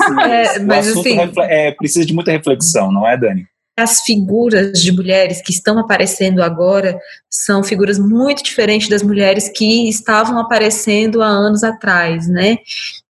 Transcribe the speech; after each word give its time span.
é, 0.00 0.58
mas 0.60 0.88
assim, 0.88 1.16
é, 1.40 1.72
precisa 1.72 2.04
de 2.04 2.14
muita 2.14 2.30
reflexão, 2.30 2.92
não 2.92 3.06
é, 3.06 3.16
Dani? 3.16 3.46
as 3.76 4.02
figuras 4.02 4.80
de 4.80 4.92
mulheres 4.92 5.42
que 5.42 5.50
estão 5.50 5.78
aparecendo 5.78 6.42
agora 6.42 6.96
são 7.28 7.62
figuras 7.62 7.98
muito 7.98 8.42
diferentes 8.42 8.88
das 8.88 9.02
mulheres 9.02 9.48
que 9.48 9.88
estavam 9.88 10.38
aparecendo 10.38 11.20
há 11.20 11.26
anos 11.26 11.64
atrás, 11.64 12.28
né? 12.28 12.58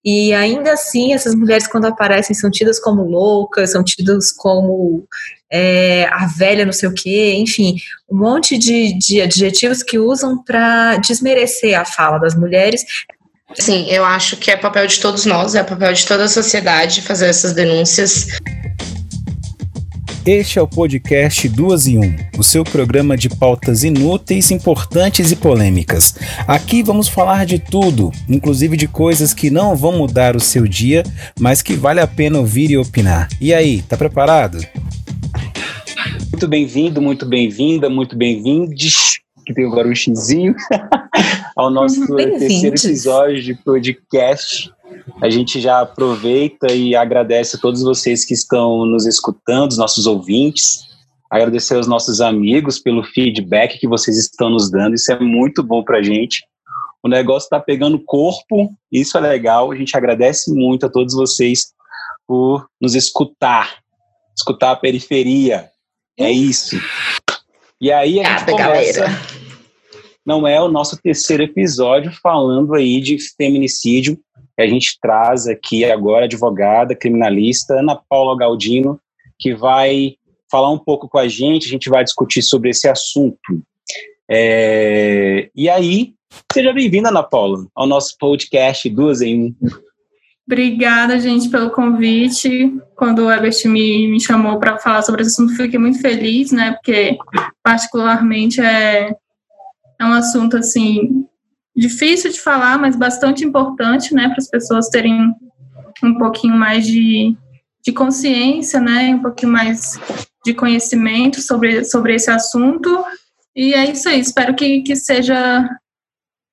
E 0.05 0.33
ainda 0.33 0.73
assim, 0.73 1.13
essas 1.13 1.35
mulheres, 1.35 1.67
quando 1.67 1.85
aparecem, 1.85 2.33
são 2.33 2.49
tidas 2.49 2.79
como 2.79 3.03
loucas, 3.03 3.71
são 3.71 3.83
tidas 3.83 4.31
como 4.31 5.05
é, 5.51 6.05
a 6.05 6.27
velha 6.27 6.65
não 6.65 6.73
sei 6.73 6.89
o 6.89 6.93
quê, 6.93 7.35
enfim, 7.37 7.75
um 8.09 8.17
monte 8.17 8.57
de, 8.57 8.97
de 8.97 9.21
adjetivos 9.21 9.83
que 9.83 9.99
usam 9.99 10.41
para 10.43 10.95
desmerecer 10.97 11.77
a 11.77 11.83
fala 11.83 12.19
das 12.19 12.35
mulheres. 12.35 12.85
Sim, 13.59 13.85
eu 13.89 14.03
acho 14.03 14.37
que 14.37 14.51
é 14.51 14.57
papel 14.57 14.87
de 14.87 14.99
todos 14.99 15.25
nós, 15.25 15.55
é 15.55 15.63
papel 15.63 15.93
de 15.93 16.05
toda 16.05 16.23
a 16.23 16.27
sociedade 16.27 17.01
fazer 17.01 17.27
essas 17.27 17.53
denúncias. 17.53 18.27
Este 20.25 20.57
é 20.57 20.61
o 20.61 20.67
podcast 20.67 21.49
Duas 21.49 21.85
em 21.85 21.99
Um, 21.99 22.15
o 22.37 22.43
seu 22.43 22.63
programa 22.63 23.17
de 23.17 23.27
pautas 23.27 23.83
inúteis, 23.83 24.51
importantes 24.51 25.31
e 25.31 25.35
polêmicas. 25.35 26.15
Aqui 26.47 26.81
vamos 26.81 27.09
falar 27.09 27.45
de 27.45 27.59
tudo, 27.59 28.09
inclusive 28.29 28.77
de 28.77 28.87
coisas 28.87 29.33
que 29.33 29.49
não 29.49 29.75
vão 29.75 29.91
mudar 29.91 30.37
o 30.37 30.39
seu 30.39 30.65
dia, 30.65 31.03
mas 31.37 31.61
que 31.61 31.73
vale 31.73 31.99
a 31.99 32.07
pena 32.07 32.39
ouvir 32.39 32.71
e 32.71 32.77
opinar. 32.77 33.27
E 33.41 33.53
aí, 33.53 33.81
tá 33.81 33.97
preparado? 33.97 34.65
Muito 36.31 36.47
bem-vindo, 36.47 37.01
muito 37.01 37.25
bem-vinda, 37.25 37.89
muito 37.89 38.15
bem-vindes, 38.15 39.19
que 39.43 39.53
tem 39.53 39.65
um 39.65 39.95
xizinho, 39.95 40.55
ao 41.55 41.69
nosso 41.69 42.07
terceiro 42.15 42.75
episódio 42.75 43.41
de 43.41 43.53
podcast 43.55 44.71
a 45.21 45.29
gente 45.29 45.59
já 45.59 45.81
aproveita 45.81 46.71
e 46.73 46.95
agradece 46.95 47.55
a 47.55 47.59
todos 47.59 47.81
vocês 47.81 48.25
que 48.25 48.33
estão 48.33 48.85
nos 48.85 49.05
escutando, 49.05 49.71
os 49.71 49.77
nossos 49.77 50.05
ouvintes. 50.05 50.85
Agradecer 51.29 51.75
aos 51.75 51.87
nossos 51.87 52.21
amigos 52.21 52.79
pelo 52.79 53.03
feedback 53.03 53.79
que 53.79 53.87
vocês 53.87 54.17
estão 54.17 54.49
nos 54.49 54.69
dando. 54.69 54.95
Isso 54.95 55.11
é 55.11 55.19
muito 55.19 55.63
bom 55.63 55.83
para 55.83 55.99
a 55.99 56.03
gente. 56.03 56.45
O 57.01 57.09
negócio 57.09 57.47
está 57.47 57.59
pegando 57.59 58.03
corpo, 58.03 58.71
isso 58.91 59.17
é 59.17 59.21
legal. 59.21 59.71
A 59.71 59.75
gente 59.75 59.95
agradece 59.97 60.53
muito 60.53 60.85
a 60.85 60.89
todos 60.89 61.13
vocês 61.13 61.73
por 62.27 62.65
nos 62.79 62.95
escutar, 62.95 63.77
escutar 64.37 64.71
a 64.71 64.75
periferia. 64.75 65.69
É 66.17 66.31
isso. 66.31 66.79
E 67.81 67.91
aí 67.91 68.19
a 68.19 68.37
gente 68.37 68.51
começa. 68.51 69.01
Galera. 69.01 69.32
Não 70.25 70.47
é 70.47 70.61
o 70.61 70.71
nosso 70.71 70.97
terceiro 71.01 71.43
episódio 71.43 72.11
falando 72.21 72.73
aí 72.73 73.01
de 73.01 73.17
feminicídio, 73.35 74.17
a 74.57 74.67
gente 74.67 74.97
traz 75.01 75.47
aqui 75.47 75.83
agora 75.83 76.21
a 76.21 76.25
advogada 76.25 76.95
criminalista 76.95 77.79
Ana 77.79 77.99
Paula 78.07 78.37
Galdino, 78.37 78.99
que 79.39 79.53
vai 79.53 80.15
falar 80.49 80.69
um 80.69 80.77
pouco 80.77 81.09
com 81.09 81.17
a 81.17 81.27
gente, 81.27 81.65
a 81.65 81.69
gente 81.69 81.89
vai 81.89 82.03
discutir 82.03 82.43
sobre 82.43 82.69
esse 82.69 82.87
assunto. 82.87 83.37
É, 84.29 85.49
e 85.55 85.67
aí, 85.67 86.13
seja 86.53 86.71
bem-vinda, 86.71 87.09
Ana 87.09 87.23
Paula, 87.23 87.65
ao 87.75 87.87
nosso 87.87 88.15
podcast 88.19 88.87
Duas 88.89 89.21
em 89.21 89.43
Um. 89.43 89.55
Obrigada, 90.45 91.19
gente, 91.19 91.49
pelo 91.49 91.71
convite. 91.71 92.73
Quando 92.95 93.25
o 93.25 93.31
Herbert 93.31 93.55
me, 93.65 94.07
me 94.07 94.19
chamou 94.19 94.59
para 94.59 94.77
falar 94.77 95.01
sobre 95.01 95.21
esse 95.21 95.31
assunto, 95.31 95.55
fiquei 95.55 95.79
muito 95.79 95.99
feliz, 95.99 96.51
né? 96.51 96.73
Porque, 96.73 97.17
particularmente, 97.63 98.61
é, 98.61 99.15
é 99.99 100.05
um 100.05 100.13
assunto, 100.13 100.57
assim, 100.57 101.25
difícil 101.75 102.31
de 102.31 102.39
falar, 102.39 102.77
mas 102.77 102.95
bastante 102.95 103.43
importante, 103.43 104.13
né, 104.13 104.27
para 104.27 104.37
as 104.37 104.49
pessoas 104.49 104.89
terem 104.89 105.33
um 106.03 106.17
pouquinho 106.17 106.55
mais 106.55 106.85
de, 106.85 107.35
de 107.83 107.91
consciência, 107.91 108.79
né, 108.79 109.15
um 109.15 109.21
pouquinho 109.21 109.51
mais 109.51 109.99
de 110.45 110.53
conhecimento 110.53 111.41
sobre, 111.41 111.83
sobre 111.83 112.15
esse 112.15 112.29
assunto. 112.29 113.03
E 113.55 113.73
é 113.73 113.89
isso 113.89 114.09
aí, 114.09 114.19
espero 114.19 114.55
que, 114.55 114.81
que 114.81 114.95
seja 114.95 115.67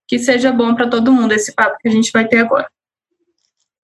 que 0.07 0.19
seja 0.19 0.51
bom 0.51 0.75
para 0.75 0.89
todo 0.89 1.13
mundo 1.13 1.31
esse 1.31 1.55
papo 1.55 1.79
que 1.81 1.89
a 1.89 1.91
gente 1.93 2.11
vai 2.11 2.27
ter 2.27 2.39
agora. 2.39 2.69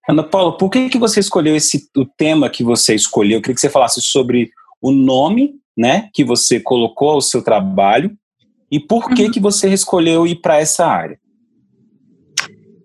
Ana 0.09 0.23
Paula, 0.23 0.57
por 0.57 0.69
que, 0.69 0.89
que 0.89 0.97
você 0.97 1.21
escolheu 1.21 1.55
esse 1.55 1.89
o 1.95 2.05
tema 2.05 2.49
que 2.49 2.65
você 2.65 2.93
escolheu? 2.93 3.37
Eu 3.37 3.41
queria 3.41 3.55
que 3.55 3.61
você 3.61 3.69
falasse 3.69 4.01
sobre 4.01 4.51
o 4.81 4.91
nome, 4.91 5.55
né, 5.77 6.09
que 6.13 6.25
você 6.25 6.59
colocou 6.59 7.11
ao 7.11 7.21
seu 7.21 7.41
trabalho 7.41 8.13
e 8.71 8.79
por 8.79 9.09
que 9.09 9.25
uhum. 9.25 9.31
que 9.31 9.39
você 9.39 9.69
escolheu 9.69 10.27
ir 10.27 10.35
para 10.37 10.59
essa 10.59 10.85
área. 10.85 11.19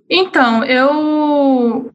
Então, 0.08 0.64
eu 0.64 1.90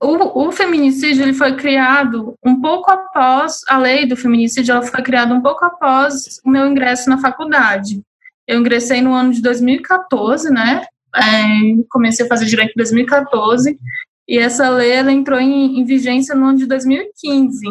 o, 0.00 0.46
o, 0.46 0.52
feminicídio 0.52 1.22
ele 1.22 1.32
foi 1.32 1.56
criado 1.56 2.34
um 2.44 2.60
pouco 2.60 2.90
após 2.90 3.60
a 3.68 3.78
lei 3.78 4.06
do 4.06 4.16
feminicídio, 4.16 4.72
ela 4.72 4.82
foi 4.82 5.02
criada 5.02 5.32
um 5.32 5.40
pouco 5.40 5.64
após 5.64 6.40
o 6.44 6.50
meu 6.50 6.66
ingresso 6.66 7.08
na 7.08 7.18
faculdade. 7.18 8.02
Eu 8.46 8.60
ingressei 8.60 9.00
no 9.00 9.14
ano 9.14 9.32
de 9.32 9.40
2014, 9.40 10.50
né? 10.50 10.84
É, 11.14 11.22
comecei 11.90 12.26
a 12.26 12.28
fazer 12.28 12.44
direito 12.44 12.72
em 12.72 12.76
2014 12.76 13.78
e 14.28 14.38
essa 14.38 14.68
lei 14.68 14.92
ela 14.92 15.10
entrou 15.10 15.40
em, 15.40 15.80
em 15.80 15.84
vigência 15.84 16.34
no 16.34 16.46
ano 16.46 16.58
de 16.58 16.66
2015. 16.66 17.66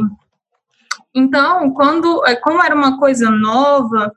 Então, 1.14 1.72
quando, 1.72 2.26
é, 2.26 2.36
como 2.36 2.62
era 2.62 2.74
uma 2.74 2.98
coisa 2.98 3.30
nova, 3.30 4.12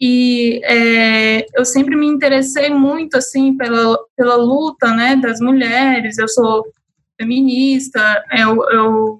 e 0.00 0.60
é, 0.64 1.46
eu 1.54 1.64
sempre 1.64 1.96
me 1.96 2.06
interessei 2.06 2.70
muito 2.70 3.16
assim 3.16 3.56
pela, 3.56 3.98
pela 4.16 4.36
luta 4.36 4.92
né 4.92 5.16
das 5.16 5.40
mulheres. 5.40 6.18
Eu 6.18 6.28
sou 6.28 6.64
feminista 7.20 8.24
eu, 8.32 8.62
eu, 8.70 9.18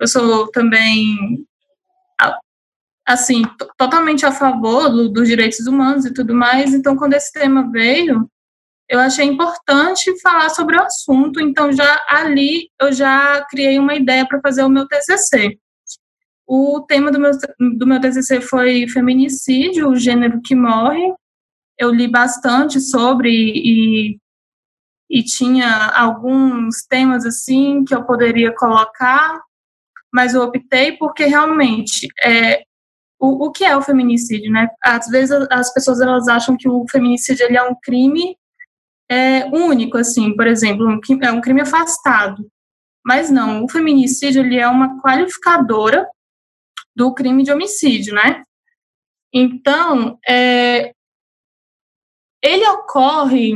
eu 0.00 0.08
sou 0.08 0.50
também 0.50 1.46
assim 3.06 3.42
totalmente 3.76 4.24
a 4.24 4.32
favor 4.32 4.88
do, 4.88 5.10
dos 5.10 5.28
direitos 5.28 5.66
humanos 5.66 6.06
e 6.06 6.14
tudo 6.14 6.34
mais. 6.34 6.72
Então 6.72 6.96
quando 6.96 7.14
esse 7.14 7.32
tema 7.32 7.70
veio 7.70 8.28
eu 8.88 9.00
achei 9.00 9.26
importante 9.26 10.20
falar 10.20 10.50
sobre 10.50 10.76
o 10.76 10.82
assunto. 10.82 11.40
Então 11.40 11.70
já 11.70 12.02
ali 12.08 12.70
eu 12.80 12.92
já 12.92 13.44
criei 13.50 13.78
uma 13.78 13.94
ideia 13.94 14.26
para 14.26 14.40
fazer 14.40 14.64
o 14.64 14.70
meu 14.70 14.86
TCC 14.88 15.58
o 16.46 16.80
tema 16.82 17.10
do 17.10 17.18
meu, 17.18 17.30
do 17.78 17.86
meu 17.86 18.00
TCC 18.00 18.40
foi 18.40 18.86
feminicídio, 18.88 19.88
o 19.88 19.96
gênero 19.96 20.40
que 20.42 20.54
morre. 20.54 21.12
Eu 21.78 21.90
li 21.90 22.06
bastante 22.06 22.80
sobre 22.80 23.30
e, 23.30 24.18
e 25.10 25.22
tinha 25.22 25.88
alguns 25.88 26.84
temas 26.88 27.24
assim 27.26 27.84
que 27.84 27.94
eu 27.94 28.04
poderia 28.04 28.54
colocar, 28.54 29.40
mas 30.12 30.34
eu 30.34 30.42
optei 30.42 30.92
porque 30.92 31.24
realmente 31.24 32.06
é, 32.22 32.62
o, 33.18 33.46
o 33.46 33.50
que 33.50 33.64
é 33.64 33.76
o 33.76 33.82
feminicídio, 33.82 34.52
né? 34.52 34.68
Às 34.82 35.08
vezes 35.08 35.32
as 35.50 35.72
pessoas 35.72 36.00
elas 36.00 36.28
acham 36.28 36.56
que 36.56 36.68
o 36.68 36.84
feminicídio 36.90 37.46
ele 37.46 37.56
é 37.56 37.62
um 37.62 37.74
crime 37.82 38.36
é, 39.10 39.46
único, 39.46 39.98
assim, 39.98 40.34
por 40.36 40.46
exemplo, 40.46 40.86
um, 40.86 41.00
é 41.22 41.32
um 41.32 41.40
crime 41.40 41.62
afastado. 41.62 42.46
Mas 43.04 43.30
não, 43.30 43.64
o 43.64 43.68
feminicídio 43.68 44.42
ele 44.42 44.58
é 44.58 44.68
uma 44.68 45.00
qualificadora 45.02 46.06
do 46.94 47.12
crime 47.12 47.42
de 47.42 47.52
homicídio, 47.52 48.14
né? 48.14 48.42
Então, 49.32 50.18
é, 50.28 50.92
ele 52.42 52.66
ocorre 52.68 53.54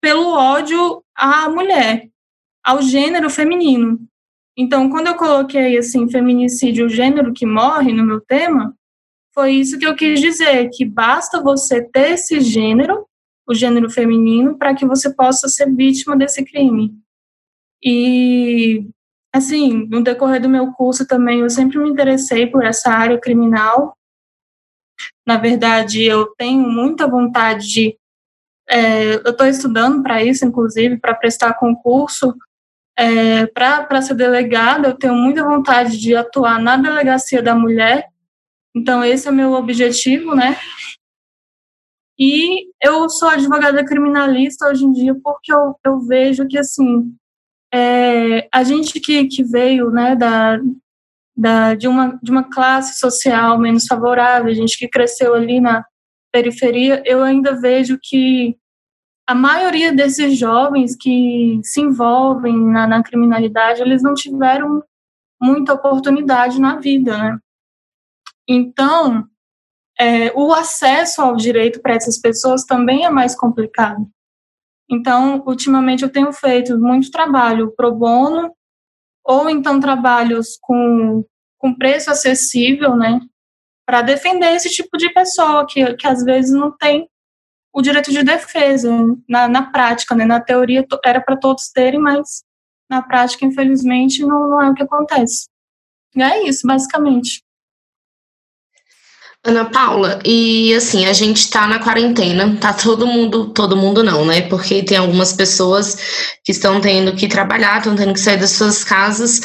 pelo 0.00 0.32
ódio 0.32 1.02
à 1.14 1.48
mulher, 1.48 2.08
ao 2.64 2.80
gênero 2.80 3.28
feminino. 3.28 3.98
Então, 4.56 4.88
quando 4.90 5.08
eu 5.08 5.16
coloquei 5.16 5.76
assim 5.76 6.08
feminicídio, 6.08 6.86
o 6.86 6.88
gênero 6.88 7.32
que 7.32 7.46
morre 7.46 7.92
no 7.92 8.04
meu 8.04 8.20
tema, 8.20 8.74
foi 9.34 9.52
isso 9.52 9.78
que 9.78 9.86
eu 9.86 9.94
quis 9.94 10.20
dizer, 10.20 10.68
que 10.72 10.84
basta 10.84 11.40
você 11.40 11.82
ter 11.82 12.12
esse 12.12 12.40
gênero, 12.40 13.06
o 13.46 13.54
gênero 13.54 13.88
feminino, 13.88 14.58
para 14.58 14.74
que 14.74 14.84
você 14.84 15.14
possa 15.14 15.48
ser 15.48 15.72
vítima 15.74 16.16
desse 16.16 16.44
crime. 16.44 16.92
E 17.82 18.84
assim, 19.32 19.86
no 19.88 20.02
decorrer 20.02 20.40
do 20.40 20.48
meu 20.48 20.72
curso 20.72 21.06
também, 21.06 21.40
eu 21.40 21.50
sempre 21.50 21.78
me 21.78 21.88
interessei 21.88 22.46
por 22.46 22.64
essa 22.64 22.90
área 22.90 23.18
criminal. 23.18 23.96
Na 25.26 25.36
verdade, 25.36 26.02
eu 26.02 26.26
tenho 26.36 26.68
muita 26.68 27.06
vontade 27.06 27.66
de. 27.68 27.98
É, 28.68 29.14
eu 29.14 29.30
estou 29.30 29.46
estudando 29.46 30.02
para 30.02 30.22
isso, 30.22 30.44
inclusive, 30.44 30.98
para 30.98 31.14
prestar 31.14 31.54
concurso. 31.54 32.34
É, 32.98 33.46
para 33.46 34.02
ser 34.02 34.14
delegada, 34.14 34.88
eu 34.88 34.94
tenho 34.94 35.14
muita 35.14 35.44
vontade 35.44 35.96
de 35.98 36.16
atuar 36.16 36.60
na 36.60 36.76
delegacia 36.76 37.40
da 37.40 37.54
mulher. 37.54 38.08
Então, 38.74 39.04
esse 39.04 39.28
é 39.28 39.30
o 39.30 39.34
meu 39.34 39.52
objetivo, 39.52 40.34
né? 40.34 40.56
E 42.18 42.72
eu 42.82 43.08
sou 43.08 43.28
advogada 43.28 43.84
criminalista 43.84 44.68
hoje 44.68 44.84
em 44.84 44.92
dia 44.92 45.14
porque 45.22 45.52
eu, 45.52 45.78
eu 45.84 46.00
vejo 46.00 46.48
que, 46.48 46.58
assim, 46.58 47.14
é, 47.72 48.48
a 48.52 48.62
gente 48.62 48.98
que, 49.00 49.26
que 49.26 49.42
veio 49.42 49.90
né, 49.90 50.16
da, 50.16 50.58
da, 51.36 51.74
de, 51.74 51.86
uma, 51.86 52.18
de 52.22 52.30
uma 52.30 52.44
classe 52.44 52.98
social 52.98 53.58
menos 53.58 53.86
favorável, 53.86 54.50
a 54.50 54.54
gente 54.54 54.78
que 54.78 54.88
cresceu 54.88 55.34
ali 55.34 55.60
na 55.60 55.84
periferia, 56.32 57.02
eu 57.06 57.22
ainda 57.22 57.60
vejo 57.60 57.98
que 58.02 58.56
a 59.26 59.34
maioria 59.34 59.92
desses 59.92 60.38
jovens 60.38 60.96
que 60.96 61.60
se 61.62 61.80
envolvem 61.80 62.58
na, 62.58 62.86
na 62.86 63.02
criminalidade, 63.02 63.82
eles 63.82 64.02
não 64.02 64.14
tiveram 64.14 64.82
muita 65.40 65.74
oportunidade 65.74 66.60
na 66.60 66.76
vida, 66.76 67.16
né? 67.16 67.38
Então, 68.48 69.28
é, 70.00 70.32
o 70.34 70.52
acesso 70.52 71.20
ao 71.20 71.36
direito 71.36 71.80
para 71.82 71.94
essas 71.94 72.18
pessoas 72.18 72.64
também 72.64 73.04
é 73.04 73.10
mais 73.10 73.36
complicado. 73.36 74.08
Então, 74.90 75.42
ultimamente 75.46 76.02
eu 76.02 76.10
tenho 76.10 76.32
feito 76.32 76.78
muito 76.78 77.10
trabalho 77.10 77.72
pro 77.76 77.94
bono, 77.94 78.52
ou 79.24 79.50
então 79.50 79.78
trabalhos 79.78 80.58
com, 80.60 81.24
com 81.58 81.74
preço 81.74 82.10
acessível, 82.10 82.96
né? 82.96 83.20
Para 83.86 84.02
defender 84.02 84.54
esse 84.54 84.70
tipo 84.70 84.96
de 84.96 85.12
pessoa 85.12 85.66
que, 85.66 85.94
que 85.94 86.06
às 86.06 86.24
vezes 86.24 86.50
não 86.52 86.74
tem 86.74 87.08
o 87.72 87.82
direito 87.82 88.10
de 88.10 88.22
defesa 88.22 88.90
na, 89.28 89.46
na 89.46 89.70
prática, 89.70 90.14
né? 90.14 90.24
Na 90.24 90.40
teoria 90.40 90.86
era 91.04 91.20
para 91.20 91.36
todos 91.36 91.68
terem, 91.68 92.00
mas 92.00 92.42
na 92.88 93.02
prática, 93.02 93.44
infelizmente, 93.44 94.24
não, 94.24 94.48
não 94.48 94.62
é 94.62 94.70
o 94.70 94.74
que 94.74 94.82
acontece. 94.82 95.48
E 96.16 96.22
é 96.22 96.48
isso, 96.48 96.66
basicamente. 96.66 97.42
Ana 99.44 99.66
Paula, 99.66 100.18
e 100.24 100.74
assim, 100.74 101.06
a 101.06 101.12
gente 101.12 101.48
tá 101.48 101.66
na 101.66 101.78
quarentena, 101.78 102.56
tá 102.60 102.72
todo 102.72 103.06
mundo, 103.06 103.50
todo 103.52 103.76
mundo 103.76 104.02
não, 104.02 104.24
né? 104.26 104.42
Porque 104.42 104.82
tem 104.82 104.98
algumas 104.98 105.32
pessoas 105.32 105.96
que 106.44 106.52
estão 106.52 106.80
tendo 106.80 107.14
que 107.14 107.28
trabalhar, 107.28 107.78
estão 107.78 107.94
tendo 107.94 108.12
que 108.12 108.20
sair 108.20 108.36
das 108.36 108.50
suas 108.50 108.82
casas 108.82 109.40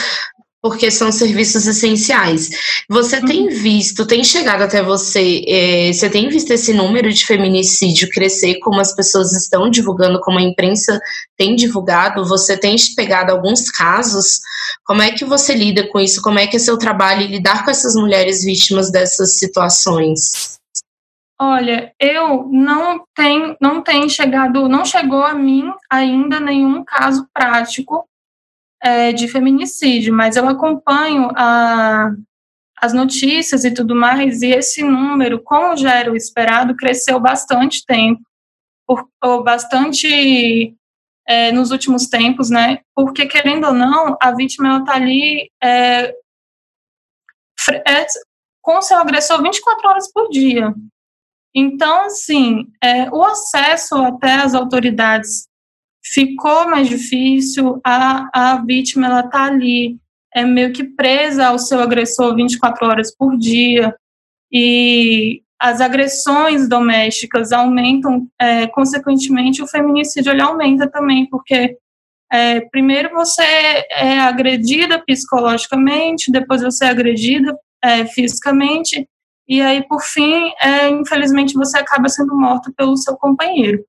porque 0.63 0.89
são 0.89 1.11
serviços 1.11 1.67
essenciais. 1.67 2.49
Você 2.89 3.19
tem 3.19 3.49
uhum. 3.49 3.49
visto, 3.49 4.07
tem 4.07 4.23
chegado 4.23 4.61
até 4.61 4.81
você, 4.81 5.43
é, 5.45 5.91
você 5.91 6.09
tem 6.09 6.29
visto 6.29 6.51
esse 6.51 6.73
número 6.73 7.11
de 7.11 7.25
feminicídio 7.25 8.09
crescer, 8.09 8.59
como 8.59 8.79
as 8.79 8.95
pessoas 8.95 9.33
estão 9.33 9.69
divulgando, 9.69 10.21
como 10.21 10.39
a 10.39 10.41
imprensa 10.41 11.01
tem 11.37 11.53
divulgado? 11.53 12.25
Você 12.25 12.57
tem 12.57 12.77
pegado 12.95 13.33
alguns 13.33 13.69
casos? 13.69 14.39
Como 14.85 15.01
é 15.01 15.11
que 15.11 15.25
você 15.25 15.53
lida 15.53 15.85
com 15.89 15.99
isso? 15.99 16.21
Como 16.21 16.39
é 16.39 16.47
que 16.47 16.55
é 16.55 16.59
seu 16.59 16.77
trabalho 16.77 17.27
lidar 17.27 17.65
com 17.65 17.71
essas 17.71 17.95
mulheres 17.95 18.45
vítimas 18.45 18.89
dessas 18.89 19.37
situações? 19.37 20.57
Olha, 21.41 21.91
eu 21.99 22.47
não 22.49 23.03
tenho, 23.13 23.57
não 23.59 23.81
tenho 23.81 24.09
chegado, 24.09 24.69
não 24.69 24.85
chegou 24.85 25.23
a 25.23 25.33
mim 25.33 25.69
ainda 25.89 26.39
nenhum 26.39 26.85
caso 26.85 27.27
prático 27.33 28.07
é, 28.83 29.13
de 29.13 29.29
feminicídio, 29.29 30.13
mas 30.13 30.35
eu 30.35 30.47
acompanho 30.47 31.29
a, 31.37 32.11
as 32.77 32.91
notícias 32.93 33.63
e 33.63 33.73
tudo 33.73 33.95
mais, 33.95 34.41
e 34.41 34.47
esse 34.47 34.83
número, 34.83 35.41
como 35.41 35.77
já 35.77 35.95
era 35.95 36.11
o 36.11 36.17
esperado, 36.17 36.75
cresceu 36.75 37.17
bastante 37.17 37.85
tempo, 37.85 38.21
por, 38.85 39.07
ou 39.23 39.41
bastante 39.41 40.75
é, 41.25 41.49
nos 41.53 41.71
últimos 41.71 42.07
tempos, 42.07 42.49
né? 42.49 42.79
Porque, 42.93 43.25
querendo 43.25 43.67
ou 43.67 43.73
não, 43.73 44.17
a 44.21 44.35
vítima 44.35 44.79
está 44.79 44.95
ali 44.95 45.49
é, 45.63 46.13
é, 47.87 48.05
com 48.61 48.81
seu 48.81 48.97
agressor 48.97 49.41
24 49.41 49.87
horas 49.87 50.11
por 50.11 50.29
dia. 50.29 50.73
Então, 51.55 52.05
assim, 52.05 52.65
é, 52.83 53.09
o 53.11 53.23
acesso 53.23 53.95
até 53.95 54.33
as 54.33 54.53
autoridades 54.53 55.47
ficou 56.03 56.69
mais 56.69 56.89
difícil, 56.89 57.79
a, 57.83 58.29
a 58.33 58.65
vítima 58.65 59.07
ela 59.07 59.23
tá 59.23 59.45
ali, 59.45 59.97
é 60.35 60.43
meio 60.43 60.73
que 60.73 60.83
presa 60.83 61.47
ao 61.47 61.59
seu 61.59 61.79
agressor 61.79 62.35
24 62.35 62.85
horas 62.85 63.15
por 63.15 63.37
dia, 63.37 63.95
e 64.51 65.41
as 65.59 65.79
agressões 65.79 66.67
domésticas 66.67 67.51
aumentam, 67.51 68.27
é, 68.39 68.67
consequentemente 68.67 69.61
o 69.61 69.67
feminicídio 69.67 70.31
ele 70.31 70.41
aumenta 70.41 70.89
também, 70.89 71.25
porque 71.29 71.77
é, 72.31 72.61
primeiro 72.61 73.11
você 73.13 73.43
é 73.91 74.19
agredida 74.19 75.01
psicologicamente, 75.05 76.31
depois 76.31 76.61
você 76.61 76.85
é 76.85 76.89
agredida 76.89 77.57
é, 77.81 78.05
fisicamente, 78.05 79.07
e 79.47 79.61
aí, 79.61 79.85
por 79.87 80.01
fim, 80.01 80.51
é, 80.61 80.89
infelizmente, 80.89 81.53
você 81.53 81.77
acaba 81.77 82.07
sendo 82.07 82.33
morto 82.35 82.73
pelo 82.75 82.95
seu 82.95 83.15
companheiro 83.17 83.83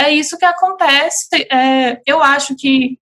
é 0.00 0.10
isso 0.10 0.38
que 0.38 0.44
acontece. 0.44 1.46
É, 1.52 2.00
eu 2.06 2.22
acho 2.22 2.56
que 2.56 2.98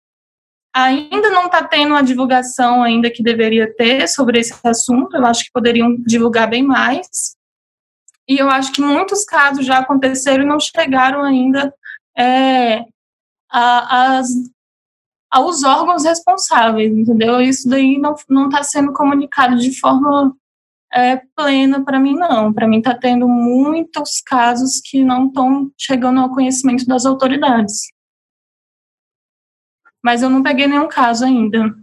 ainda 0.74 1.30
não 1.30 1.46
está 1.46 1.62
tendo 1.64 1.94
a 1.94 2.02
divulgação 2.02 2.82
ainda 2.82 3.10
que 3.10 3.22
deveria 3.22 3.72
ter 3.74 4.08
sobre 4.08 4.40
esse 4.40 4.54
assunto. 4.64 5.16
Eu 5.16 5.24
acho 5.24 5.44
que 5.44 5.52
poderiam 5.52 5.96
divulgar 5.96 6.48
bem 6.48 6.62
mais. 6.62 7.36
E 8.28 8.38
eu 8.38 8.50
acho 8.50 8.72
que 8.72 8.80
muitos 8.80 9.24
casos 9.24 9.64
já 9.64 9.78
aconteceram 9.78 10.44
e 10.44 10.46
não 10.46 10.60
chegaram 10.60 11.22
ainda 11.22 11.72
é, 12.16 12.84
a, 13.50 14.18
as, 14.18 14.28
aos 15.30 15.62
órgãos 15.62 16.04
responsáveis, 16.04 16.90
entendeu? 16.90 17.40
Isso 17.40 17.68
daí 17.68 17.98
não 18.28 18.46
está 18.46 18.62
sendo 18.62 18.92
comunicado 18.92 19.56
de 19.56 19.78
forma 19.78 20.36
é, 20.92 21.20
plena 21.36 21.84
para 21.84 21.98
mim, 21.98 22.14
não. 22.14 22.52
Para 22.52 22.66
mim, 22.66 22.78
está 22.78 22.94
tendo 22.94 23.28
muitos 23.28 24.20
casos 24.24 24.80
que 24.84 25.04
não 25.04 25.26
estão 25.26 25.70
chegando 25.76 26.20
ao 26.20 26.30
conhecimento 26.30 26.86
das 26.86 27.04
autoridades. 27.04 27.88
Mas 30.02 30.22
eu 30.22 30.30
não 30.30 30.42
peguei 30.42 30.66
nenhum 30.66 30.88
caso 30.88 31.24
ainda. 31.24 31.74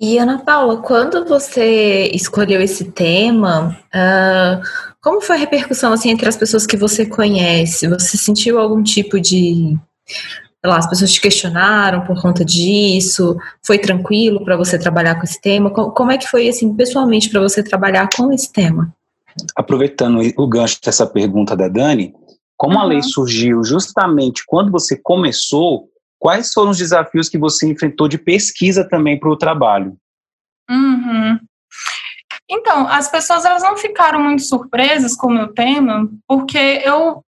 E 0.00 0.16
Ana 0.16 0.38
Paula, 0.38 0.80
quando 0.80 1.26
você 1.26 2.10
escolheu 2.14 2.62
esse 2.62 2.90
tema, 2.90 3.78
uh, 3.94 4.62
como 5.02 5.20
foi 5.20 5.36
a 5.36 5.38
repercussão 5.38 5.92
assim 5.92 6.08
entre 6.08 6.26
as 6.26 6.38
pessoas 6.38 6.66
que 6.66 6.76
você 6.76 7.04
conhece? 7.04 7.86
Você 7.86 8.16
sentiu 8.16 8.58
algum 8.58 8.82
tipo 8.82 9.20
de 9.20 9.78
lá, 10.68 10.76
as 10.76 10.88
pessoas 10.88 11.12
te 11.12 11.20
questionaram 11.20 12.04
por 12.04 12.20
conta 12.20 12.44
disso? 12.44 13.36
Foi 13.64 13.78
tranquilo 13.78 14.44
para 14.44 14.56
você 14.56 14.78
trabalhar 14.78 15.14
com 15.14 15.24
esse 15.24 15.40
tema? 15.40 15.70
Como 15.70 16.10
é 16.10 16.18
que 16.18 16.28
foi, 16.28 16.48
assim, 16.48 16.74
pessoalmente, 16.74 17.30
para 17.30 17.40
você 17.40 17.62
trabalhar 17.62 18.08
com 18.14 18.32
esse 18.32 18.52
tema? 18.52 18.94
Aproveitando 19.56 20.20
o 20.36 20.48
gancho 20.48 20.78
dessa 20.84 21.06
pergunta 21.06 21.56
da 21.56 21.68
Dani, 21.68 22.14
como 22.56 22.74
uhum. 22.74 22.80
a 22.80 22.84
lei 22.84 23.02
surgiu 23.02 23.64
justamente 23.64 24.42
quando 24.46 24.70
você 24.70 24.96
começou, 24.96 25.88
quais 26.18 26.52
foram 26.52 26.70
os 26.70 26.78
desafios 26.78 27.28
que 27.28 27.38
você 27.38 27.66
enfrentou 27.66 28.06
de 28.06 28.18
pesquisa 28.18 28.86
também 28.86 29.18
para 29.18 29.30
o 29.30 29.36
trabalho? 29.36 29.96
Uhum. 30.68 31.38
Então, 32.50 32.86
as 32.88 33.08
pessoas 33.08 33.44
elas 33.44 33.62
não 33.62 33.76
ficaram 33.76 34.20
muito 34.20 34.42
surpresas 34.42 35.16
com 35.16 35.28
o 35.28 35.34
meu 35.34 35.48
tema, 35.54 36.08
porque 36.26 36.82
eu 36.84 37.24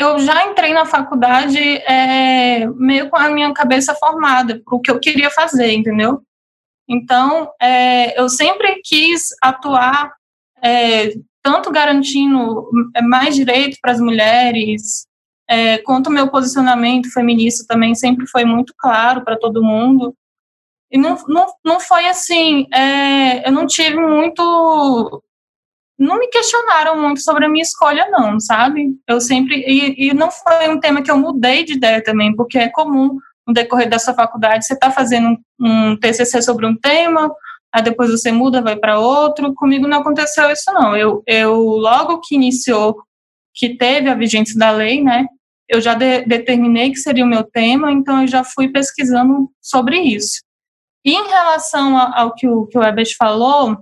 eu 0.00 0.18
já 0.18 0.46
entrei 0.46 0.72
na 0.72 0.86
faculdade 0.86 1.58
é, 1.58 2.66
meio 2.68 3.10
com 3.10 3.18
a 3.18 3.28
minha 3.28 3.52
cabeça 3.52 3.94
formada 3.94 4.58
para 4.64 4.74
o 4.74 4.80
que 4.80 4.90
eu 4.90 4.98
queria 4.98 5.30
fazer, 5.30 5.72
entendeu? 5.72 6.22
Então, 6.88 7.52
é, 7.60 8.18
eu 8.18 8.26
sempre 8.30 8.80
quis 8.82 9.28
atuar 9.42 10.10
é, 10.62 11.12
tanto 11.42 11.70
garantindo 11.70 12.70
mais 13.02 13.34
direito 13.34 13.76
para 13.82 13.92
as 13.92 14.00
mulheres, 14.00 15.06
é, 15.46 15.76
quanto 15.78 16.06
o 16.06 16.12
meu 16.12 16.30
posicionamento 16.30 17.12
feminista 17.12 17.66
também 17.68 17.94
sempre 17.94 18.26
foi 18.26 18.46
muito 18.46 18.72
claro 18.78 19.22
para 19.22 19.38
todo 19.38 19.62
mundo. 19.62 20.14
E 20.90 20.96
não, 20.96 21.18
não, 21.28 21.46
não 21.62 21.78
foi 21.78 22.06
assim, 22.06 22.66
é, 22.72 23.46
eu 23.46 23.52
não 23.52 23.66
tive 23.66 23.96
muito 23.96 25.22
não 26.00 26.18
me 26.18 26.28
questionaram 26.28 26.98
muito 26.98 27.20
sobre 27.20 27.44
a 27.44 27.48
minha 27.48 27.62
escolha, 27.62 28.08
não, 28.10 28.40
sabe? 28.40 28.96
Eu 29.06 29.20
sempre. 29.20 29.62
E, 29.66 30.08
e, 30.08 30.14
não 30.14 30.30
foi 30.30 30.66
um 30.70 30.80
tema 30.80 31.02
que 31.02 31.10
eu 31.10 31.18
mudei 31.18 31.62
de 31.62 31.74
ideia 31.74 32.02
também, 32.02 32.34
porque 32.34 32.58
é 32.58 32.70
comum 32.70 33.18
no 33.46 33.52
decorrer 33.52 33.88
dessa 33.88 34.14
faculdade 34.14 34.64
você 34.64 34.72
está 34.72 34.90
fazendo 34.90 35.38
um, 35.60 35.94
TCC 35.96 36.40
sobre 36.40 36.64
um 36.66 36.74
tema, 36.74 37.30
aí 37.70 37.82
depois 37.82 38.10
você 38.10 38.32
muda, 38.32 38.62
vai 38.62 38.76
para 38.76 38.98
outro. 38.98 39.54
Comigo 39.54 39.86
não 39.86 39.98
aconteceu 40.00 40.50
isso, 40.50 40.72
não. 40.72 40.96
Eu, 40.96 41.22
eu 41.26 41.54
logo 41.54 42.20
que 42.20 42.34
iniciou, 42.34 43.02
que 43.54 43.76
teve 43.76 44.08
a 44.08 44.14
vigência 44.14 44.58
da 44.58 44.70
lei, 44.70 45.02
né? 45.02 45.26
Eu 45.68 45.82
já 45.82 45.92
de, 45.92 46.24
determinei 46.24 46.90
que 46.90 46.96
seria 46.96 47.24
o 47.24 47.28
meu 47.28 47.44
tema, 47.44 47.92
então 47.92 48.22
eu 48.22 48.26
já 48.26 48.42
fui 48.42 48.68
pesquisando 48.68 49.50
sobre 49.60 49.98
isso. 49.98 50.40
E 51.04 51.12
em 51.12 51.28
relação 51.28 51.98
ao, 51.98 52.14
ao 52.14 52.34
que 52.34 52.48
o, 52.48 52.66
que 52.66 52.78
o 52.78 52.82
Ebert 52.82 53.14
falou, 53.18 53.78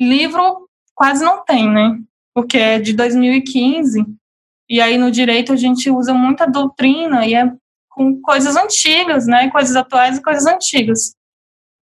livro 0.00 0.65
quase 0.96 1.22
não 1.22 1.44
tem, 1.44 1.70
né? 1.70 1.98
Porque 2.34 2.58
é 2.58 2.80
de 2.80 2.92
2015, 2.92 4.04
e 4.68 4.80
aí 4.80 4.98
no 4.98 5.10
direito 5.10 5.52
a 5.52 5.56
gente 5.56 5.88
usa 5.90 6.12
muita 6.12 6.46
doutrina 6.46 7.24
e 7.24 7.34
é 7.34 7.52
com 7.88 8.20
coisas 8.20 8.56
antigas, 8.56 9.26
né? 9.26 9.50
Coisas 9.50 9.76
atuais 9.76 10.18
e 10.18 10.22
coisas 10.22 10.46
antigas. 10.46 11.14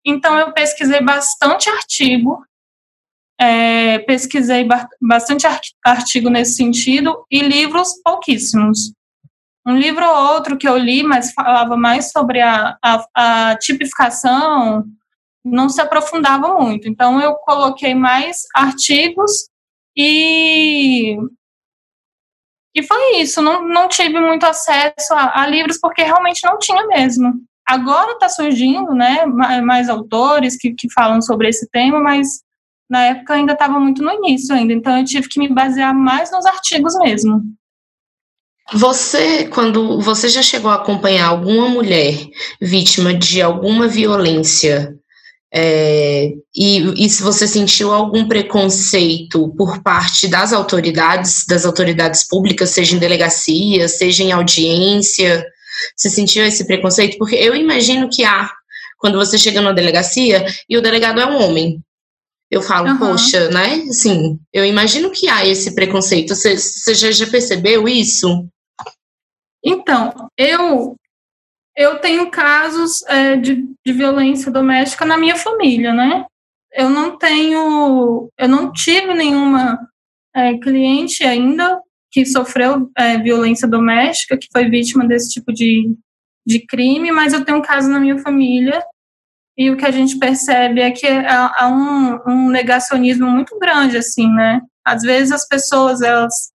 Então 0.04 0.38
eu 0.38 0.52
pesquisei 0.52 1.00
bastante 1.00 1.68
artigo, 1.70 2.44
é, 3.40 4.00
pesquisei 4.00 4.66
bastante 5.00 5.46
artigo 5.84 6.28
nesse 6.28 6.56
sentido 6.56 7.24
e 7.30 7.40
livros 7.40 8.00
pouquíssimos. 8.02 8.92
Um 9.66 9.78
livro 9.78 10.04
ou 10.04 10.34
outro 10.34 10.58
que 10.58 10.68
eu 10.68 10.76
li, 10.76 11.02
mas 11.02 11.32
falava 11.32 11.74
mais 11.74 12.10
sobre 12.10 12.40
a, 12.42 12.76
a, 12.84 13.06
a 13.14 13.56
tipificação, 13.56 14.84
não 15.44 15.68
se 15.68 15.80
aprofundava 15.80 16.54
muito. 16.54 16.88
Então, 16.88 17.20
eu 17.20 17.34
coloquei 17.34 17.94
mais 17.94 18.42
artigos 18.54 19.48
e, 19.96 21.16
e 22.74 22.82
foi 22.82 23.16
isso, 23.16 23.40
não, 23.42 23.66
não 23.68 23.88
tive 23.88 24.18
muito 24.18 24.44
acesso 24.44 25.12
a, 25.12 25.42
a 25.42 25.46
livros 25.46 25.78
porque 25.78 26.02
realmente 26.02 26.44
não 26.44 26.58
tinha 26.58 26.86
mesmo. 26.86 27.34
Agora 27.66 28.12
está 28.12 28.28
surgindo, 28.28 28.92
né, 28.92 29.24
mais, 29.26 29.88
autores 29.88 30.56
que, 30.56 30.74
que 30.74 30.92
falam 30.92 31.22
sobre 31.22 31.48
esse 31.48 31.68
tema, 31.70 32.00
mas 32.00 32.42
na 32.90 33.04
época 33.04 33.34
ainda 33.34 33.54
estava 33.54 33.80
muito 33.80 34.02
no 34.02 34.12
início 34.12 34.54
ainda, 34.54 34.72
então 34.74 34.98
eu 34.98 35.04
tive 35.04 35.28
que 35.28 35.38
me 35.38 35.48
basear 35.48 35.94
mais 35.94 36.30
nos 36.30 36.44
artigos 36.44 36.94
mesmo. 36.98 37.40
Você, 38.72 39.46
quando 39.48 40.00
você 40.00 40.28
já 40.28 40.42
chegou 40.42 40.70
a 40.70 40.76
acompanhar 40.76 41.28
alguma 41.28 41.68
mulher 41.68 42.14
vítima 42.60 43.14
de 43.14 43.40
alguma 43.40 43.86
violência 43.86 44.94
é, 45.56 46.32
e, 46.52 47.04
e, 47.04 47.08
se 47.08 47.22
você 47.22 47.46
sentiu 47.46 47.92
algum 47.92 48.26
preconceito 48.26 49.54
por 49.56 49.80
parte 49.84 50.26
das 50.26 50.52
autoridades, 50.52 51.46
das 51.46 51.64
autoridades 51.64 52.26
públicas, 52.26 52.70
seja 52.70 52.96
em 52.96 52.98
delegacia, 52.98 53.86
seja 53.86 54.24
em 54.24 54.32
audiência, 54.32 55.46
você 55.94 56.10
sentiu 56.10 56.44
esse 56.44 56.66
preconceito? 56.66 57.16
Porque 57.18 57.36
eu 57.36 57.54
imagino 57.54 58.10
que 58.10 58.24
há, 58.24 58.50
quando 58.98 59.16
você 59.16 59.38
chega 59.38 59.60
numa 59.60 59.72
delegacia 59.72 60.44
e 60.68 60.76
o 60.76 60.82
delegado 60.82 61.20
é 61.20 61.26
um 61.26 61.40
homem. 61.40 61.80
Eu 62.50 62.60
falo, 62.60 62.88
uhum. 62.88 62.98
poxa, 62.98 63.48
né? 63.50 63.84
Assim, 63.88 64.36
eu 64.52 64.64
imagino 64.64 65.08
que 65.12 65.28
há 65.28 65.46
esse 65.46 65.72
preconceito. 65.72 66.34
Você, 66.34 66.56
você 66.56 66.94
já, 66.94 67.12
já 67.12 67.28
percebeu 67.28 67.86
isso? 67.86 68.44
Então, 69.64 70.12
eu 70.36 70.96
eu 71.76 71.98
tenho 71.98 72.30
casos 72.30 73.02
é, 73.08 73.36
de, 73.36 73.66
de 73.84 73.92
violência 73.92 74.50
doméstica 74.50 75.04
na 75.04 75.16
minha 75.16 75.36
família, 75.36 75.92
né? 75.92 76.24
Eu 76.72 76.88
não 76.88 77.16
tenho, 77.16 78.30
eu 78.38 78.48
não 78.48 78.72
tive 78.72 79.14
nenhuma 79.14 79.78
é, 80.34 80.58
cliente 80.58 81.24
ainda 81.24 81.80
que 82.10 82.24
sofreu 82.24 82.90
é, 82.96 83.18
violência 83.18 83.66
doméstica, 83.66 84.38
que 84.38 84.48
foi 84.52 84.68
vítima 84.68 85.06
desse 85.06 85.30
tipo 85.30 85.52
de, 85.52 85.94
de 86.46 86.60
crime, 86.64 87.10
mas 87.10 87.32
eu 87.32 87.44
tenho 87.44 87.58
um 87.58 87.62
caso 87.62 87.88
na 87.88 87.98
minha 87.98 88.18
família 88.18 88.82
e 89.56 89.70
o 89.70 89.76
que 89.76 89.84
a 89.84 89.90
gente 89.90 90.18
percebe 90.18 90.80
é 90.80 90.90
que 90.90 91.06
há, 91.06 91.68
um, 91.68 92.30
um, 92.30 92.48
negacionismo 92.48 93.28
muito 93.28 93.56
grande, 93.58 93.96
assim, 93.96 94.28
né? 94.28 94.60
Às 94.84 95.02
vezes 95.02 95.32
as 95.32 95.46
pessoas, 95.46 96.02
elas 96.02 96.52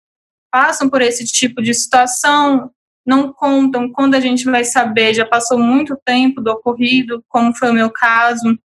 passam 0.52 0.90
por 0.90 1.02
esse 1.02 1.24
tipo 1.26 1.62
de 1.62 1.74
situação, 1.74 2.72
não 3.08 3.32
contam 3.32 3.90
quando 3.90 4.16
a 4.16 4.20
gente 4.20 4.44
vai 4.44 4.66
saber, 4.66 5.14
já 5.14 5.26
passou 5.26 5.58
muito 5.58 5.98
tempo 6.06 6.42
do 6.42 6.52
ocorrido, 6.52 7.24
como 7.30 7.56
foi 7.56 7.70
o 7.70 7.74
meu 7.74 7.90
caso. 7.90 8.60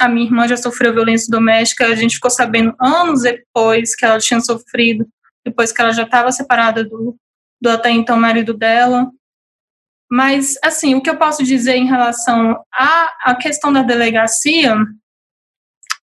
A 0.00 0.08
minha 0.08 0.26
irmã 0.26 0.48
já 0.48 0.56
sofreu 0.56 0.92
violência 0.92 1.30
doméstica, 1.30 1.86
a 1.86 1.94
gente 1.94 2.16
ficou 2.16 2.30
sabendo 2.30 2.74
anos 2.80 3.22
depois 3.22 3.94
que 3.94 4.04
ela 4.04 4.18
tinha 4.18 4.40
sofrido, 4.40 5.06
depois 5.44 5.70
que 5.70 5.80
ela 5.80 5.92
já 5.92 6.02
estava 6.02 6.32
separada 6.32 6.82
do, 6.82 7.16
do 7.60 7.70
até 7.70 7.90
então 7.90 8.18
marido 8.18 8.52
dela. 8.52 9.08
Mas, 10.10 10.54
assim, 10.62 10.96
o 10.96 11.00
que 11.00 11.08
eu 11.08 11.16
posso 11.16 11.44
dizer 11.44 11.76
em 11.76 11.86
relação 11.86 12.60
à, 12.74 13.30
à 13.30 13.34
questão 13.36 13.72
da 13.72 13.82
delegacia, 13.82 14.76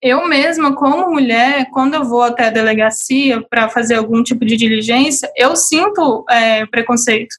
eu 0.03 0.27
mesma, 0.27 0.75
como 0.75 1.09
mulher, 1.09 1.69
quando 1.71 1.93
eu 1.93 2.03
vou 2.03 2.23
até 2.23 2.47
a 2.47 2.51
delegacia 2.51 3.41
para 3.41 3.69
fazer 3.69 3.95
algum 3.95 4.21
tipo 4.21 4.45
de 4.45 4.57
diligência, 4.57 5.31
eu 5.33 5.55
sinto 5.55 6.25
é, 6.29 6.65
preconceito. 6.65 7.33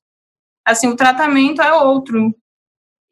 Assim, 0.66 0.88
o 0.88 0.96
tratamento 0.96 1.60
é 1.60 1.74
outro. 1.74 2.34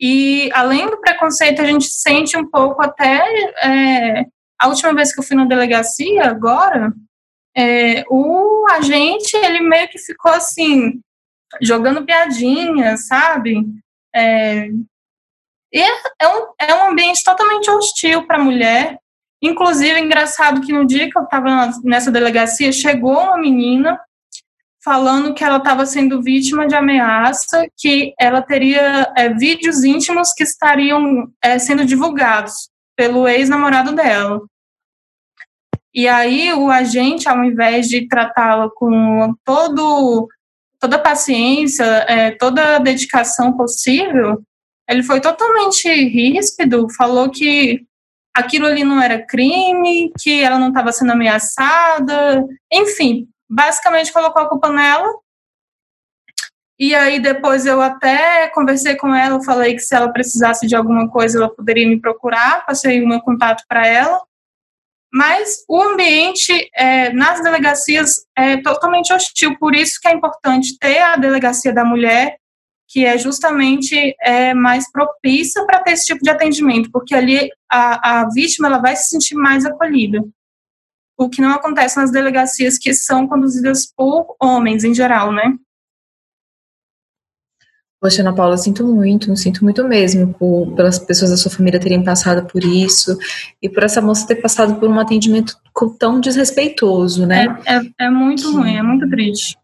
E, 0.01 0.51
além 0.55 0.87
do 0.87 0.99
preconceito, 0.99 1.61
a 1.61 1.67
gente 1.67 1.85
sente 1.85 2.35
um 2.35 2.51
pouco 2.51 2.83
até. 2.83 3.23
É, 3.63 4.25
a 4.59 4.69
última 4.69 4.95
vez 4.95 5.13
que 5.13 5.21
eu 5.21 5.25
fui 5.25 5.37
na 5.37 5.45
delegacia, 5.45 6.25
agora, 6.25 6.91
é, 7.55 8.05
o 8.09 8.65
agente, 8.71 9.37
ele 9.37 9.61
meio 9.61 9.87
que 9.89 9.99
ficou 9.99 10.33
assim, 10.33 10.99
jogando 11.61 12.07
piadinhas, 12.07 13.07
sabe? 13.07 13.67
É, 14.17 14.67
e 15.71 15.79
é, 15.79 16.03
é 16.23 16.29
um, 16.29 16.47
é 16.59 16.75
um 16.75 16.91
ambiente 16.91 17.23
totalmente 17.23 17.71
hostil 17.71 18.27
para 18.27 18.39
a 18.39 18.43
mulher. 18.43 19.02
Inclusive, 19.43 19.99
engraçado 19.99 20.61
que 20.61 20.73
no 20.73 20.87
dia 20.87 21.11
que 21.11 21.19
eu 21.19 21.25
estava 21.25 21.71
nessa 21.83 22.13
delegacia, 22.13 22.71
chegou 22.71 23.19
uma 23.19 23.37
menina 23.37 23.99
falando 24.85 25.35
que 25.35 25.43
ela 25.43 25.59
estava 25.59 25.85
sendo 25.85 26.23
vítima 26.23 26.67
de 26.67 26.75
ameaça, 26.75 27.67
que 27.77 28.15
ela 28.19 28.41
teria 28.41 29.13
é, 29.17 29.29
vídeos 29.29 29.83
íntimos 29.83 30.33
que 30.33 30.45
estariam 30.45 31.29
é, 31.43 31.59
sendo 31.59 31.85
divulgados 31.85 32.71
pelo 32.97 33.27
ex-namorado 33.27 33.93
dela. 33.95 34.41
E 35.95 36.09
aí 36.09 36.53
o 36.53 36.71
agente, 36.71 37.29
ao 37.29 37.45
invés 37.45 37.89
de 37.89 38.09
tratá-la 38.09 38.71
com 38.71 39.35
todo, 39.45 40.29
toda 40.81 40.97
a 40.97 41.01
paciência, 41.01 41.85
é, 41.85 42.31
toda 42.33 42.77
a 42.77 42.79
dedicação 42.79 43.57
possível, 43.57 44.43
ele 44.89 45.03
foi 45.03 45.21
totalmente 45.21 45.89
ríspido, 45.89 46.89
falou 46.97 47.31
que 47.31 47.85
aquilo 48.35 48.67
ali 48.67 48.85
não 48.85 49.01
era 49.01 49.25
crime, 49.25 50.13
que 50.21 50.43
ela 50.43 50.59
não 50.59 50.69
estava 50.69 50.93
sendo 50.93 51.13
ameaçada, 51.13 52.45
enfim, 52.73 53.29
basicamente 53.49 54.13
colocou 54.13 54.43
a 54.43 54.49
culpa 54.49 54.71
nela. 54.71 55.13
E 56.79 56.95
aí 56.95 57.21
depois 57.21 57.65
eu 57.67 57.81
até 57.81 58.49
conversei 58.49 58.97
com 58.97 59.15
ela, 59.15 59.43
falei 59.45 59.75
que 59.75 59.83
se 59.83 59.95
ela 59.95 60.13
precisasse 60.13 60.67
de 60.67 60.75
alguma 60.75 61.09
coisa 61.09 61.39
ela 61.39 61.55
poderia 61.55 61.87
me 61.87 62.01
procurar, 62.01 62.67
passei 62.67 63.03
o 63.03 63.09
meu 63.09 63.21
contato 63.21 63.63
para 63.69 63.87
ela. 63.87 64.21
Mas 65.15 65.63
o 65.69 65.81
ambiente 65.81 66.71
é, 66.75 67.13
nas 67.13 67.43
delegacias 67.43 68.27
é 68.37 68.57
totalmente 68.63 69.13
hostil, 69.13 69.57
por 69.59 69.75
isso 69.75 70.01
que 70.01 70.09
é 70.09 70.13
importante 70.13 70.79
ter 70.79 71.03
a 71.03 71.17
delegacia 71.17 71.73
da 71.73 71.85
mulher 71.85 72.39
que 72.93 73.07
é 73.07 73.17
justamente 73.17 74.15
é, 74.21 74.53
mais 74.53 74.91
propícia 74.93 75.65
para 75.65 75.81
ter 75.81 75.93
esse 75.93 76.05
tipo 76.05 76.23
de 76.23 76.29
atendimento, 76.29 76.91
porque 76.93 77.15
ali 77.15 77.49
a, 77.67 78.21
a 78.21 78.29
vítima 78.29 78.69
ela 78.69 78.79
vai 78.79 78.95
se 78.95 79.09
sentir 79.09 79.35
mais 79.35 79.65
acolhida. 79.65 80.23
O 81.17 81.31
que 81.31 81.41
não 81.41 81.53
acontece 81.53 81.97
nas 81.97 82.13
delegacias 82.13 82.77
que 82.77 82.93
são 82.93 83.27
conduzidas 83.27 83.87
por 83.87 84.37
homens 84.39 84.85
em 84.85 84.95
geral, 84.95 85.33
né? 85.33 85.57
Poxa, 87.99 88.21
Ana 88.21 88.35
Paula, 88.35 88.59
sinto 88.59 88.87
muito, 88.87 89.35
sinto 89.37 89.65
muito 89.65 89.83
mesmo 89.85 90.35
por, 90.35 90.75
pelas 90.75 90.99
pessoas 90.99 91.31
da 91.31 91.37
sua 91.39 91.51
família 91.51 91.81
terem 91.81 92.05
passado 92.05 92.47
por 92.47 92.63
isso 92.63 93.17
e 93.63 93.71
por 93.71 93.85
essa 93.85 94.03
moça 94.03 94.27
ter 94.27 94.37
passado 94.37 94.79
por 94.79 94.91
um 94.91 94.99
atendimento 94.99 95.57
tão 95.99 96.21
desrespeitoso, 96.21 97.25
né? 97.27 97.57
É, 97.65 97.77
é, 97.77 98.07
é 98.07 98.11
muito 98.11 98.43
que... 98.43 98.55
ruim, 98.55 98.77
é 98.77 98.83
muito 98.83 99.09
triste. 99.09 99.57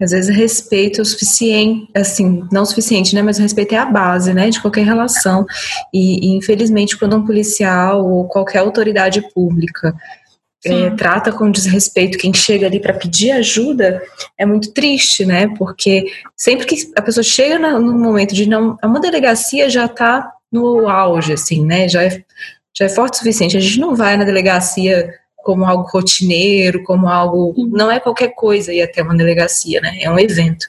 Às 0.00 0.12
vezes 0.12 0.34
respeito 0.34 1.00
é 1.00 1.02
o 1.02 1.04
suficiente, 1.04 1.88
assim, 1.94 2.42
não 2.50 2.62
o 2.62 2.66
suficiente, 2.66 3.14
né? 3.14 3.22
Mas 3.22 3.38
o 3.38 3.42
respeito 3.42 3.74
é 3.74 3.78
a 3.78 3.84
base, 3.84 4.32
né? 4.32 4.48
De 4.48 4.60
qualquer 4.60 4.84
relação. 4.84 5.44
E, 5.92 6.26
e 6.26 6.36
infelizmente, 6.36 6.98
quando 6.98 7.16
um 7.16 7.26
policial 7.26 8.06
ou 8.06 8.26
qualquer 8.26 8.60
autoridade 8.60 9.20
pública 9.34 9.94
é, 10.64 10.90
trata 10.90 11.32
com 11.32 11.50
desrespeito 11.50 12.18
quem 12.18 12.34
chega 12.34 12.66
ali 12.66 12.78
para 12.78 12.92
pedir 12.92 13.30
ajuda, 13.32 14.02
é 14.36 14.44
muito 14.44 14.72
triste, 14.72 15.24
né? 15.24 15.48
Porque 15.56 16.04
sempre 16.36 16.66
que 16.66 16.92
a 16.96 17.02
pessoa 17.02 17.24
chega 17.24 17.58
no 17.58 17.98
momento 17.98 18.34
de 18.34 18.46
não. 18.46 18.76
Uma 18.82 19.00
delegacia 19.00 19.70
já 19.70 19.86
está 19.86 20.30
no 20.52 20.88
auge, 20.88 21.32
assim, 21.32 21.64
né? 21.64 21.88
Já 21.88 22.02
é, 22.02 22.22
já 22.74 22.86
é 22.86 22.88
forte 22.88 23.14
o 23.14 23.18
suficiente. 23.18 23.56
A 23.56 23.60
gente 23.60 23.80
não 23.80 23.94
vai 23.94 24.16
na 24.16 24.24
delegacia 24.24 25.14
como 25.42 25.64
algo 25.64 25.88
rotineiro, 25.88 26.82
como 26.82 27.08
algo. 27.08 27.54
Não 27.68 27.90
é 27.90 28.00
qualquer 28.00 28.34
coisa 28.34 28.72
ir 28.72 28.82
até 28.82 29.02
uma 29.02 29.16
delegacia, 29.16 29.80
né? 29.80 29.98
É 30.00 30.10
um 30.10 30.18
evento. 30.18 30.66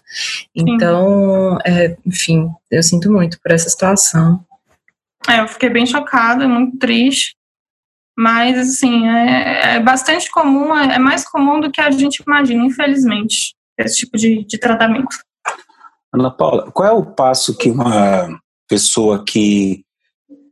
Então, 0.56 1.58
é, 1.66 1.98
enfim, 2.06 2.50
eu 2.70 2.82
sinto 2.82 3.12
muito 3.12 3.40
por 3.42 3.52
essa 3.52 3.70
situação. 3.70 4.44
É, 5.30 5.40
eu 5.40 5.48
fiquei 5.48 5.70
bem 5.70 5.86
chocada, 5.86 6.48
muito 6.48 6.78
triste. 6.78 7.36
Mas, 8.18 8.58
assim, 8.58 9.08
é, 9.08 9.76
é 9.76 9.80
bastante 9.80 10.30
comum, 10.30 10.78
é, 10.78 10.96
é, 10.96 11.00
mais 11.00 11.28
comum 11.28 11.60
do 11.60 11.72
que 11.72 11.80
a 11.80 11.90
gente 11.90 12.22
imagina, 12.26 12.64
infelizmente, 12.66 13.56
esse 13.78 14.00
tipo 14.00 14.18
de, 14.18 14.44
de 14.46 14.58
tratamento. 14.58 15.16
Ana 16.14 16.30
Paula, 16.30 16.70
qual 16.72 16.88
é 16.88 16.92
o 16.92 17.06
passo 17.06 17.58
que 17.58 17.70
uma 17.70 18.40
pessoa 18.68 19.24
que 19.24 19.84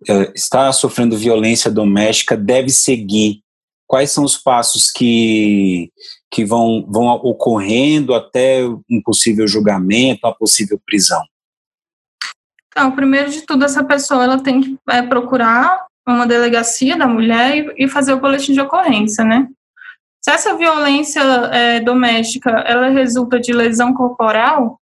é, 0.07 0.31
está 0.33 0.71
sofrendo 0.71 1.17
violência 1.17 1.69
doméstica 1.69 2.37
deve 2.37 2.69
seguir 2.69 3.41
quais 3.89 4.11
são 4.11 4.23
os 4.23 4.37
passos 4.37 4.91
que, 4.91 5.91
que 6.29 6.45
vão, 6.45 6.85
vão 6.87 7.07
ocorrendo 7.07 8.13
até 8.13 8.63
um 8.63 9.01
possível 9.03 9.47
julgamento, 9.47 10.27
a 10.27 10.33
possível 10.33 10.79
prisão? 10.85 11.23
Então, 12.67 12.91
primeiro 12.91 13.31
de 13.31 13.41
tudo, 13.41 13.65
essa 13.65 13.83
pessoa 13.83 14.23
ela 14.23 14.39
tem 14.41 14.61
que 14.61 14.77
é, 14.91 15.01
procurar 15.01 15.87
uma 16.07 16.27
delegacia 16.27 16.95
da 16.95 17.07
mulher 17.07 17.73
e, 17.77 17.85
e, 17.85 17.87
fazer 17.87 18.13
o 18.13 18.19
boletim 18.19 18.53
de 18.53 18.61
ocorrência, 18.61 19.25
né? 19.25 19.47
Se 20.21 20.29
essa 20.29 20.55
violência 20.55 21.21
é, 21.51 21.79
doméstica 21.79 22.51
ela 22.67 22.89
resulta 22.89 23.39
de 23.39 23.51
lesão 23.51 23.91
corporal, 23.93 24.79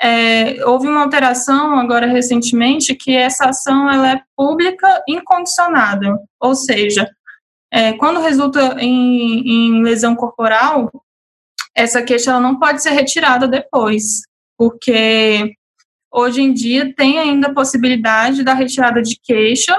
é, 0.00 0.64
houve 0.64 0.86
uma 0.86 1.02
alteração 1.02 1.78
agora 1.78 2.06
recentemente 2.06 2.94
que 2.94 3.14
essa 3.14 3.48
ação 3.48 3.90
ela 3.90 4.12
é 4.12 4.22
pública 4.36 5.02
incondicionada, 5.08 6.16
ou 6.40 6.54
seja, 6.54 7.10
é, 7.72 7.92
quando 7.92 8.20
resulta 8.20 8.76
em, 8.80 9.48
em, 9.48 9.82
lesão 9.82 10.16
corporal, 10.16 10.90
essa 11.74 12.02
queixa 12.02 12.30
ela 12.30 12.40
não 12.40 12.58
pode 12.58 12.82
ser 12.82 12.90
retirada 12.90 13.46
depois, 13.46 14.22
porque 14.58 15.54
hoje 16.12 16.42
em 16.42 16.52
dia 16.52 16.92
tem 16.94 17.18
ainda 17.18 17.48
a 17.48 17.54
possibilidade 17.54 18.42
da 18.42 18.54
retirada 18.54 19.00
de 19.00 19.16
queixa, 19.22 19.76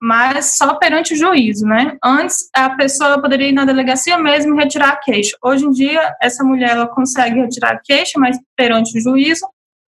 mas 0.00 0.56
só 0.56 0.74
perante 0.74 1.14
o 1.14 1.16
juízo, 1.16 1.66
né? 1.66 1.96
Antes 2.04 2.48
a 2.54 2.70
pessoa 2.70 3.20
poderia 3.20 3.48
ir 3.48 3.52
na 3.52 3.64
delegacia 3.64 4.16
mesmo 4.18 4.54
e 4.54 4.62
retirar 4.62 4.90
a 4.90 4.96
queixa. 4.96 5.36
Hoje 5.42 5.64
em 5.64 5.70
dia 5.70 6.14
essa 6.20 6.44
mulher 6.44 6.70
ela 6.70 6.86
consegue 6.86 7.40
retirar 7.40 7.72
a 7.72 7.80
queixa, 7.80 8.18
mas 8.18 8.38
perante 8.54 8.96
o 8.96 9.00
juízo. 9.00 9.46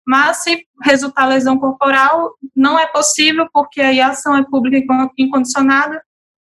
Mas 0.07 0.43
se 0.43 0.67
resultar 0.83 1.27
lesão 1.27 1.59
corporal, 1.59 2.35
não 2.57 2.79
é 2.79 2.87
possível 2.87 3.49
porque 3.53 3.81
aí 3.81 4.01
a 4.01 4.09
ação 4.09 4.37
é 4.37 4.43
pública 4.43 4.85
incondicionada 5.17 6.03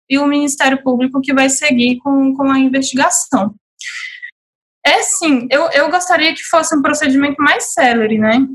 e 0.10 0.18
o 0.18 0.28
Ministério 0.28 0.82
Público 0.84 1.22
que 1.22 1.34
vai 1.34 1.50
seguir 1.50 1.98
com, 2.00 2.36
com 2.36 2.52
a 2.52 2.60
investigação. 2.60 3.56
É 4.86 5.02
sim, 5.02 5.48
eu, 5.50 5.70
eu 5.72 5.90
gostaria 5.90 6.34
que 6.34 6.44
fosse 6.44 6.76
um 6.76 6.82
procedimento 6.82 7.42
mais 7.42 7.74
célere, 7.74 8.18
né? 8.18 8.46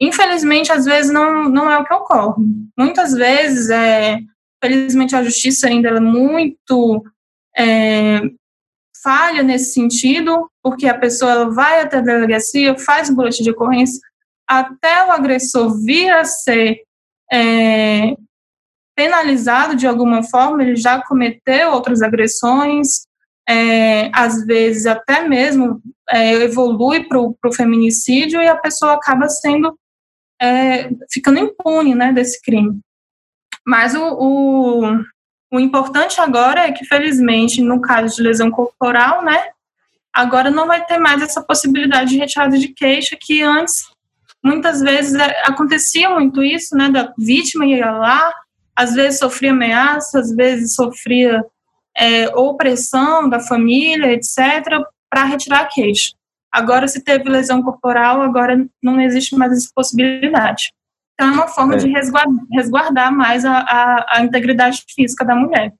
Infelizmente, 0.00 0.72
às 0.72 0.84
vezes 0.84 1.12
não, 1.12 1.48
não 1.48 1.70
é 1.70 1.78
o 1.78 1.84
que 1.84 1.92
ocorre. 1.92 2.42
Muitas 2.76 3.12
vezes, 3.12 3.70
é, 3.70 4.18
felizmente, 4.62 5.14
a 5.14 5.22
justiça 5.22 5.68
ainda 5.68 5.90
é 5.90 6.00
muito 6.00 7.04
é, 7.56 8.20
falha 9.02 9.42
nesse 9.42 9.74
sentido, 9.74 10.50
porque 10.62 10.86
a 10.88 10.98
pessoa 10.98 11.50
vai 11.50 11.82
até 11.82 11.98
a 11.98 12.00
delegacia, 12.00 12.78
faz 12.78 13.10
o 13.10 13.14
boletim 13.14 13.42
de 13.42 13.50
ocorrência, 13.50 14.00
até 14.48 15.06
o 15.06 15.12
agressor 15.12 15.80
vir 15.82 16.10
a 16.10 16.24
ser 16.24 16.80
é, 17.30 18.16
penalizado 18.94 19.74
de 19.76 19.86
alguma 19.86 20.22
forma, 20.22 20.62
ele 20.62 20.76
já 20.76 21.02
cometeu 21.02 21.72
outras 21.72 22.02
agressões, 22.02 23.06
é, 23.48 24.10
às 24.14 24.44
vezes 24.46 24.86
até 24.86 25.26
mesmo 25.26 25.80
é, 26.08 26.32
evolui 26.34 27.04
para 27.04 27.20
o 27.20 27.54
feminicídio 27.54 28.40
e 28.40 28.48
a 28.48 28.56
pessoa 28.56 28.94
acaba 28.94 29.28
sendo 29.28 29.76
é, 30.40 30.90
ficando 31.10 31.38
impune 31.38 31.94
né, 31.94 32.12
desse 32.12 32.40
crime. 32.42 32.80
Mas 33.66 33.94
o, 33.94 34.02
o, 34.02 35.00
o, 35.52 35.60
importante 35.60 36.20
agora 36.20 36.66
é 36.66 36.72
que, 36.72 36.84
felizmente, 36.84 37.62
no 37.62 37.80
caso 37.80 38.16
de 38.16 38.22
lesão 38.22 38.50
corporal, 38.50 39.24
né, 39.24 39.42
agora 40.12 40.50
não 40.50 40.66
vai 40.66 40.84
ter 40.84 40.98
mais 40.98 41.22
essa 41.22 41.42
possibilidade 41.42 42.10
de 42.10 42.18
retirada 42.18 42.58
de 42.58 42.68
queixa 42.68 43.16
que 43.18 43.42
antes, 43.42 43.84
muitas 44.42 44.80
vezes, 44.80 45.14
é, 45.14 45.42
acontecia 45.46 46.10
muito 46.10 46.42
isso, 46.42 46.76
né, 46.76 46.90
da 46.90 47.12
vítima 47.16 47.64
ia 47.64 47.90
lá, 47.90 48.32
às 48.76 48.94
vezes 48.94 49.18
sofria 49.18 49.52
ameaça, 49.52 50.18
às 50.18 50.34
vezes 50.34 50.74
sofria 50.74 51.44
é, 51.96 52.28
ou 52.34 52.56
pressão 52.56 53.28
da 53.28 53.40
família, 53.40 54.12
etc., 54.12 54.82
para 55.08 55.24
retirar 55.24 55.60
a 55.60 55.66
queixa. 55.66 56.12
Agora, 56.50 56.86
se 56.88 57.02
teve 57.02 57.28
lesão 57.28 57.62
corporal, 57.62 58.22
agora 58.22 58.64
não 58.82 59.00
existe 59.00 59.34
mais 59.36 59.52
essa 59.52 59.68
possibilidade. 59.74 60.72
Então, 61.14 61.28
é 61.28 61.32
uma 61.32 61.48
forma 61.48 61.74
é. 61.74 61.78
de 61.78 61.88
resguardar, 61.88 62.44
resguardar 62.52 63.12
mais 63.12 63.44
a, 63.44 63.58
a, 63.58 64.06
a, 64.16 64.22
integridade 64.22 64.84
física 64.94 65.24
da 65.24 65.34
mulher. 65.34 65.72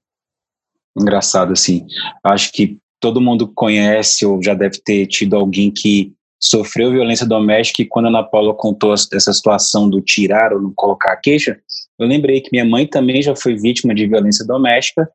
Engraçado, 0.97 1.51
assim. 1.51 1.85
Acho 2.23 2.51
que 2.51 2.77
todo 2.99 3.21
mundo 3.21 3.51
conhece 3.53 4.25
ou 4.25 4.41
já 4.41 4.53
deve 4.53 4.81
ter 4.81 5.05
tido 5.07 5.35
alguém 5.35 5.71
que 5.71 6.13
sofreu 6.41 6.91
violência 6.91 7.25
doméstica 7.25 7.81
e 7.81 7.85
quando 7.85 8.05
a 8.05 8.09
Ana 8.09 8.23
Paula 8.23 8.53
contou 8.53 8.93
essa 8.93 9.33
situação 9.33 9.89
do 9.89 10.01
tirar 10.01 10.53
ou 10.53 10.61
não 10.61 10.73
colocar 10.73 11.13
a 11.13 11.17
queixa, 11.17 11.59
eu 11.99 12.07
lembrei 12.07 12.41
que 12.41 12.49
minha 12.51 12.65
mãe 12.65 12.85
também 12.85 13.21
já 13.21 13.35
foi 13.35 13.55
vítima 13.55 13.93
de 13.93 14.07
violência 14.07 14.45
doméstica 14.45 15.09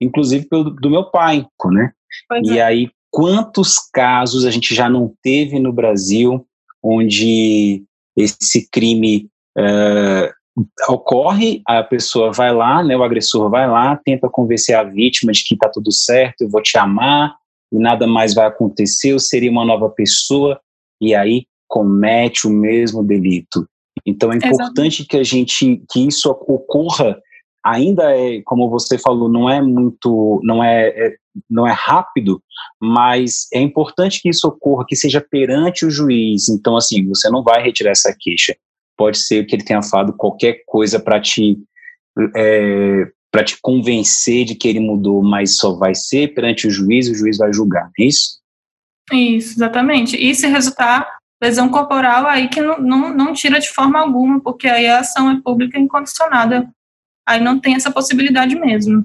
inclusive 0.00 0.46
pelo, 0.46 0.70
do 0.70 0.90
meu 0.90 1.04
pai, 1.04 1.46
né? 1.72 1.92
Pois 2.28 2.48
e 2.48 2.58
é. 2.58 2.62
aí, 2.62 2.90
quantos 3.10 3.78
casos 3.92 4.44
a 4.44 4.50
gente 4.50 4.74
já 4.74 4.88
não 4.88 5.12
teve 5.22 5.58
no 5.58 5.72
Brasil 5.72 6.46
onde 6.82 7.82
esse 8.16 8.68
crime 8.70 9.28
uh, 9.58 10.62
ocorre, 10.88 11.62
a 11.66 11.82
pessoa 11.82 12.32
vai 12.32 12.54
lá, 12.54 12.84
né, 12.84 12.96
o 12.96 13.02
agressor 13.02 13.50
vai 13.50 13.68
lá, 13.68 13.96
tenta 14.04 14.28
convencer 14.28 14.76
a 14.76 14.84
vítima 14.84 15.32
de 15.32 15.42
que 15.42 15.54
está 15.54 15.68
tudo 15.68 15.90
certo, 15.90 16.42
eu 16.42 16.48
vou 16.48 16.62
te 16.62 16.78
amar, 16.78 17.34
e 17.72 17.78
nada 17.78 18.06
mais 18.06 18.34
vai 18.34 18.46
acontecer, 18.46 19.12
eu 19.12 19.18
seria 19.18 19.50
uma 19.50 19.64
nova 19.64 19.88
pessoa, 19.88 20.60
e 21.00 21.14
aí 21.14 21.46
comete 21.66 22.46
o 22.46 22.50
mesmo 22.50 23.02
delito. 23.02 23.66
Então 24.06 24.32
é 24.32 24.36
importante 24.36 24.62
Exatamente. 24.64 25.06
que 25.06 25.16
a 25.16 25.22
gente 25.22 25.82
que 25.90 26.06
isso 26.06 26.30
ocorra 26.30 27.18
ainda 27.64 28.14
é, 28.14 28.42
como 28.42 28.68
você 28.68 28.98
falou, 28.98 29.28
não 29.28 29.48
é 29.48 29.62
muito, 29.62 30.38
não 30.44 30.62
é, 30.62 30.88
é, 30.88 31.16
não 31.48 31.66
é 31.66 31.72
rápido, 31.72 32.42
mas 32.78 33.46
é 33.52 33.58
importante 33.58 34.20
que 34.20 34.28
isso 34.28 34.46
ocorra, 34.46 34.84
que 34.86 34.94
seja 34.94 35.20
perante 35.20 35.86
o 35.86 35.90
juiz. 35.90 36.50
Então, 36.50 36.76
assim, 36.76 37.08
você 37.08 37.30
não 37.30 37.42
vai 37.42 37.62
retirar 37.62 37.92
essa 37.92 38.14
queixa. 38.18 38.54
Pode 38.96 39.18
ser 39.18 39.44
que 39.46 39.56
ele 39.56 39.64
tenha 39.64 39.82
falado 39.82 40.12
qualquer 40.12 40.62
coisa 40.66 41.00
para 41.00 41.20
te 41.20 41.58
é, 42.36 43.08
para 43.32 43.42
te 43.42 43.58
convencer 43.60 44.44
de 44.44 44.54
que 44.54 44.68
ele 44.68 44.78
mudou, 44.78 45.20
mas 45.20 45.56
só 45.56 45.74
vai 45.76 45.92
ser 45.92 46.34
perante 46.34 46.68
o 46.68 46.70
juiz, 46.70 47.08
o 47.08 47.14
juiz 47.16 47.36
vai 47.36 47.52
julgar, 47.52 47.90
é 47.98 48.04
isso? 48.04 48.38
Isso, 49.12 49.56
exatamente. 49.56 50.16
E 50.16 50.32
se 50.36 50.46
resultar 50.46 51.18
lesão 51.44 51.68
corporal, 51.68 52.26
aí 52.26 52.48
que 52.48 52.60
não, 52.60 52.78
não, 52.78 53.14
não 53.14 53.32
tira 53.32 53.60
de 53.60 53.70
forma 53.70 53.98
alguma, 53.98 54.40
porque 54.40 54.68
aí 54.68 54.86
a 54.86 55.00
ação 55.00 55.30
é 55.30 55.40
pública 55.40 55.78
incondicionada 55.78 56.68
aí 57.26 57.40
não 57.42 57.58
tem 57.58 57.74
essa 57.74 57.90
possibilidade 57.90 58.54
mesmo. 58.54 59.02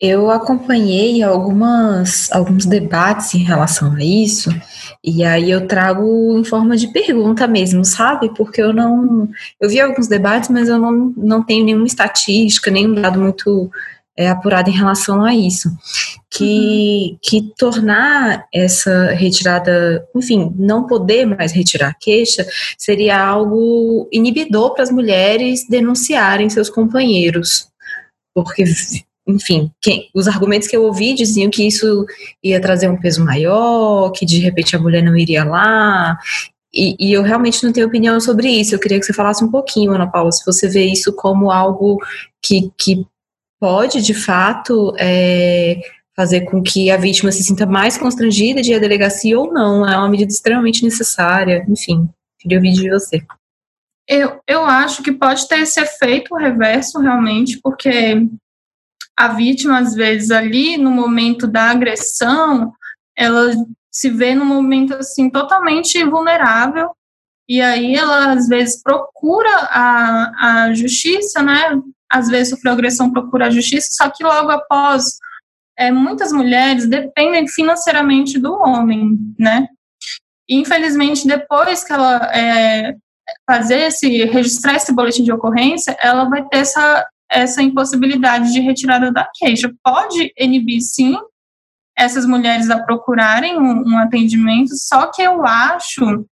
Eu 0.00 0.30
acompanhei 0.30 1.22
algumas, 1.22 2.30
alguns 2.32 2.66
debates 2.66 3.34
em 3.34 3.44
relação 3.44 3.94
a 3.94 4.02
isso, 4.02 4.50
e 5.02 5.22
aí 5.22 5.48
eu 5.48 5.68
trago 5.68 6.36
em 6.36 6.42
forma 6.42 6.76
de 6.76 6.88
pergunta 6.88 7.46
mesmo, 7.46 7.84
sabe? 7.84 8.28
Porque 8.34 8.60
eu 8.60 8.72
não. 8.72 9.28
Eu 9.60 9.68
vi 9.68 9.80
alguns 9.80 10.08
debates, 10.08 10.48
mas 10.48 10.68
eu 10.68 10.78
não, 10.78 11.14
não 11.16 11.42
tenho 11.44 11.64
nenhuma 11.64 11.86
estatística, 11.86 12.70
nenhum 12.70 12.94
dado 12.94 13.20
muito 13.20 13.70
é, 14.16 14.28
apurado 14.28 14.70
em 14.70 14.74
relação 14.74 15.24
a 15.24 15.34
isso. 15.34 15.68
Que, 16.30 17.10
uhum. 17.12 17.18
que 17.22 17.52
tornar 17.58 18.46
essa 18.52 19.08
retirada, 19.12 20.06
enfim, 20.16 20.52
não 20.56 20.86
poder 20.86 21.26
mais 21.26 21.52
retirar 21.52 21.88
a 21.88 21.94
queixa, 21.94 22.46
seria 22.78 23.22
algo 23.22 24.08
inibidor 24.10 24.72
para 24.72 24.82
as 24.82 24.90
mulheres 24.90 25.66
denunciarem 25.68 26.48
seus 26.48 26.70
companheiros. 26.70 27.68
Porque, 28.34 28.64
enfim, 29.28 29.70
quem, 29.80 30.08
os 30.14 30.26
argumentos 30.26 30.68
que 30.68 30.76
eu 30.76 30.84
ouvi 30.84 31.14
diziam 31.14 31.50
que 31.50 31.66
isso 31.66 32.06
ia 32.42 32.60
trazer 32.60 32.88
um 32.88 32.98
peso 32.98 33.22
maior, 33.22 34.10
que 34.12 34.24
de 34.24 34.38
repente 34.38 34.74
a 34.74 34.78
mulher 34.80 35.02
não 35.02 35.16
iria 35.16 35.44
lá. 35.44 36.18
E, 36.74 36.96
e, 36.98 37.12
eu 37.12 37.22
realmente 37.22 37.62
não 37.62 37.72
tenho 37.72 37.86
opinião 37.86 38.18
sobre 38.18 38.48
isso. 38.48 38.74
Eu 38.74 38.78
queria 38.78 38.98
que 38.98 39.04
você 39.04 39.12
falasse 39.12 39.44
um 39.44 39.50
pouquinho, 39.50 39.92
Ana 39.92 40.10
Paula, 40.10 40.32
se 40.32 40.44
você 40.46 40.66
vê 40.66 40.86
isso 40.86 41.12
como 41.12 41.50
algo 41.50 41.98
que, 42.42 42.72
que 42.78 43.06
pode, 43.62 44.02
de 44.02 44.12
fato, 44.12 44.92
é, 44.98 45.80
fazer 46.16 46.40
com 46.40 46.60
que 46.60 46.90
a 46.90 46.96
vítima 46.96 47.30
se 47.30 47.44
sinta 47.44 47.64
mais 47.64 47.96
constrangida 47.96 48.60
de 48.60 48.72
ir 48.72 48.74
à 48.74 48.78
delegacia 48.80 49.38
ou 49.38 49.52
não. 49.52 49.88
É 49.88 49.96
uma 49.96 50.08
medida 50.08 50.32
extremamente 50.32 50.82
necessária. 50.82 51.64
Enfim, 51.68 52.08
queria 52.40 52.58
ouvir 52.58 52.72
de 52.72 52.90
você. 52.90 53.24
Eu, 54.08 54.40
eu 54.48 54.64
acho 54.64 55.00
que 55.00 55.12
pode 55.12 55.46
ter 55.46 55.60
esse 55.60 55.80
efeito 55.80 56.34
reverso, 56.34 56.98
realmente, 56.98 57.60
porque 57.62 58.26
a 59.16 59.28
vítima, 59.28 59.78
às 59.78 59.94
vezes, 59.94 60.32
ali 60.32 60.76
no 60.76 60.90
momento 60.90 61.46
da 61.46 61.70
agressão, 61.70 62.72
ela 63.16 63.52
se 63.92 64.10
vê 64.10 64.34
num 64.34 64.44
momento 64.44 64.94
assim 64.94 65.30
totalmente 65.30 66.02
vulnerável 66.02 66.90
e 67.48 67.60
aí 67.60 67.94
ela 67.94 68.32
às 68.32 68.48
vezes 68.48 68.82
procura 68.82 69.54
a, 69.70 70.64
a 70.64 70.74
justiça, 70.74 71.42
né, 71.42 71.80
às 72.12 72.28
vezes 72.28 72.50
sofreu 72.50 72.74
agressão, 72.74 73.10
procura 73.10 73.46
a 73.46 73.50
justiça, 73.50 73.88
só 73.92 74.10
que 74.10 74.22
logo 74.22 74.50
após, 74.50 75.18
é, 75.78 75.90
muitas 75.90 76.30
mulheres 76.30 76.86
dependem 76.86 77.48
financeiramente 77.48 78.38
do 78.38 78.52
homem, 78.52 79.18
né? 79.38 79.66
E, 80.48 80.56
infelizmente, 80.56 81.26
depois 81.26 81.82
que 81.82 81.92
ela 81.92 82.30
é, 82.36 82.94
fazer 83.50 83.86
esse, 83.86 84.24
registrar 84.26 84.74
esse 84.74 84.92
boletim 84.92 85.24
de 85.24 85.32
ocorrência, 85.32 85.96
ela 86.00 86.24
vai 86.28 86.46
ter 86.48 86.58
essa, 86.58 87.06
essa 87.30 87.62
impossibilidade 87.62 88.52
de 88.52 88.60
retirada 88.60 89.10
da 89.10 89.26
queixa. 89.34 89.72
Pode 89.82 90.32
inibir, 90.38 90.82
sim, 90.82 91.16
essas 91.96 92.26
mulheres 92.26 92.68
a 92.68 92.82
procurarem 92.82 93.58
um, 93.58 93.92
um 93.92 93.98
atendimento, 93.98 94.74
só 94.76 95.06
que 95.06 95.22
eu 95.22 95.46
acho 95.46 96.26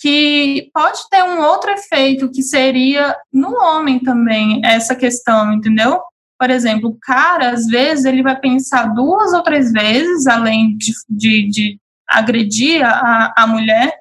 que 0.00 0.70
pode 0.72 0.98
ter 1.10 1.22
um 1.22 1.40
outro 1.40 1.70
efeito 1.70 2.30
que 2.30 2.42
seria 2.42 3.16
no 3.32 3.54
homem 3.54 3.98
também 3.98 4.60
essa 4.64 4.96
questão, 4.96 5.52
entendeu? 5.52 6.00
Por 6.38 6.48
exemplo, 6.48 6.90
o 6.90 6.98
cara, 6.98 7.50
às 7.50 7.66
vezes, 7.66 8.06
ele 8.06 8.22
vai 8.22 8.38
pensar 8.40 8.94
duas 8.94 9.32
ou 9.34 9.42
três 9.42 9.70
vezes, 9.70 10.26
além 10.26 10.74
de, 10.76 10.92
de, 11.08 11.48
de 11.50 11.78
agredir 12.08 12.82
a, 12.82 13.34
a 13.36 13.46
mulher, 13.46 13.98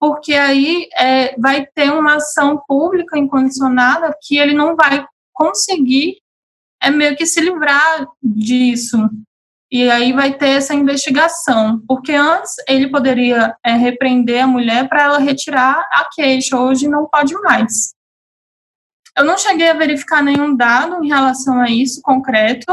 porque 0.00 0.34
aí 0.34 0.88
é, 0.98 1.38
vai 1.38 1.64
ter 1.64 1.92
uma 1.92 2.16
ação 2.16 2.60
pública 2.66 3.16
incondicionada 3.16 4.14
que 4.20 4.36
ele 4.36 4.52
não 4.52 4.74
vai 4.74 5.06
conseguir 5.32 6.16
é 6.82 6.90
meio 6.90 7.16
que 7.16 7.26
se 7.26 7.40
livrar 7.40 8.06
disso. 8.22 8.98
E 9.84 9.90
aí 9.90 10.12
vai 10.12 10.32
ter 10.32 10.50
essa 10.50 10.74
investigação, 10.74 11.82
porque 11.86 12.12
antes 12.12 12.54
ele 12.66 12.88
poderia 12.88 13.54
é, 13.64 13.72
repreender 13.72 14.42
a 14.42 14.46
mulher 14.46 14.88
para 14.88 15.02
ela 15.02 15.18
retirar 15.18 15.86
a 15.92 16.08
queixa, 16.12 16.58
hoje 16.58 16.88
não 16.88 17.06
pode 17.06 17.34
mais. 17.34 17.94
Eu 19.16 19.24
não 19.24 19.36
cheguei 19.36 19.68
a 19.68 19.74
verificar 19.74 20.22
nenhum 20.22 20.54
dado 20.54 21.02
em 21.04 21.08
relação 21.08 21.60
a 21.60 21.70
isso 21.70 22.00
concreto, 22.02 22.72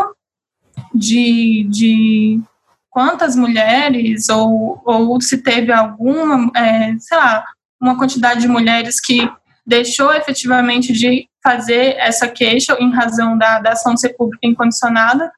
de, 0.94 1.68
de 1.70 2.42
quantas 2.90 3.36
mulheres, 3.36 4.30
ou, 4.30 4.82
ou 4.86 5.20
se 5.22 5.40
teve 5.40 5.72
alguma, 5.72 6.52
é, 6.56 6.96
sei 7.00 7.18
lá, 7.18 7.44
uma 7.82 7.98
quantidade 7.98 8.42
de 8.42 8.48
mulheres 8.48 9.02
que 9.02 9.30
deixou 9.66 10.14
efetivamente 10.14 10.94
de 10.94 11.28
fazer 11.44 11.96
essa 11.98 12.28
queixa 12.28 12.78
em 12.80 12.92
razão 12.92 13.38
da, 13.38 13.60
da 13.60 13.72
ação 13.72 13.98
ser 13.98 14.10
pública 14.10 14.48
incondicionada, 14.48 15.32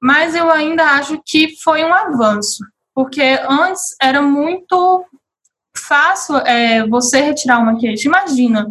mas 0.00 0.34
eu 0.34 0.50
ainda 0.50 0.84
acho 0.92 1.20
que 1.24 1.56
foi 1.62 1.84
um 1.84 1.92
avanço, 1.92 2.64
porque 2.94 3.22
antes 3.48 3.96
era 4.00 4.22
muito 4.22 5.04
fácil 5.76 6.36
é, 6.38 6.86
você 6.86 7.20
retirar 7.20 7.58
uma 7.58 7.78
queixa. 7.78 8.08
Imagina, 8.08 8.66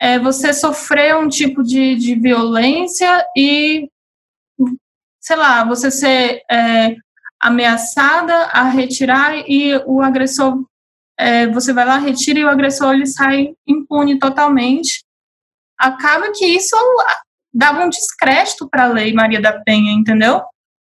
é, 0.00 0.18
você 0.18 0.52
sofrer 0.52 1.16
um 1.16 1.28
tipo 1.28 1.62
de, 1.62 1.96
de 1.96 2.14
violência 2.14 3.26
e, 3.36 3.90
sei 5.20 5.36
lá, 5.36 5.64
você 5.64 5.90
ser 5.90 6.42
é, 6.50 6.96
ameaçada 7.40 8.34
a 8.46 8.64
retirar 8.64 9.34
e 9.48 9.76
o 9.86 10.00
agressor, 10.02 10.64
é, 11.18 11.46
você 11.48 11.72
vai 11.72 11.84
lá, 11.86 11.98
retira 11.98 12.38
e 12.38 12.44
o 12.44 12.48
agressor 12.48 12.94
ele 12.94 13.06
sai 13.06 13.54
impune 13.66 14.18
totalmente. 14.18 15.04
Acaba 15.78 16.32
que 16.32 16.44
isso 16.44 16.76
dava 17.56 17.84
um 17.84 17.88
descrédito 17.88 18.68
para 18.68 18.84
a 18.84 18.88
lei 18.88 19.14
Maria 19.14 19.40
da 19.40 19.52
Penha, 19.52 19.92
entendeu? 19.92 20.42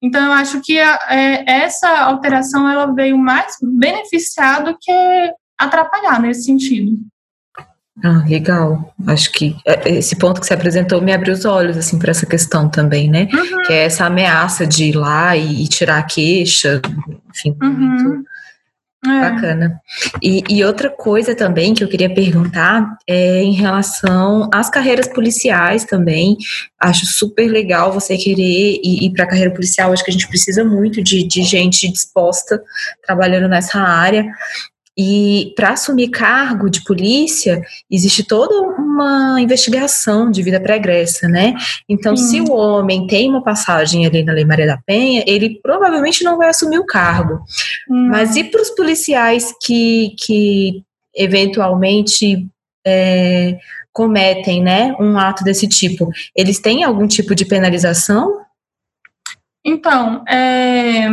Então, 0.03 0.25
eu 0.25 0.33
acho 0.33 0.61
que 0.63 0.79
a, 0.79 0.99
é, 1.11 1.45
essa 1.63 1.89
alteração 1.89 2.69
ela 2.69 2.87
veio 2.93 3.19
mais 3.19 3.55
beneficiar 3.63 4.65
do 4.65 4.77
que 4.81 4.93
atrapalhar 5.59 6.21
nesse 6.21 6.45
sentido. 6.45 6.99
Ah, 8.03 8.25
legal. 8.27 8.93
Acho 9.07 9.31
que 9.31 9.57
é, 9.67 9.91
esse 9.91 10.17
ponto 10.17 10.41
que 10.41 10.47
você 10.47 10.55
apresentou 10.55 11.01
me 11.01 11.13
abriu 11.13 11.33
os 11.33 11.45
olhos 11.45 11.77
assim 11.77 11.99
para 11.99 12.11
essa 12.11 12.27
questão 12.27 12.69
também, 12.69 13.09
né? 13.09 13.29
Uhum. 13.33 13.63
Que 13.63 13.73
é 13.73 13.85
essa 13.85 14.07
ameaça 14.07 14.67
de 14.67 14.87
ir 14.87 14.97
lá 14.97 15.37
e, 15.37 15.63
e 15.63 15.69
tirar 15.69 15.99
a 15.99 16.03
queixa, 16.03 16.83
enfim, 17.31 17.57
uhum. 17.63 17.73
muito 17.73 18.25
é. 19.07 19.21
bacana. 19.31 19.81
E, 20.23 20.43
e, 20.49 20.65
outra 20.65 20.89
coisa 20.89 21.35
também 21.35 21.75
que 21.75 21.85
eu 21.85 21.89
queria 21.89 22.13
perguntar 22.13 22.97
é 23.07 23.43
em 23.43 23.53
relação 23.53 24.49
às 24.53 24.71
carreiras 24.71 25.09
policiais 25.09 25.85
também. 25.85 26.37
Acho 26.81 27.07
super 27.07 27.49
legal 27.49 27.93
você 27.93 28.17
querer 28.17 28.81
ir, 28.83 29.05
ir 29.05 29.13
para 29.13 29.25
a 29.25 29.29
carreira 29.29 29.53
policial. 29.53 29.93
Acho 29.93 30.05
que 30.05 30.11
a 30.11 30.13
gente 30.13 30.29
precisa 30.29 30.65
muito 30.65 31.03
de, 31.03 31.27
de 31.27 31.43
gente 31.43 31.91
disposta 31.91 32.63
trabalhando 33.07 33.49
nessa 33.49 33.79
área. 33.79 34.27
E 34.97 35.53
para 35.57 35.71
assumir 35.71 36.09
cargo 36.09 36.71
de 36.71 36.85
polícia, 36.85 37.61
existe 37.91 38.23
toda 38.23 38.55
uma 38.79 39.41
investigação 39.41 40.31
de 40.31 40.41
vida 40.41 40.61
pregressa, 40.61 41.27
né? 41.27 41.55
Então, 41.89 42.17
se 42.17 42.41
o 42.41 42.53
homem 42.53 43.07
tem 43.07 43.29
uma 43.29 43.43
passagem 43.43 44.07
ali 44.07 44.23
na 44.23 44.33
Lei 44.33 44.45
Maria 44.45 44.67
da 44.67 44.79
Penha, 44.87 45.25
ele 45.27 45.59
provavelmente 45.61 46.23
não 46.23 46.37
vai 46.37 46.49
assumir 46.49 46.79
o 46.79 46.87
cargo. 46.87 47.41
Mas 47.89 48.37
e 48.37 48.45
para 48.45 48.63
os 48.63 48.71
policiais 48.71 49.53
que, 49.61 50.15
que 50.17 50.83
eventualmente 51.15 52.47
é, 52.87 53.59
cometem 53.93 54.63
né, 54.63 54.95
um 55.01 55.19
ato 55.19 55.43
desse 55.43 55.67
tipo? 55.67 56.09
Eles 56.37 56.61
têm 56.61 56.85
algum 56.85 57.09
tipo 57.09 57.35
de 57.35 57.45
penalização? 57.45 58.45
Então, 59.65 60.23
é, 60.29 61.09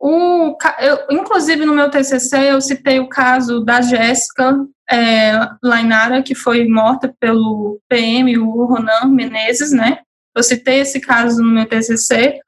o, 0.00 0.56
eu, 0.80 0.98
inclusive, 1.10 1.66
no 1.66 1.74
meu 1.74 1.90
TCC, 1.90 2.50
eu 2.50 2.60
citei 2.62 2.98
o 2.98 3.08
caso 3.08 3.60
da 3.60 3.82
Jéssica 3.82 4.56
é, 4.90 5.32
Lainara, 5.62 6.22
que 6.22 6.34
foi 6.34 6.66
morta 6.66 7.14
pelo 7.20 7.78
PM, 7.86 8.38
o 8.38 8.64
Ronan 8.64 9.08
Menezes, 9.08 9.72
né? 9.72 9.98
Eu 10.34 10.42
citei 10.42 10.80
esse 10.80 11.00
caso 11.00 11.42
no 11.42 11.50
meu 11.50 11.66
TCC. 11.66 12.40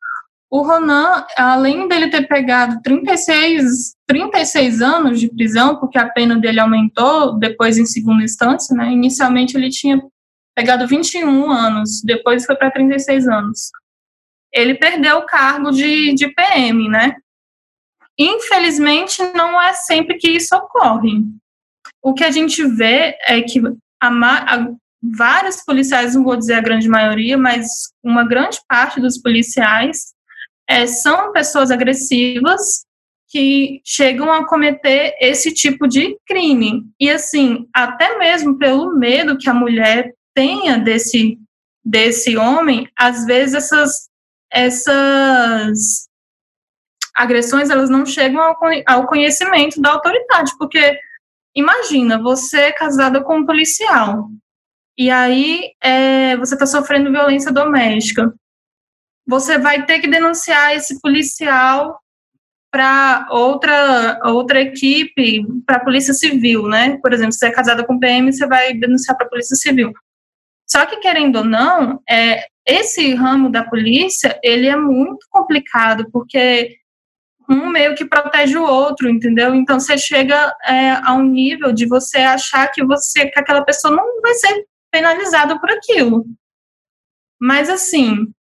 O 0.50 0.62
Ronan, 0.62 1.26
além 1.36 1.86
dele 1.88 2.08
ter 2.08 2.26
pegado 2.26 2.80
36, 2.82 3.96
36 4.06 4.80
anos 4.80 5.20
de 5.20 5.28
prisão, 5.28 5.76
porque 5.76 5.98
a 5.98 6.08
pena 6.08 6.38
dele 6.38 6.60
aumentou 6.60 7.38
depois 7.38 7.76
em 7.76 7.84
segunda 7.84 8.24
instância, 8.24 8.74
né? 8.74 8.90
Inicialmente 8.92 9.58
ele 9.58 9.68
tinha 9.68 10.00
pegado 10.54 10.86
21 10.86 11.50
anos, 11.50 12.02
depois 12.02 12.46
foi 12.46 12.56
para 12.56 12.70
36 12.70 13.28
anos. 13.28 13.70
Ele 14.50 14.74
perdeu 14.74 15.18
o 15.18 15.26
cargo 15.26 15.70
de, 15.70 16.14
de 16.14 16.28
PM, 16.28 16.88
né? 16.88 17.16
Infelizmente, 18.18 19.22
não 19.34 19.60
é 19.60 19.72
sempre 19.72 20.16
que 20.18 20.30
isso 20.30 20.54
ocorre. 20.54 21.22
O 22.02 22.12
que 22.14 22.24
a 22.24 22.30
gente 22.30 22.64
vê 22.64 23.16
é 23.26 23.40
que 23.42 23.60
a, 24.00 24.08
a, 24.08 24.68
vários 25.02 25.64
policiais, 25.64 26.14
não 26.14 26.22
vou 26.22 26.36
dizer 26.36 26.54
a 26.54 26.60
grande 26.60 26.88
maioria, 26.88 27.38
mas 27.38 27.92
uma 28.02 28.26
grande 28.26 28.58
parte 28.68 29.00
dos 29.00 29.18
policiais 29.18 30.12
é, 30.68 30.86
são 30.86 31.32
pessoas 31.32 31.70
agressivas 31.70 32.84
que 33.28 33.80
chegam 33.84 34.30
a 34.30 34.46
cometer 34.46 35.16
esse 35.18 35.54
tipo 35.54 35.88
de 35.88 36.16
crime. 36.26 36.84
E 37.00 37.10
assim, 37.10 37.66
até 37.74 38.18
mesmo 38.18 38.58
pelo 38.58 38.94
medo 38.94 39.38
que 39.38 39.48
a 39.48 39.54
mulher 39.54 40.12
tenha 40.34 40.76
desse, 40.76 41.38
desse 41.84 42.36
homem, 42.36 42.88
às 42.96 43.24
vezes 43.24 43.54
essas, 43.54 44.10
essas 44.52 46.08
agressões 47.14 47.70
elas 47.70 47.90
não 47.90 48.06
chegam 48.06 48.40
ao 48.86 49.06
conhecimento 49.06 49.80
da 49.80 49.90
autoridade, 49.90 50.52
porque 50.58 50.98
imagina 51.54 52.20
você 52.20 52.62
é 52.62 52.72
casada 52.72 53.22
com 53.22 53.38
um 53.38 53.46
policial 53.46 54.28
e 54.96 55.10
aí 55.10 55.72
é, 55.82 56.36
você 56.36 56.54
está 56.54 56.66
sofrendo 56.66 57.10
violência 57.10 57.52
doméstica, 57.52 58.32
você 59.26 59.58
vai 59.58 59.86
ter 59.86 60.00
que 60.00 60.08
denunciar 60.08 60.74
esse 60.74 61.00
policial 61.00 61.98
para 62.70 63.26
outra 63.30 64.18
outra 64.24 64.60
equipe, 64.60 65.44
para 65.66 65.76
a 65.76 65.84
polícia 65.84 66.14
civil, 66.14 66.66
né? 66.66 66.98
Por 67.02 67.12
exemplo, 67.12 67.32
você 67.32 67.46
é 67.46 67.52
casada 67.52 67.84
com 67.84 67.98
PM, 67.98 68.32
você 68.32 68.46
vai 68.46 68.74
denunciar 68.74 69.16
para 69.16 69.26
a 69.26 69.30
polícia 69.30 69.56
civil. 69.56 69.92
Só 70.66 70.86
que 70.86 70.96
querendo 70.96 71.36
ou 71.36 71.44
não, 71.44 72.00
é, 72.08 72.46
esse 72.66 73.14
ramo 73.14 73.50
da 73.50 73.64
polícia 73.64 74.38
ele 74.42 74.68
é 74.68 74.76
muito 74.76 75.26
complicado 75.30 76.08
porque 76.10 76.78
um 77.52 77.68
meio 77.68 77.94
que 77.94 78.04
protege 78.04 78.56
o 78.56 78.64
outro, 78.64 79.08
entendeu? 79.08 79.54
Então 79.54 79.78
você 79.78 79.98
chega 79.98 80.54
é, 80.64 80.92
a 81.02 81.14
um 81.14 81.22
nível 81.22 81.72
de 81.72 81.86
você 81.86 82.18
achar 82.18 82.68
que 82.68 82.84
você 82.84 83.26
que 83.26 83.38
aquela 83.38 83.64
pessoa 83.64 83.94
não 83.94 84.20
vai 84.20 84.34
ser 84.34 84.66
penalizada 84.90 85.58
por 85.58 85.70
aquilo. 85.70 86.24
Mas 87.40 87.68
assim, 87.68 88.32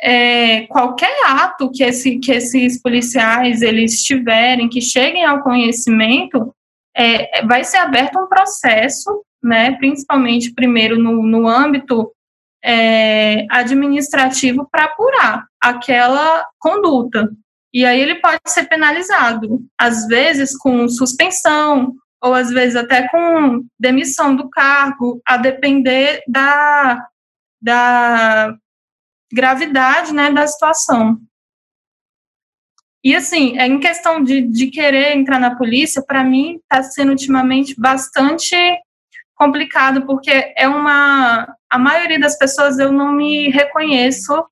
é, 0.00 0.66
qualquer 0.66 1.12
ato 1.26 1.70
que, 1.70 1.82
esse, 1.82 2.18
que 2.18 2.32
esses 2.32 2.80
policiais 2.80 3.62
eles 3.62 4.02
tiverem, 4.02 4.68
que 4.68 4.80
cheguem 4.80 5.24
ao 5.24 5.42
conhecimento, 5.42 6.54
é, 6.96 7.44
vai 7.44 7.64
ser 7.64 7.78
aberto 7.78 8.18
um 8.18 8.28
processo, 8.28 9.24
né, 9.42 9.72
principalmente 9.76 10.52
primeiro 10.52 10.98
no, 10.98 11.22
no 11.22 11.48
âmbito 11.48 12.12
é, 12.64 13.46
administrativo 13.50 14.68
para 14.70 14.84
apurar 14.84 15.46
aquela 15.60 16.46
conduta. 16.58 17.30
E 17.72 17.84
aí 17.84 18.00
ele 18.00 18.16
pode 18.16 18.40
ser 18.46 18.64
penalizado, 18.64 19.60
às 19.78 20.06
vezes 20.06 20.56
com 20.56 20.88
suspensão, 20.88 21.94
ou 22.20 22.34
às 22.34 22.50
vezes 22.50 22.76
até 22.76 23.08
com 23.08 23.64
demissão 23.78 24.34
do 24.34 24.48
cargo, 24.48 25.20
a 25.26 25.36
depender 25.36 26.22
da, 26.26 27.06
da 27.60 28.56
gravidade 29.32 30.12
né, 30.12 30.30
da 30.30 30.46
situação. 30.46 31.20
E 33.04 33.14
assim, 33.14 33.58
é 33.58 33.66
em 33.66 33.78
questão 33.78 34.22
de, 34.22 34.42
de 34.42 34.68
querer 34.68 35.16
entrar 35.16 35.38
na 35.38 35.56
polícia, 35.56 36.02
para 36.02 36.24
mim 36.24 36.56
está 36.56 36.82
sendo 36.82 37.10
ultimamente 37.10 37.74
bastante 37.78 38.56
complicado, 39.34 40.04
porque 40.04 40.52
é 40.56 40.68
uma. 40.68 41.54
A 41.70 41.78
maioria 41.78 42.18
das 42.18 42.36
pessoas 42.36 42.78
eu 42.78 42.90
não 42.90 43.12
me 43.12 43.50
reconheço 43.50 44.44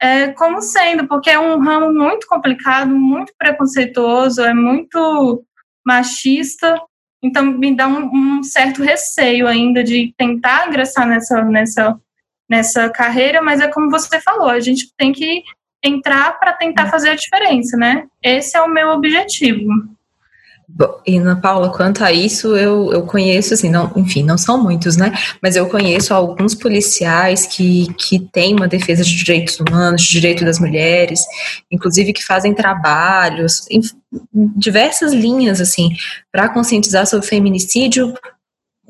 é, 0.00 0.28
como 0.28 0.60
sendo, 0.60 1.06
porque 1.06 1.30
é 1.30 1.38
um 1.38 1.58
ramo 1.58 1.92
muito 1.92 2.26
complicado, 2.26 2.90
muito 2.94 3.32
preconceituoso, 3.38 4.42
é 4.42 4.52
muito 4.52 5.42
machista, 5.84 6.80
então 7.22 7.44
me 7.44 7.74
dá 7.74 7.86
um, 7.86 8.38
um 8.38 8.42
certo 8.42 8.82
receio 8.82 9.46
ainda 9.46 9.82
de 9.82 10.12
tentar 10.16 10.68
ingressar 10.68 11.06
nessa, 11.06 11.42
nessa, 11.44 12.00
nessa 12.48 12.90
carreira, 12.90 13.40
mas 13.40 13.60
é 13.60 13.68
como 13.68 13.90
você 13.90 14.20
falou, 14.20 14.48
a 14.48 14.60
gente 14.60 14.92
tem 14.96 15.12
que 15.12 15.42
entrar 15.82 16.38
para 16.38 16.52
tentar 16.52 16.86
fazer 16.90 17.10
a 17.10 17.16
diferença, 17.16 17.76
né? 17.76 18.06
Esse 18.22 18.56
é 18.56 18.62
o 18.62 18.68
meu 18.68 18.90
objetivo. 18.90 19.66
E 21.06 21.16
Ana 21.16 21.36
Paula, 21.36 21.70
quanto 21.70 22.02
a 22.02 22.12
isso, 22.12 22.56
eu, 22.56 22.92
eu 22.92 23.02
conheço, 23.02 23.54
assim, 23.54 23.70
não, 23.70 23.92
enfim, 23.96 24.24
não 24.24 24.36
são 24.36 24.60
muitos, 24.60 24.96
né? 24.96 25.12
Mas 25.40 25.54
eu 25.54 25.68
conheço 25.68 26.12
alguns 26.12 26.54
policiais 26.54 27.46
que, 27.46 27.86
que 27.94 28.18
têm 28.18 28.54
uma 28.54 28.66
defesa 28.66 29.04
de 29.04 29.16
direitos 29.16 29.60
humanos, 29.60 30.02
de 30.02 30.10
direito 30.10 30.44
das 30.44 30.58
mulheres, 30.58 31.20
inclusive 31.70 32.12
que 32.12 32.24
fazem 32.24 32.52
trabalhos 32.52 33.64
em, 33.70 33.80
diversas 34.56 35.12
linhas, 35.12 35.60
assim, 35.60 35.90
para 36.32 36.48
conscientizar 36.48 37.06
sobre 37.06 37.26
feminicídio 37.26 38.12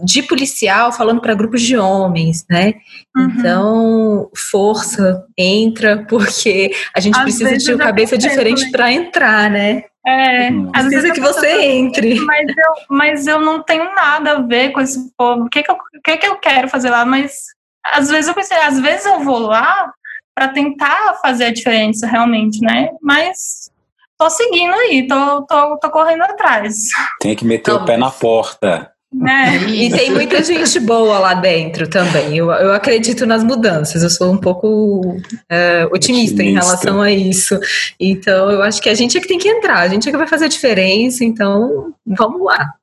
de 0.03 0.23
policial 0.23 0.93
falando 0.93 1.21
para 1.21 1.35
grupos 1.35 1.63
de 1.63 1.77
homens, 1.77 2.45
né? 2.51 2.75
Uhum. 3.17 3.25
Então, 3.39 4.31
força, 4.35 5.25
entra, 5.37 6.05
porque 6.09 6.71
a 6.95 7.01
gente 7.01 7.17
Às 7.17 7.23
precisa 7.23 7.57
de 7.57 7.75
uma 7.75 7.85
cabeça 7.85 8.17
diferente 8.17 8.71
para 8.71 8.93
entrar, 8.93 9.51
né? 9.51 9.85
É, 10.07 10.51
uhum. 10.51 10.71
às 10.73 10.87
precisa 10.87 11.13
que 11.13 11.21
você 11.21 11.63
entre. 11.63 12.21
Mas 12.21 12.49
eu, 12.49 12.75
mas 12.89 13.27
eu 13.27 13.41
não 13.41 13.63
tenho 13.63 13.93
nada 13.93 14.33
a 14.33 14.41
ver 14.41 14.71
com 14.71 14.81
esse 14.81 15.11
povo. 15.17 15.45
O 15.45 15.49
que, 15.51 15.63
que, 15.63 15.71
eu, 15.71 15.75
o 15.75 16.03
que, 16.03 16.17
que 16.17 16.27
eu 16.27 16.37
quero 16.37 16.69
fazer 16.69 16.91
lá? 16.91 17.05
Mas 17.05 17.47
às 17.85 18.09
vezes 18.09 18.29
eu 18.29 18.35
pensei, 18.35 18.57
às 18.59 18.79
vezes 18.79 19.05
eu 19.05 19.21
vou 19.21 19.39
lá 19.39 19.93
para 20.33 20.49
tentar 20.49 21.15
fazer 21.21 21.47
a 21.47 21.53
diferença 21.53 22.07
realmente, 22.07 22.61
né? 22.61 22.91
Mas 23.03 23.71
tô 24.17 24.31
seguindo 24.31 24.75
aí, 24.75 25.07
tô, 25.09 25.43
tô, 25.43 25.79
tô 25.79 25.91
correndo 25.91 26.23
atrás. 26.23 26.77
Tem 27.21 27.35
que 27.35 27.45
meter 27.45 27.73
o 27.73 27.85
pé 27.85 27.97
na 27.97 28.11
porta. 28.11 28.93
É. 29.25 29.57
E 29.71 29.91
tem 29.91 30.11
muita 30.11 30.43
gente 30.43 30.79
boa 30.81 31.19
lá 31.19 31.35
dentro 31.35 31.89
também. 31.89 32.37
Eu, 32.37 32.51
eu 32.51 32.73
acredito 32.73 33.25
nas 33.25 33.43
mudanças. 33.43 34.03
Eu 34.03 34.11
sou 34.11 34.33
um 34.33 34.37
pouco 34.37 35.17
é, 35.49 35.87
otimista, 35.87 35.97
otimista, 35.97 36.43
em 36.43 36.53
relação 36.53 37.01
a 37.01 37.11
isso. 37.11 37.59
Então, 37.99 38.51
eu 38.51 38.63
acho 38.63 38.81
que 38.83 38.89
a 38.89 38.95
gente 38.95 39.17
é 39.17 39.21
que 39.21 39.29
tem 39.29 39.39
que 39.39 39.49
entrar, 39.49 39.81
a 39.81 39.89
gente 39.89 40.09
é 40.09 40.13
que 40.13 40.19
vai 40.19 40.27
fazer 40.27 40.47
a 40.47 40.49
diferença. 40.49 41.25
Então, 41.25 41.95
vamos 42.05 42.45
lá. 42.45 42.75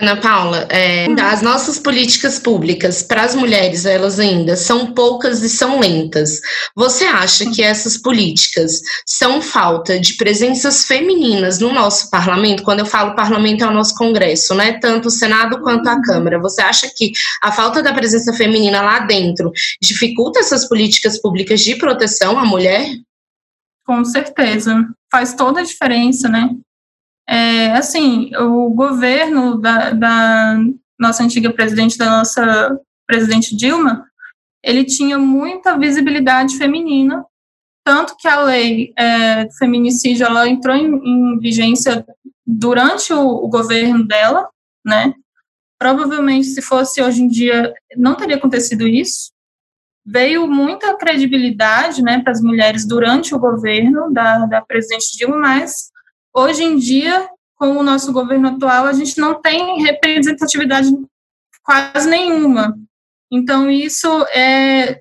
Ana 0.00 0.16
Paula, 0.16 0.66
é, 0.70 1.06
as 1.20 1.42
nossas 1.42 1.78
políticas 1.78 2.38
públicas 2.38 3.02
para 3.02 3.22
as 3.22 3.34
mulheres, 3.34 3.84
elas 3.84 4.18
ainda 4.18 4.56
são 4.56 4.94
poucas 4.94 5.42
e 5.42 5.48
são 5.48 5.78
lentas. 5.78 6.40
Você 6.74 7.04
acha 7.04 7.50
que 7.50 7.62
essas 7.62 7.98
políticas 7.98 8.80
são 9.04 9.42
falta 9.42 10.00
de 10.00 10.14
presenças 10.14 10.86
femininas 10.86 11.58
no 11.58 11.70
nosso 11.70 12.10
parlamento? 12.10 12.62
Quando 12.62 12.78
eu 12.78 12.86
falo 12.86 13.14
parlamento, 13.14 13.62
é 13.62 13.66
o 13.66 13.74
nosso 13.74 13.94
Congresso, 13.94 14.54
né? 14.54 14.78
Tanto 14.80 15.08
o 15.08 15.10
Senado 15.10 15.60
quanto 15.60 15.86
a 15.86 16.00
Câmara. 16.00 16.40
Você 16.40 16.62
acha 16.62 16.90
que 16.96 17.12
a 17.42 17.52
falta 17.52 17.82
da 17.82 17.92
presença 17.92 18.32
feminina 18.32 18.80
lá 18.80 19.00
dentro 19.00 19.52
dificulta 19.82 20.40
essas 20.40 20.66
políticas 20.66 21.20
públicas 21.20 21.60
de 21.60 21.76
proteção 21.76 22.38
à 22.38 22.44
mulher? 22.46 22.86
Com 23.84 24.02
certeza. 24.02 24.82
Faz 25.12 25.34
toda 25.34 25.60
a 25.60 25.64
diferença, 25.64 26.26
né? 26.26 26.48
É, 27.30 27.70
assim, 27.74 28.34
o 28.34 28.70
governo 28.70 29.56
da, 29.56 29.90
da 29.90 30.58
nossa 30.98 31.22
antiga 31.22 31.52
presidente, 31.52 31.96
da 31.96 32.10
nossa 32.10 32.76
presidente 33.06 33.54
Dilma, 33.54 34.04
ele 34.64 34.84
tinha 34.84 35.16
muita 35.16 35.78
visibilidade 35.78 36.58
feminina, 36.58 37.24
tanto 37.84 38.16
que 38.16 38.26
a 38.26 38.42
lei 38.42 38.92
é, 38.98 39.48
feminicídio 39.58 40.26
ela 40.26 40.48
entrou 40.48 40.74
em, 40.74 40.86
em 40.86 41.38
vigência 41.38 42.04
durante 42.44 43.12
o, 43.12 43.20
o, 43.20 43.48
governo 43.48 44.04
dela, 44.04 44.48
né? 44.84 45.14
Provavelmente, 45.78 46.48
se 46.48 46.60
fosse 46.60 47.00
hoje 47.00 47.22
em 47.22 47.28
dia, 47.28 47.72
não 47.96 48.16
teria 48.16 48.36
acontecido 48.36 48.88
isso. 48.88 49.30
Veio 50.04 50.48
muita 50.48 50.96
credibilidade, 50.96 52.02
né, 52.02 52.20
para 52.20 52.32
as 52.32 52.42
mulheres 52.42 52.86
durante 52.86 53.34
o 53.34 53.38
governo 53.38 54.12
da, 54.12 54.46
da 54.46 54.60
presidente 54.60 55.16
Dilma, 55.16 55.36
mas 55.36 55.89
Hoje 56.34 56.62
em 56.62 56.76
dia, 56.76 57.28
com 57.56 57.76
o 57.76 57.82
nosso 57.82 58.12
governo 58.12 58.48
atual, 58.48 58.86
a 58.86 58.92
gente 58.92 59.18
não 59.18 59.40
tem 59.40 59.82
representatividade 59.82 60.88
quase 61.62 62.08
nenhuma. 62.08 62.76
Então, 63.30 63.70
isso 63.70 64.08
é, 64.34 65.00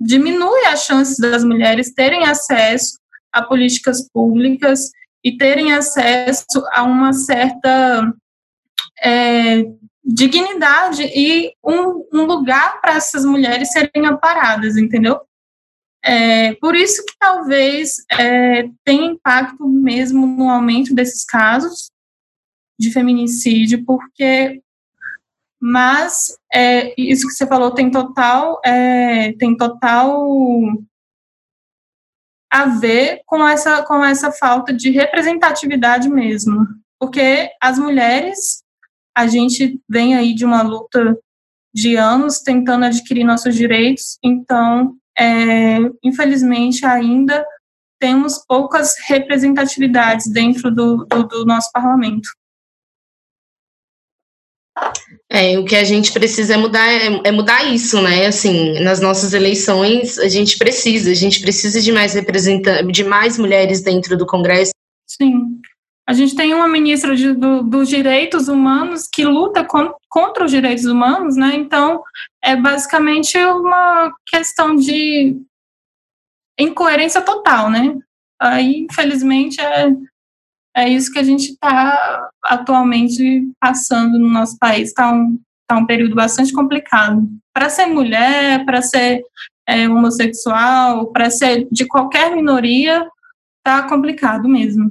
diminui 0.00 0.66
as 0.66 0.84
chances 0.84 1.18
das 1.18 1.44
mulheres 1.44 1.94
terem 1.94 2.24
acesso 2.24 2.98
a 3.32 3.42
políticas 3.42 4.08
públicas 4.10 4.90
e 5.22 5.36
terem 5.36 5.72
acesso 5.72 6.62
a 6.72 6.82
uma 6.82 7.12
certa 7.12 8.12
é, 9.02 9.64
dignidade 10.04 11.02
e 11.02 11.52
um, 11.64 12.06
um 12.12 12.24
lugar 12.24 12.80
para 12.80 12.94
essas 12.94 13.24
mulheres 13.24 13.72
serem 13.72 14.06
amparadas, 14.06 14.76
entendeu? 14.76 15.20
É, 16.04 16.52
por 16.56 16.74
isso 16.74 17.02
que 17.02 17.14
talvez 17.18 17.96
é, 18.12 18.68
tenha 18.84 19.06
impacto 19.06 19.66
mesmo 19.66 20.26
no 20.26 20.50
aumento 20.50 20.94
desses 20.94 21.24
casos 21.24 21.90
de 22.78 22.92
feminicídio, 22.92 23.84
porque 23.86 24.60
mas 25.58 26.36
é, 26.52 26.92
isso 27.00 27.26
que 27.26 27.32
você 27.32 27.46
falou 27.46 27.70
tem 27.70 27.90
total 27.90 28.60
é, 28.62 29.32
tem 29.38 29.56
total 29.56 30.28
a 32.52 32.66
ver 32.66 33.22
com 33.24 33.46
essa 33.48 33.82
com 33.82 34.04
essa 34.04 34.30
falta 34.30 34.74
de 34.74 34.90
representatividade 34.90 36.10
mesmo, 36.10 36.66
porque 37.00 37.50
as 37.62 37.78
mulheres 37.78 38.62
a 39.16 39.26
gente 39.26 39.80
vem 39.88 40.14
aí 40.14 40.34
de 40.34 40.44
uma 40.44 40.60
luta 40.60 41.18
de 41.72 41.96
anos 41.96 42.40
tentando 42.40 42.84
adquirir 42.84 43.24
nossos 43.24 43.54
direitos, 43.54 44.18
então 44.22 44.94
é, 45.18 45.78
infelizmente, 46.02 46.84
ainda 46.84 47.44
temos 48.00 48.38
poucas 48.46 48.94
representatividades 49.06 50.26
dentro 50.30 50.70
do, 50.70 51.04
do, 51.04 51.22
do 51.24 51.44
nosso 51.44 51.70
parlamento. 51.72 52.28
É, 55.30 55.58
o 55.58 55.64
que 55.64 55.76
a 55.76 55.84
gente 55.84 56.12
precisa 56.12 56.54
é 56.54 56.56
mudar, 56.56 56.88
é, 56.88 57.20
é, 57.24 57.30
mudar 57.30 57.64
isso, 57.64 58.02
né? 58.02 58.26
Assim, 58.26 58.80
nas 58.80 59.00
nossas 59.00 59.32
eleições, 59.32 60.18
a 60.18 60.28
gente 60.28 60.58
precisa, 60.58 61.10
a 61.10 61.14
gente 61.14 61.40
precisa 61.40 61.80
de 61.80 61.92
mais 61.92 62.14
representantes, 62.14 62.92
de 62.92 63.04
mais 63.04 63.38
mulheres 63.38 63.80
dentro 63.80 64.16
do 64.16 64.26
Congresso. 64.26 64.72
Sim. 65.06 65.60
A 66.06 66.12
gente 66.12 66.36
tem 66.36 66.52
uma 66.52 66.68
ministra 66.68 67.16
de, 67.16 67.32
do, 67.32 67.62
dos 67.62 67.88
direitos 67.88 68.48
humanos 68.48 69.08
que 69.10 69.24
luta 69.24 69.64
con, 69.64 69.94
contra 70.08 70.44
os 70.44 70.50
direitos 70.50 70.84
humanos, 70.84 71.34
né? 71.34 71.54
Então, 71.54 72.02
é 72.42 72.54
basicamente 72.54 73.38
uma 73.38 74.14
questão 74.26 74.76
de 74.76 75.40
incoerência 76.58 77.22
total, 77.22 77.70
né? 77.70 77.98
Aí, 78.40 78.86
infelizmente, 78.90 79.60
é, 79.60 79.92
é 80.76 80.88
isso 80.88 81.10
que 81.10 81.18
a 81.18 81.22
gente 81.22 81.52
está 81.52 82.28
atualmente 82.44 83.50
passando 83.58 84.18
no 84.18 84.28
nosso 84.28 84.58
país. 84.58 84.88
Está 84.88 85.10
um, 85.10 85.40
tá 85.66 85.76
um 85.78 85.86
período 85.86 86.14
bastante 86.14 86.52
complicado. 86.52 87.26
Para 87.54 87.70
ser 87.70 87.86
mulher, 87.86 88.64
para 88.66 88.82
ser 88.82 89.22
é, 89.66 89.88
homossexual, 89.88 91.06
para 91.12 91.30
ser 91.30 91.66
de 91.72 91.86
qualquer 91.86 92.34
minoria, 92.34 93.08
está 93.58 93.88
complicado 93.88 94.46
mesmo. 94.46 94.90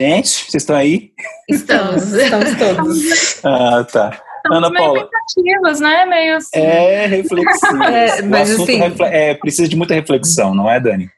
Gente, 0.00 0.28
vocês 0.28 0.62
estão 0.62 0.76
aí? 0.76 1.10
Estamos, 1.48 2.12
estamos 2.12 2.54
todos. 2.56 3.44
ah, 3.44 3.84
tá. 3.84 4.22
Ana 4.50 4.70
Paula. 4.70 5.08
Meio 5.38 5.60
né? 5.80 6.04
Meio 6.04 6.36
assim. 6.36 6.58
É 6.58 7.06
reflexivo. 7.06 7.82
É, 7.82 8.22
mas 8.22 8.50
assim, 8.50 8.80
é, 9.04 9.34
precisa 9.34 9.68
de 9.68 9.76
muita 9.76 9.94
reflexão, 9.94 10.54
não 10.54 10.70
é, 10.70 10.78
Dani? 10.78 11.10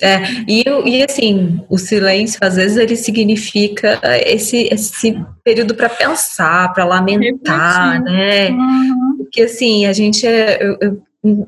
É, 0.00 0.18
e, 0.48 0.64
e 0.86 1.04
assim, 1.04 1.60
o 1.68 1.78
silêncio, 1.78 2.38
às 2.42 2.56
vezes, 2.56 2.76
ele 2.76 2.96
significa 2.96 4.00
esse, 4.26 4.68
esse 4.72 5.16
período 5.44 5.74
para 5.74 5.88
pensar, 5.88 6.72
para 6.72 6.84
lamentar, 6.84 8.02
né? 8.02 8.50
Uhum. 8.50 9.16
Porque, 9.18 9.42
assim, 9.42 9.86
a 9.86 9.92
gente 9.92 10.26
é. 10.26 10.58
Eu, 10.60 10.76
eu, 10.80 11.02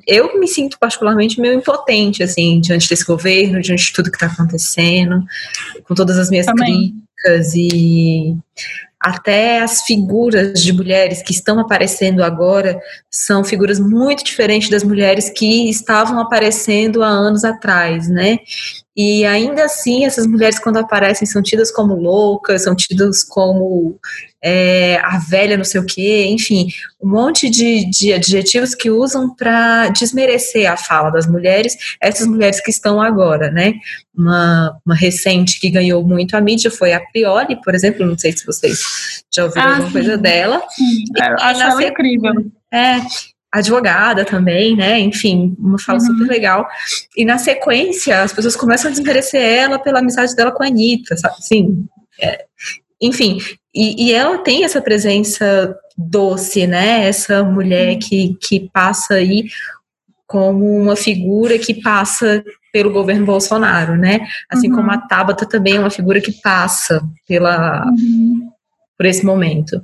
eu 0.07 0.39
me 0.39 0.47
sinto 0.47 0.79
particularmente 0.79 1.41
meio 1.41 1.55
impotente, 1.55 2.23
assim, 2.23 2.61
diante 2.61 2.89
desse 2.89 3.05
governo, 3.05 3.61
diante 3.61 3.87
de 3.87 3.93
tudo 3.93 4.11
que 4.11 4.17
está 4.17 4.27
acontecendo, 4.27 5.25
com 5.87 5.95
todas 5.95 6.17
as 6.17 6.31
minhas 6.31 6.47
Também. 6.47 6.95
críticas 7.17 7.55
e 7.55 8.37
até 9.01 9.61
as 9.61 9.83
figuras 9.83 10.63
de 10.63 10.73
mulheres 10.73 11.23
que 11.23 11.33
estão 11.33 11.59
aparecendo 11.59 12.23
agora 12.23 12.81
são 13.11 13.45
figuras 13.45 13.79
muito 13.79 14.25
diferentes 14.25 14.71
das 14.71 14.83
mulheres 14.83 15.29
que 15.29 15.69
estavam 15.69 16.19
aparecendo 16.21 17.03
há 17.03 17.09
anos 17.09 17.45
atrás, 17.45 18.09
né? 18.09 18.39
E 18.97 19.25
ainda 19.25 19.65
assim, 19.65 20.05
essas 20.05 20.27
mulheres, 20.27 20.59
quando 20.59 20.77
aparecem, 20.77 21.27
são 21.27 21.43
tidas 21.43 21.73
como 21.73 21.95
loucas, 21.95 22.63
são 22.63 22.77
tidas 22.77 23.25
como 23.25 23.99
é, 24.41 25.01
a 25.03 25.19
velha 25.19 25.57
não 25.57 25.65
sei 25.65 25.81
o 25.81 25.87
quê, 25.87 26.27
enfim, 26.29 26.69
um 27.03 27.09
monte 27.09 27.51
de, 27.51 27.91
de 27.91 28.13
adjetivos 28.13 28.75
que 28.75 28.91
usam 28.91 29.35
para 29.35 29.89
desmerecer 29.89 30.71
a 30.71 30.77
fala 30.77 31.11
das 31.11 31.27
mulheres, 31.27 31.77
essas 32.01 32.27
mulheres 32.27 32.61
que 32.61 32.71
estão 32.71 33.01
agora, 33.01 33.51
né? 33.51 33.75
Uma, 34.17 34.79
uma 34.87 34.95
recente 34.95 35.59
que 35.59 35.71
ganhou 35.71 36.07
muito 36.07 36.37
a 36.37 36.41
mídia 36.41 36.71
foi 36.71 36.93
a 36.93 37.01
Priori, 37.01 37.61
por 37.63 37.75
exemplo, 37.75 38.07
não 38.07 38.17
sei 38.17 38.31
se 38.31 38.47
vocês 38.47 38.79
já 39.35 39.45
ouviram 39.45 39.63
ah, 39.63 39.71
alguma 39.71 39.87
sim. 39.89 39.93
coisa 39.93 40.17
dela. 40.17 40.63
Sim, 40.69 41.05
e, 41.17 41.23
acho 41.23 41.63
ela 41.63 41.83
incrível. 41.83 42.33
É, 42.73 43.01
advogada 43.55 44.25
também, 44.25 44.77
né? 44.77 44.99
Enfim, 44.99 45.55
uma 45.59 45.79
fala 45.79 46.01
uhum. 46.01 46.07
super 46.07 46.27
legal. 46.27 46.67
E 47.17 47.25
na 47.25 47.39
sequência, 47.39 48.23
as 48.23 48.33
pessoas 48.33 48.57
começam 48.57 48.91
a 48.91 48.93
desmerecer 48.93 49.41
ela 49.41 49.79
pela 49.79 50.01
amizade 50.01 50.35
dela 50.35 50.51
com 50.51 50.65
a 50.65 50.67
Anitta, 50.67 51.17
sabe? 51.17 51.37
Sim, 51.41 51.87
É, 52.21 52.45
enfim, 53.01 53.39
e, 53.75 54.07
e, 54.07 54.13
ela 54.13 54.39
tem 54.39 54.65
essa 54.65 54.81
presença 54.81 55.77
doce, 55.97 56.67
né? 56.67 57.07
Essa 57.07 57.43
mulher 57.43 57.97
que, 57.99 58.37
que 58.41 58.69
passa 58.73 59.15
aí 59.15 59.47
como 60.27 60.65
uma 60.81 60.97
figura 60.97 61.59
que 61.59 61.75
passa 61.75 62.43
pelo 62.73 62.93
governo 62.93 63.27
Bolsonaro, 63.27 63.97
né? 63.97 64.21
Assim 64.51 64.69
uhum. 64.69 64.77
como 64.77 64.91
a 64.91 64.99
Tabata 64.99 65.47
também 65.47 65.77
é 65.77 65.81
uma 65.81 65.91
figura 65.91 66.21
que 66.21 66.33
passa 66.33 67.03
pela 67.27 67.85
uhum. 67.87 68.51
Por 68.97 69.07
esse 69.07 69.25
momento. 69.25 69.81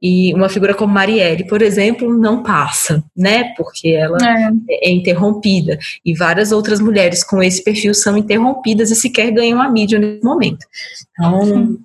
E 0.00 0.32
uma 0.34 0.48
figura 0.48 0.74
como 0.74 0.92
Marielle, 0.92 1.46
por 1.46 1.62
exemplo, 1.62 2.16
não 2.18 2.42
passa, 2.42 3.04
né? 3.16 3.52
Porque 3.56 3.88
ela 3.88 4.18
é. 4.22 4.88
é 4.88 4.90
interrompida. 4.90 5.78
E 6.04 6.14
várias 6.14 6.52
outras 6.52 6.80
mulheres 6.80 7.22
com 7.22 7.42
esse 7.42 7.62
perfil 7.62 7.94
são 7.94 8.16
interrompidas 8.16 8.90
e 8.90 8.96
sequer 8.96 9.30
ganham 9.30 9.60
a 9.60 9.70
mídia 9.70 9.98
nesse 9.98 10.24
momento. 10.24 10.66
Então, 11.12 11.78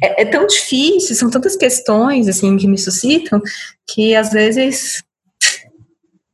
é, 0.00 0.22
é, 0.22 0.24
tão 0.24 0.46
difícil, 0.46 1.14
são 1.14 1.30
tantas 1.30 1.56
questões 1.56 2.28
assim 2.28 2.56
que 2.56 2.66
me 2.66 2.78
suscitam 2.78 3.40
que 3.86 4.14
às 4.14 4.30
vezes, 4.30 5.02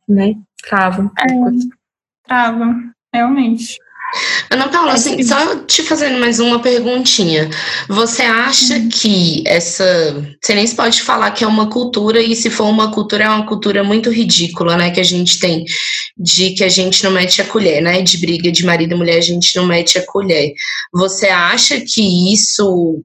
né, 0.08 0.34
travam. 0.68 1.10
É, 1.18 1.34
travam 2.26 2.92
realmente. 3.12 3.78
Ana 4.50 4.68
Paula, 4.68 4.94
assim, 4.94 5.22
só 5.22 5.56
te 5.66 5.82
fazendo 5.82 6.18
mais 6.18 6.40
uma 6.40 6.60
perguntinha. 6.60 7.50
Você 7.88 8.22
acha 8.22 8.74
uhum. 8.74 8.88
que 8.88 9.42
essa. 9.46 9.84
Você 10.42 10.54
nem 10.54 10.66
pode 10.68 11.02
falar 11.02 11.30
que 11.32 11.44
é 11.44 11.46
uma 11.46 11.68
cultura, 11.68 12.20
e 12.20 12.34
se 12.34 12.48
for 12.48 12.64
uma 12.64 12.90
cultura, 12.90 13.24
é 13.24 13.28
uma 13.28 13.46
cultura 13.46 13.84
muito 13.84 14.10
ridícula, 14.10 14.76
né? 14.76 14.90
Que 14.90 15.00
a 15.00 15.04
gente 15.04 15.38
tem, 15.38 15.64
de 16.16 16.50
que 16.50 16.64
a 16.64 16.68
gente 16.68 17.04
não 17.04 17.10
mete 17.10 17.42
a 17.42 17.44
colher, 17.44 17.82
né? 17.82 18.00
De 18.02 18.16
briga 18.18 18.50
de 18.50 18.64
marido 18.64 18.94
e 18.94 18.96
mulher, 18.96 19.18
a 19.18 19.22
gente 19.22 19.54
não 19.56 19.66
mete 19.66 19.98
a 19.98 20.06
colher. 20.06 20.52
Você 20.92 21.26
acha 21.26 21.80
que 21.80 22.32
isso 22.32 23.02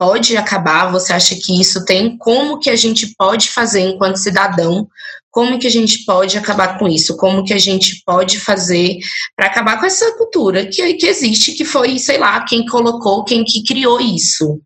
pode 0.00 0.34
acabar? 0.34 0.90
Você 0.90 1.12
acha 1.12 1.36
que 1.36 1.60
isso 1.60 1.84
tem? 1.84 2.16
Como 2.16 2.58
que 2.58 2.70
a 2.70 2.76
gente 2.76 3.14
pode 3.18 3.50
fazer 3.50 3.82
enquanto 3.82 4.16
cidadão 4.16 4.88
como 5.30 5.58
que 5.58 5.66
a 5.66 5.70
gente 5.70 6.04
pode 6.04 6.36
acabar 6.36 6.78
com 6.78 6.88
isso? 6.88 7.16
Como 7.16 7.44
que 7.44 7.54
a 7.54 7.58
gente 7.58 8.02
pode 8.04 8.40
fazer 8.40 8.98
para 9.36 9.46
acabar 9.46 9.78
com 9.78 9.86
essa 9.86 10.16
cultura 10.16 10.66
que, 10.66 10.94
que 10.94 11.06
existe, 11.06 11.52
que 11.52 11.64
foi, 11.64 11.98
sei 11.98 12.18
lá, 12.18 12.44
quem 12.44 12.66
colocou, 12.66 13.24
quem 13.24 13.44
que 13.44 13.62
criou 13.62 14.00
isso? 14.00 14.60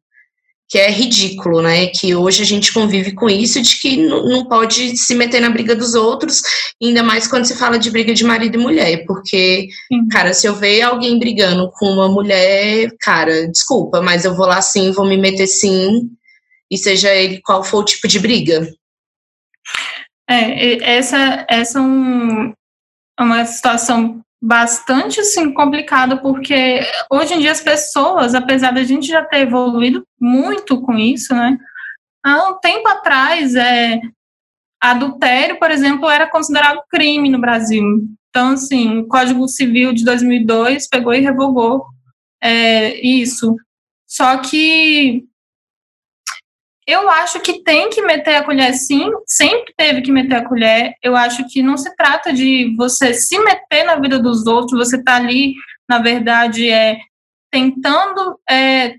Que 0.68 0.78
é 0.78 0.90
ridículo, 0.90 1.60
né? 1.60 1.86
Que 1.88 2.14
hoje 2.14 2.42
a 2.42 2.46
gente 2.46 2.72
convive 2.72 3.12
com 3.12 3.28
isso 3.28 3.60
de 3.60 3.78
que 3.80 3.96
não 3.96 4.46
pode 4.46 4.96
se 4.96 5.14
meter 5.14 5.40
na 5.40 5.50
briga 5.50 5.76
dos 5.76 5.94
outros, 5.94 6.42
ainda 6.82 7.02
mais 7.02 7.26
quando 7.26 7.44
se 7.44 7.56
fala 7.56 7.78
de 7.78 7.90
briga 7.90 8.14
de 8.14 8.24
marido 8.24 8.56
e 8.56 8.62
mulher, 8.62 9.04
porque, 9.06 9.68
sim. 9.88 10.08
cara, 10.08 10.32
se 10.32 10.46
eu 10.46 10.54
ver 10.54 10.82
alguém 10.82 11.18
brigando 11.18 11.70
com 11.72 11.86
uma 11.86 12.08
mulher, 12.08 12.90
cara, 13.00 13.46
desculpa, 13.48 14.00
mas 14.00 14.24
eu 14.24 14.34
vou 14.34 14.46
lá 14.46 14.62
sim, 14.62 14.90
vou 14.90 15.06
me 15.06 15.16
meter 15.16 15.46
sim, 15.46 16.08
e 16.70 16.78
seja 16.78 17.14
ele 17.14 17.40
qual 17.42 17.62
for 17.62 17.78
o 17.78 17.84
tipo 17.84 18.08
de 18.08 18.18
briga. 18.18 18.68
É, 20.28 20.96
essa, 20.96 21.46
essa 21.48 21.78
é 21.78 21.82
um, 21.82 22.54
é 23.18 23.22
uma 23.22 23.44
situação 23.44 24.22
bastante 24.44 25.20
assim, 25.20 25.54
complicada, 25.54 26.18
porque 26.18 26.80
hoje 27.10 27.32
em 27.32 27.40
dia 27.40 27.50
as 27.50 27.62
pessoas, 27.62 28.34
apesar 28.34 28.72
da 28.72 28.84
gente 28.84 29.06
já 29.06 29.24
ter 29.24 29.38
evoluído 29.38 30.06
muito 30.20 30.82
com 30.82 30.98
isso, 30.98 31.34
né? 31.34 31.56
Há 32.22 32.50
um 32.50 32.58
tempo 32.58 32.86
atrás, 32.86 33.54
é, 33.54 33.98
adultério, 34.78 35.58
por 35.58 35.70
exemplo, 35.70 36.10
era 36.10 36.30
considerado 36.30 36.82
crime 36.90 37.30
no 37.30 37.40
Brasil. 37.40 37.82
Então, 38.28 38.50
assim, 38.50 38.98
o 38.98 39.08
Código 39.08 39.48
Civil 39.48 39.94
de 39.94 40.04
2002 40.04 40.88
pegou 40.88 41.14
e 41.14 41.20
revogou 41.20 41.86
é, 42.42 43.00
isso. 43.00 43.56
Só 44.06 44.36
que 44.38 45.24
eu 46.86 47.08
acho 47.08 47.40
que 47.40 47.62
tem 47.62 47.88
que 47.88 48.02
meter 48.02 48.36
a 48.36 48.44
colher 48.44 48.74
sim, 48.74 49.10
sempre 49.26 49.72
teve 49.76 50.02
que 50.02 50.12
meter 50.12 50.36
a 50.36 50.48
colher. 50.48 50.94
Eu 51.02 51.16
acho 51.16 51.46
que 51.48 51.62
não 51.62 51.76
se 51.76 51.94
trata 51.96 52.32
de 52.32 52.74
você 52.76 53.14
se 53.14 53.38
meter 53.38 53.84
na 53.84 53.96
vida 53.96 54.18
dos 54.18 54.46
outros, 54.46 54.78
você 54.78 55.02
tá 55.02 55.16
ali, 55.16 55.54
na 55.88 55.98
verdade, 55.98 56.68
é 56.68 56.98
tentando 57.50 58.38
é, 58.50 58.96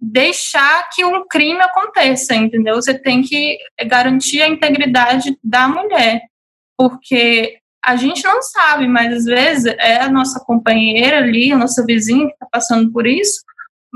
deixar 0.00 0.88
que 0.90 1.04
um 1.04 1.26
crime 1.26 1.60
aconteça, 1.60 2.34
entendeu? 2.34 2.76
Você 2.76 2.96
tem 2.96 3.22
que 3.22 3.58
garantir 3.86 4.42
a 4.42 4.48
integridade 4.48 5.36
da 5.42 5.66
mulher, 5.66 6.22
porque 6.76 7.58
a 7.84 7.96
gente 7.96 8.22
não 8.24 8.42
sabe, 8.42 8.86
mas 8.86 9.12
às 9.12 9.24
vezes 9.24 9.74
é 9.78 10.00
a 10.00 10.10
nossa 10.10 10.38
companheira 10.44 11.18
ali, 11.18 11.52
a 11.52 11.56
nossa 11.56 11.84
vizinha 11.84 12.26
que 12.26 12.34
está 12.34 12.46
passando 12.50 12.92
por 12.92 13.06
isso, 13.06 13.40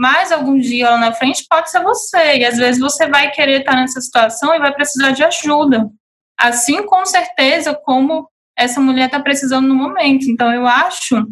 mas 0.00 0.32
algum 0.32 0.58
dia 0.58 0.88
lá 0.88 0.96
na 0.96 1.12
frente 1.12 1.44
pode 1.46 1.70
ser 1.70 1.82
você, 1.82 2.38
e 2.38 2.44
às 2.46 2.56
vezes 2.56 2.80
você 2.80 3.06
vai 3.06 3.30
querer 3.32 3.60
estar 3.60 3.76
nessa 3.76 4.00
situação 4.00 4.54
e 4.54 4.58
vai 4.58 4.72
precisar 4.72 5.10
de 5.10 5.22
ajuda. 5.22 5.90
Assim, 6.38 6.86
com 6.86 7.04
certeza, 7.04 7.74
como 7.74 8.26
essa 8.56 8.80
mulher 8.80 9.06
está 9.06 9.20
precisando 9.20 9.68
no 9.68 9.74
momento. 9.74 10.24
Então, 10.30 10.50
eu 10.54 10.66
acho 10.66 11.26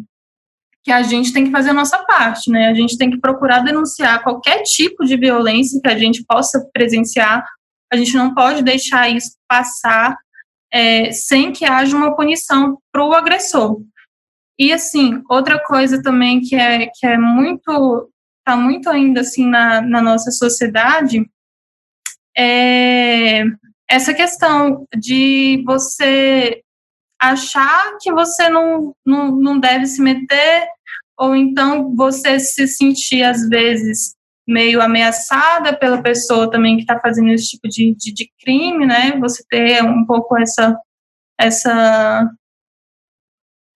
que 0.83 0.91
a 0.91 1.01
gente 1.01 1.33
tem 1.33 1.45
que 1.45 1.51
fazer 1.51 1.71
a 1.71 1.73
nossa 1.73 1.97
parte, 2.05 2.51
né? 2.51 2.67
A 2.67 2.73
gente 2.75 2.95
tem 2.95 3.09
que 3.09 3.19
procurar 3.19 3.63
denunciar 3.63 4.21
qualquer 4.21 4.61
tipo 4.61 5.03
de 5.03 5.17
violência 5.17 5.81
que 5.81 5.89
a 5.89 5.97
gente 5.97 6.23
possa 6.23 6.63
presenciar. 6.71 7.43
A 7.91 7.97
gente 7.97 8.15
não 8.15 8.35
pode 8.35 8.61
deixar 8.61 9.09
isso 9.09 9.31
passar 9.47 10.15
é, 10.71 11.11
sem 11.11 11.51
que 11.51 11.65
haja 11.65 11.97
uma 11.97 12.15
punição 12.15 12.77
para 12.91 13.03
o 13.03 13.13
agressor. 13.13 13.81
E 14.59 14.71
assim, 14.71 15.23
outra 15.27 15.57
coisa 15.57 16.03
também 16.03 16.39
que 16.39 16.55
é, 16.55 16.85
que 16.85 17.07
é 17.07 17.17
muito 17.17 18.11
está 18.49 18.57
muito 18.57 18.89
ainda 18.89 19.21
assim 19.21 19.45
na, 19.47 19.81
na 19.81 20.01
nossa 20.01 20.31
sociedade 20.31 21.23
é 22.35 23.43
essa 23.89 24.13
questão 24.13 24.85
de 24.95 25.63
você 25.65 26.61
achar 27.19 27.97
que 27.99 28.11
você 28.13 28.47
não, 28.47 28.93
não, 29.05 29.31
não 29.31 29.59
deve 29.59 29.87
se 29.87 29.99
meter, 30.01 30.67
ou 31.17 31.35
então 31.35 31.95
você 31.95 32.39
se 32.39 32.67
sentir, 32.67 33.23
às 33.23 33.49
vezes, 33.49 34.15
meio 34.47 34.79
ameaçada 34.79 35.75
pela 35.75 36.03
pessoa 36.03 36.49
também 36.49 36.75
que 36.75 36.83
está 36.83 36.99
fazendo 36.99 37.31
esse 37.31 37.49
tipo 37.49 37.67
de, 37.67 37.95
de, 37.95 38.13
de, 38.13 38.31
crime, 38.39 38.85
né? 38.85 39.17
Você 39.19 39.43
ter 39.49 39.83
um 39.83 40.05
pouco 40.05 40.37
essa, 40.37 40.79
essa 41.37 42.29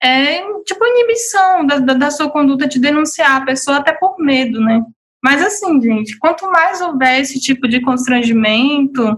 é 0.04 0.42
tipo 0.66 0.86
inibição 0.86 1.66
da, 1.66 1.80
da, 1.80 1.94
da, 1.94 2.12
sua 2.12 2.30
conduta 2.30 2.68
de 2.68 2.78
denunciar 2.78 3.42
a 3.42 3.46
pessoa 3.46 3.78
até 3.78 3.94
por 3.94 4.20
medo, 4.20 4.60
né? 4.60 4.82
Mas 5.24 5.42
assim, 5.42 5.82
gente, 5.82 6.18
quanto 6.20 6.46
mais 6.52 6.82
houver 6.82 7.22
esse 7.22 7.40
tipo 7.40 7.68
de 7.70 7.80
constrangimento, 7.80 9.18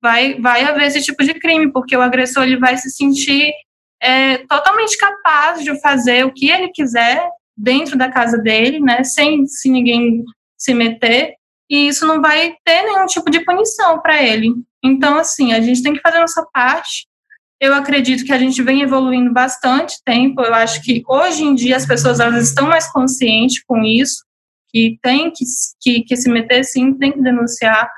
vai, 0.00 0.40
vai 0.40 0.62
haver 0.62 0.86
esse 0.86 1.02
tipo 1.02 1.24
de 1.24 1.34
crime, 1.34 1.72
porque 1.72 1.96
o 1.96 2.00
agressor 2.00 2.44
ele 2.44 2.56
vai 2.56 2.76
se 2.76 2.90
sentir 2.90 3.52
é, 4.00 4.38
totalmente 4.46 4.96
capaz 4.96 5.64
de 5.64 5.80
fazer 5.80 6.24
o 6.24 6.32
que 6.32 6.48
ele 6.48 6.68
quiser 6.68 7.28
dentro 7.56 7.98
da 7.98 8.08
casa 8.08 8.38
dele, 8.38 8.78
né? 8.78 9.02
Sem 9.02 9.44
se 9.46 9.68
ninguém 9.68 10.24
se 10.56 10.72
meter, 10.72 11.34
e 11.68 11.88
isso 11.88 12.06
não 12.06 12.22
vai 12.22 12.54
ter 12.64 12.82
nenhum 12.82 13.06
tipo 13.06 13.28
de 13.28 13.44
punição 13.44 14.00
para 14.00 14.22
ele. 14.22 14.54
Então, 14.82 15.18
assim, 15.18 15.52
a 15.52 15.60
gente 15.60 15.82
tem 15.82 15.92
que 15.92 16.00
fazer 16.00 16.18
a 16.18 16.20
nossa 16.20 16.46
parte 16.52 17.07
eu 17.60 17.74
acredito 17.74 18.24
que 18.24 18.32
a 18.32 18.38
gente 18.38 18.62
vem 18.62 18.82
evoluindo 18.82 19.32
bastante 19.32 19.96
tempo. 20.04 20.42
Eu 20.42 20.54
acho 20.54 20.82
que 20.82 21.02
hoje 21.06 21.42
em 21.42 21.54
dia 21.54 21.76
as 21.76 21.86
pessoas 21.86 22.20
elas 22.20 22.48
estão 22.48 22.68
mais 22.68 22.90
conscientes 22.90 23.62
com 23.64 23.82
isso, 23.82 24.24
que 24.68 24.98
tem 25.02 25.30
que, 25.30 25.44
que, 25.80 26.02
que 26.02 26.16
se 26.16 26.30
meter 26.30 26.64
sim, 26.64 26.94
tem 26.94 27.12
que 27.12 27.20
denunciar. 27.20 27.90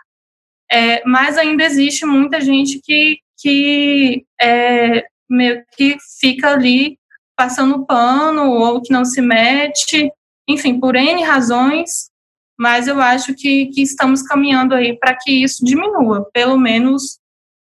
É, 0.71 1.05
mas 1.05 1.37
ainda 1.37 1.65
existe 1.65 2.07
muita 2.07 2.41
gente 2.41 2.81
que, 2.83 3.19
que 3.39 4.25
é, 4.41 5.05
meio 5.29 5.63
que 5.77 5.97
fica 6.21 6.53
ali 6.53 6.99
passando 7.37 7.85
pano 7.85 8.51
ou 8.51 8.81
que 8.81 8.93
não 8.93 9.05
se 9.05 9.21
mete, 9.21 10.11
enfim, 10.49 10.79
por 10.79 10.95
N 10.95 11.23
razões, 11.23 12.11
mas 12.59 12.87
eu 12.87 13.01
acho 13.01 13.35
que, 13.35 13.67
que 13.67 13.83
estamos 13.83 14.23
caminhando 14.23 14.75
aí 14.75 14.99
para 14.99 15.17
que 15.17 15.43
isso 15.43 15.65
diminua, 15.65 16.29
pelo 16.33 16.59
menos 16.59 17.20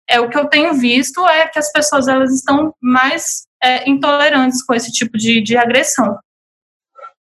é 0.09 0.19
o 0.19 0.29
que 0.29 0.39
eu 0.39 0.47
tenho 0.47 0.75
visto 0.75 1.27
é 1.29 1.47
que 1.49 1.59
as 1.59 1.71
pessoas 1.71 2.09
elas 2.09 2.33
estão 2.33 2.75
mais 2.81 3.47
é, 3.63 3.89
intolerantes 3.89 4.65
com 4.65 4.75
esse 4.75 4.91
tipo 4.91 5.19
de, 5.19 5.41
de 5.43 5.57
agressão. 5.57 6.19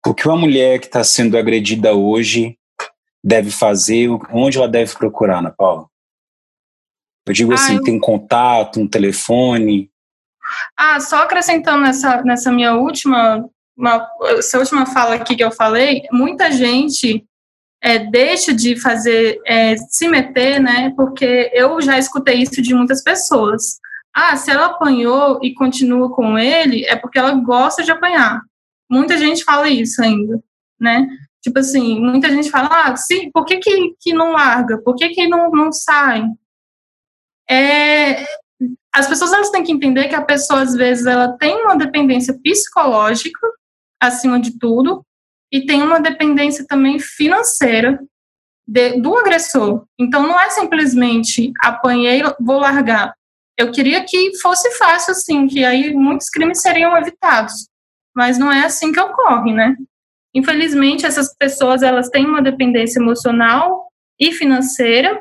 O 0.07 0.15
que 0.15 0.29
uma 0.29 0.37
mulher 0.37 0.79
que 0.79 0.87
está 0.87 1.03
sendo 1.03 1.37
agredida 1.37 1.93
hoje 1.93 2.57
deve 3.25 3.51
fazer, 3.51 4.09
onde 4.33 4.57
ela 4.57 4.69
deve 4.69 4.95
procurar, 4.95 5.39
Ana 5.39 5.51
Paula? 5.51 5.87
Eu 7.27 7.33
digo 7.35 7.51
ah, 7.51 7.57
assim, 7.57 7.75
eu... 7.75 7.83
tem 7.83 7.99
contato, 7.99 8.79
um 8.79 8.87
telefone? 8.87 9.91
Ah, 10.77 11.01
só 11.01 11.23
acrescentando 11.23 11.83
nessa, 11.83 12.23
nessa 12.23 12.53
minha 12.53 12.75
última, 12.75 13.45
uma, 13.77 14.09
essa 14.39 14.61
última 14.61 14.87
fala 14.87 15.17
aqui 15.17 15.35
que 15.35 15.43
eu 15.43 15.51
falei, 15.51 16.03
muita 16.13 16.53
gente 16.53 17.27
é, 17.87 18.01
deixa 18.01 18.53
de 18.53 18.75
fazer, 18.75 19.41
é, 19.47 19.77
se 19.77 20.09
meter, 20.09 20.61
né? 20.61 20.93
Porque 20.97 21.53
eu 21.55 21.81
já 21.81 21.97
escutei 21.97 22.43
isso 22.43 22.61
de 22.61 22.75
muitas 22.75 23.01
pessoas. 23.01 23.79
Ah, 24.13 24.35
se 24.35 24.51
ela 24.51 24.67
apanhou 24.67 25.39
e 25.41 25.55
continua 25.55 26.11
com 26.11 26.37
ele, 26.37 26.85
é 26.87 26.97
porque 26.97 27.17
ela 27.17 27.31
gosta 27.35 27.85
de 27.85 27.93
apanhar. 27.93 28.43
Muita 28.91 29.17
gente 29.17 29.45
fala 29.45 29.69
isso 29.69 30.03
ainda, 30.03 30.43
né? 30.81 31.07
Tipo 31.41 31.61
assim, 31.61 32.01
muita 32.01 32.29
gente 32.29 32.51
fala, 32.51 32.69
ah, 32.73 32.97
sim, 32.97 33.31
por 33.31 33.45
que, 33.45 33.59
que, 33.59 33.95
que 34.01 34.13
não 34.13 34.33
larga? 34.33 34.79
Por 34.79 34.97
que, 34.97 35.11
que 35.11 35.29
não, 35.29 35.49
não 35.53 35.71
sai? 35.71 36.25
É, 37.49 38.27
as 38.93 39.07
pessoas 39.07 39.33
elas 39.33 39.51
têm 39.51 39.63
que 39.63 39.71
entender 39.71 40.09
que 40.09 40.17
a 40.17 40.25
pessoa, 40.25 40.63
às 40.63 40.75
vezes, 40.75 41.07
ela 41.07 41.39
tem 41.39 41.63
uma 41.63 41.77
dependência 41.77 42.37
psicológica, 42.43 43.47
acima 44.01 44.41
de 44.41 44.59
tudo, 44.59 45.07
e 45.53 45.65
tem 45.65 45.83
uma 45.83 46.01
dependência 46.01 46.65
também 46.67 46.99
financeira 46.99 47.99
de, 48.67 49.01
do 49.01 49.17
agressor. 49.17 49.85
Então, 49.99 50.27
não 50.27 50.39
é 50.39 50.51
simplesmente 50.51 51.53
apanhei, 51.63 52.23
vou 52.41 52.59
largar. 52.59 53.15
Eu 53.57 53.71
queria 53.71 54.05
que 54.05 54.37
fosse 54.39 54.71
fácil 54.73 55.13
assim, 55.13 55.47
que 55.47 55.65
aí 55.65 55.95
muitos 55.95 56.29
crimes 56.29 56.61
seriam 56.61 56.97
evitados. 56.97 57.69
Mas 58.15 58.39
não 58.39 58.51
é 58.51 58.65
assim 58.65 58.93
que 58.93 59.01
ocorre, 59.01 59.53
né? 59.53 59.77
Infelizmente, 60.35 61.07
essas 61.07 61.35
pessoas 61.35 61.83
elas 61.83 62.11
têm 62.11 62.27
uma 62.27 62.43
dependência 62.43 62.99
emocional 62.99 63.91
e 64.21 64.33
financeira 64.33 65.19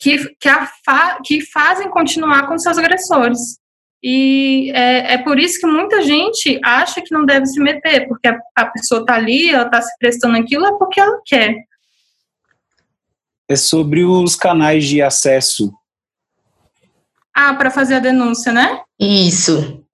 que, 0.00 0.34
que, 0.36 0.48
fa, 0.84 1.20
que 1.24 1.40
fazem 1.40 1.90
continuar 1.90 2.48
com 2.48 2.58
seus 2.58 2.78
agressores. 2.78 3.58
E 4.02 4.70
é, 4.74 5.14
é, 5.14 5.18
por 5.18 5.38
isso 5.38 5.60
que 5.60 5.66
muita 5.66 6.02
gente 6.02 6.58
acha 6.64 7.02
que 7.02 7.12
não 7.12 7.26
deve 7.26 7.46
se 7.46 7.60
meter, 7.60 8.08
porque 8.08 8.28
a, 8.28 8.38
a 8.56 8.66
pessoa 8.66 9.02
está 9.02 9.14
ali, 9.14 9.50
ela 9.50 9.66
está 9.66 9.82
se 9.82 9.96
prestando 9.98 10.38
aquilo, 10.38 10.66
é 10.66 10.78
porque 10.78 11.00
ela 11.00 11.20
quer. 11.24 11.54
É 13.48 13.56
sobre 13.56 14.04
os 14.04 14.34
canais 14.34 14.86
de 14.86 15.02
acesso. 15.02 15.72
Ah, 17.34 17.54
para 17.54 17.70
fazer 17.70 17.96
a 17.96 18.00
denúncia, 18.00 18.52
né? 18.52 18.80
Isso. 18.98 19.84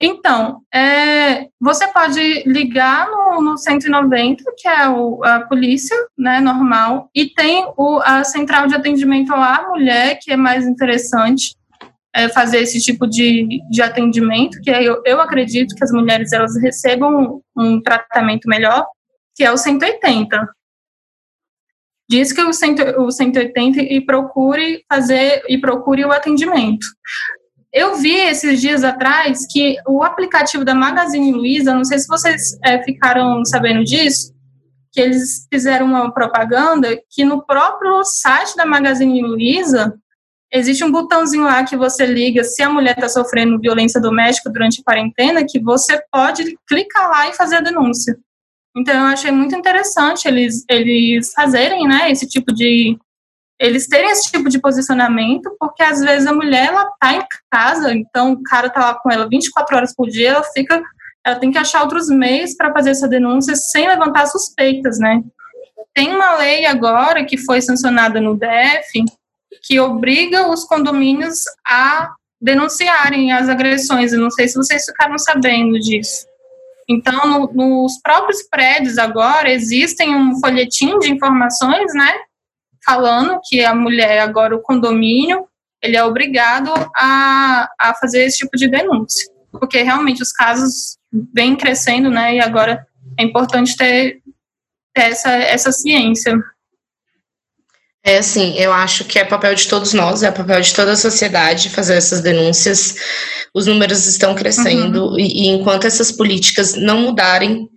Então, 0.00 0.62
é, 0.72 1.48
você 1.60 1.86
pode 1.88 2.42
ligar 2.44 3.06
no, 3.10 3.42
no 3.42 3.58
190, 3.58 4.44
que 4.56 4.66
é 4.66 4.88
o, 4.88 5.22
a 5.22 5.40
polícia, 5.40 5.94
né, 6.16 6.40
normal, 6.40 7.10
e 7.14 7.26
tem 7.26 7.70
o, 7.76 8.00
a 8.02 8.24
central 8.24 8.66
de 8.66 8.74
atendimento 8.74 9.34
à 9.34 9.68
mulher, 9.68 10.18
que 10.22 10.32
é 10.32 10.36
mais 10.36 10.66
interessante 10.66 11.54
é, 12.14 12.28
fazer 12.28 12.58
esse 12.58 12.80
tipo 12.80 13.06
de, 13.06 13.60
de 13.70 13.82
atendimento, 13.82 14.60
que 14.60 14.70
eu, 14.70 15.02
eu 15.04 15.20
acredito 15.20 15.74
que 15.74 15.84
as 15.84 15.92
mulheres 15.92 16.32
elas 16.32 16.56
recebam 16.60 17.42
um, 17.56 17.62
um 17.62 17.82
tratamento 17.82 18.48
melhor, 18.48 18.86
que 19.34 19.44
é 19.44 19.52
o 19.52 19.56
180. 19.56 20.48
Diz 22.08 22.32
que 22.32 22.42
o, 22.42 22.52
cento, 22.52 22.82
o 23.00 23.10
180 23.10 23.80
e 23.82 24.00
procure 24.04 24.84
fazer 24.88 25.44
e 25.48 25.58
procure 25.58 26.04
o 26.04 26.10
atendimento. 26.10 26.84
Eu 27.72 27.94
vi 27.96 28.12
esses 28.14 28.60
dias 28.60 28.82
atrás 28.82 29.46
que 29.48 29.76
o 29.86 30.02
aplicativo 30.02 30.64
da 30.64 30.74
Magazine 30.74 31.30
Luiza, 31.30 31.72
não 31.72 31.84
sei 31.84 32.00
se 32.00 32.08
vocês 32.08 32.58
é, 32.64 32.82
ficaram 32.82 33.44
sabendo 33.44 33.84
disso, 33.84 34.34
que 34.90 35.00
eles 35.00 35.46
fizeram 35.52 35.86
uma 35.86 36.12
propaganda 36.12 37.00
que 37.08 37.24
no 37.24 37.46
próprio 37.46 38.02
site 38.02 38.56
da 38.56 38.66
Magazine 38.66 39.22
Luiza 39.22 39.94
existe 40.52 40.84
um 40.84 40.90
botãozinho 40.90 41.44
lá 41.44 41.64
que 41.64 41.76
você 41.76 42.04
liga 42.04 42.42
se 42.42 42.62
a 42.62 42.68
mulher 42.68 42.94
está 42.96 43.08
sofrendo 43.08 43.58
violência 43.58 44.00
doméstica 44.00 44.50
durante 44.50 44.80
a 44.80 44.84
quarentena, 44.84 45.46
que 45.46 45.60
você 45.60 46.02
pode 46.12 46.58
clicar 46.66 47.08
lá 47.08 47.28
e 47.28 47.34
fazer 47.34 47.56
a 47.56 47.60
denúncia. 47.60 48.18
Então 48.76 48.94
eu 48.94 49.12
achei 49.12 49.30
muito 49.30 49.54
interessante 49.54 50.26
eles 50.26 50.64
eles 50.68 51.32
fazerem, 51.32 51.86
né, 51.86 52.10
esse 52.10 52.26
tipo 52.28 52.52
de 52.52 52.96
eles 53.58 53.86
terem 53.86 54.10
esse 54.10 54.30
tipo 54.30 54.48
de 54.48 54.58
posicionamento, 54.58 55.54
porque 55.58 55.82
às 55.82 56.00
vezes 56.00 56.26
a 56.26 56.32
mulher 56.32 56.68
ela 56.68 56.90
tá 56.98 57.14
em 57.14 57.24
casa, 57.50 57.92
então 57.92 58.32
o 58.32 58.42
cara 58.42 58.70
tá 58.70 58.80
lá 58.80 58.94
com 58.94 59.10
ela 59.10 59.28
24 59.28 59.76
horas 59.76 59.94
por 59.94 60.08
dia, 60.08 60.30
ela 60.30 60.42
fica, 60.42 60.82
ela 61.26 61.38
tem 61.38 61.50
que 61.50 61.58
achar 61.58 61.82
outros 61.82 62.08
meios 62.08 62.54
para 62.54 62.72
fazer 62.72 62.90
essa 62.90 63.06
denúncia 63.06 63.54
sem 63.54 63.86
levantar 63.86 64.26
suspeitas, 64.26 64.98
né? 64.98 65.22
Tem 65.92 66.14
uma 66.14 66.36
lei 66.38 66.64
agora 66.64 67.24
que 67.24 67.36
foi 67.36 67.60
sancionada 67.60 68.18
no 68.18 68.34
DF 68.34 69.04
que 69.62 69.78
obriga 69.78 70.48
os 70.48 70.64
condomínios 70.64 71.44
a 71.66 72.10
denunciarem 72.40 73.32
as 73.32 73.48
agressões. 73.48 74.12
Eu 74.12 74.20
não 74.20 74.30
sei 74.30 74.48
se 74.48 74.56
vocês 74.56 74.84
ficaram 74.84 75.18
sabendo 75.18 75.78
disso. 75.78 76.26
Então, 76.88 77.26
no, 77.26 77.52
nos 77.52 78.00
próprios 78.02 78.42
prédios 78.48 78.98
agora 78.98 79.50
existem 79.50 80.16
um 80.16 80.38
folhetim 80.40 80.98
de 80.98 81.10
informações, 81.10 81.92
né? 81.94 82.14
falando 82.84 83.40
que 83.44 83.64
a 83.64 83.74
mulher, 83.74 84.20
agora 84.20 84.56
o 84.56 84.62
condomínio, 84.62 85.46
ele 85.82 85.96
é 85.96 86.04
obrigado 86.04 86.72
a, 86.96 87.68
a 87.78 87.94
fazer 87.94 88.24
esse 88.24 88.38
tipo 88.38 88.56
de 88.56 88.68
denúncia. 88.68 89.30
Porque 89.52 89.82
realmente 89.82 90.22
os 90.22 90.32
casos 90.32 90.98
vêm 91.34 91.56
crescendo, 91.56 92.10
né? 92.10 92.36
E 92.36 92.40
agora 92.40 92.86
é 93.18 93.22
importante 93.22 93.76
ter, 93.76 94.20
ter 94.94 95.02
essa, 95.02 95.30
essa 95.30 95.72
ciência. 95.72 96.38
É 98.02 98.18
assim, 98.18 98.54
eu 98.56 98.72
acho 98.72 99.04
que 99.04 99.18
é 99.18 99.24
papel 99.24 99.54
de 99.54 99.68
todos 99.68 99.92
nós, 99.92 100.22
é 100.22 100.30
papel 100.30 100.60
de 100.60 100.74
toda 100.74 100.92
a 100.92 100.96
sociedade 100.96 101.68
fazer 101.68 101.94
essas 101.94 102.20
denúncias. 102.20 102.94
Os 103.54 103.66
números 103.66 104.06
estão 104.06 104.34
crescendo 104.34 105.08
uhum. 105.08 105.18
e, 105.18 105.44
e, 105.44 105.48
enquanto 105.48 105.86
essas 105.86 106.10
políticas 106.10 106.74
não 106.74 107.02
mudarem, 107.02 107.68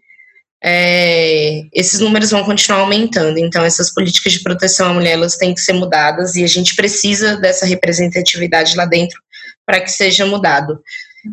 é, 0.63 1.63
esses 1.73 1.99
números 1.99 2.31
vão 2.31 2.45
continuar 2.45 2.79
aumentando. 2.79 3.37
Então, 3.37 3.65
essas 3.65 3.93
políticas 3.93 4.31
de 4.31 4.39
proteção 4.39 4.91
à 4.91 4.93
mulher 4.93 5.13
elas 5.13 5.35
têm 5.35 5.53
que 5.53 5.59
ser 5.59 5.73
mudadas 5.73 6.35
e 6.35 6.43
a 6.43 6.47
gente 6.47 6.73
precisa 6.73 7.35
dessa 7.35 7.65
representatividade 7.65 8.77
lá 8.77 8.85
dentro 8.85 9.19
para 9.65 9.81
que 9.81 9.91
seja 9.91 10.25
mudado. 10.25 10.79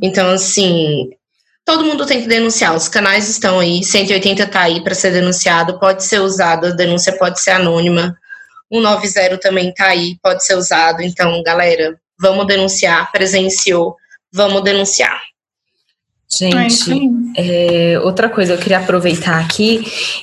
Então, 0.02 0.30
assim, 0.30 1.10
todo 1.64 1.84
mundo 1.84 2.06
tem 2.06 2.22
que 2.22 2.28
denunciar. 2.28 2.74
Os 2.74 2.88
canais 2.88 3.28
estão 3.28 3.60
aí, 3.60 3.84
180 3.84 4.42
está 4.42 4.62
aí 4.62 4.82
para 4.82 4.94
ser 4.96 5.12
denunciado, 5.12 5.78
pode 5.78 6.02
ser 6.04 6.20
usado, 6.20 6.66
a 6.66 6.70
denúncia 6.70 7.16
pode 7.16 7.40
ser 7.40 7.52
anônima. 7.52 8.16
190 8.72 9.38
também 9.38 9.70
está 9.70 9.86
aí, 9.86 10.16
pode 10.22 10.44
ser 10.44 10.54
usado. 10.54 11.02
Então, 11.02 11.42
galera, 11.42 11.98
vamos 12.18 12.46
denunciar. 12.46 13.10
Presenciou, 13.10 13.96
vamos 14.32 14.62
denunciar. 14.62 15.20
Gente, 16.32 17.10
é, 17.36 17.98
outra 17.98 18.28
coisa, 18.28 18.52
eu 18.52 18.58
queria 18.58 18.78
aproveitar 18.78 19.40
aqui 19.40 19.82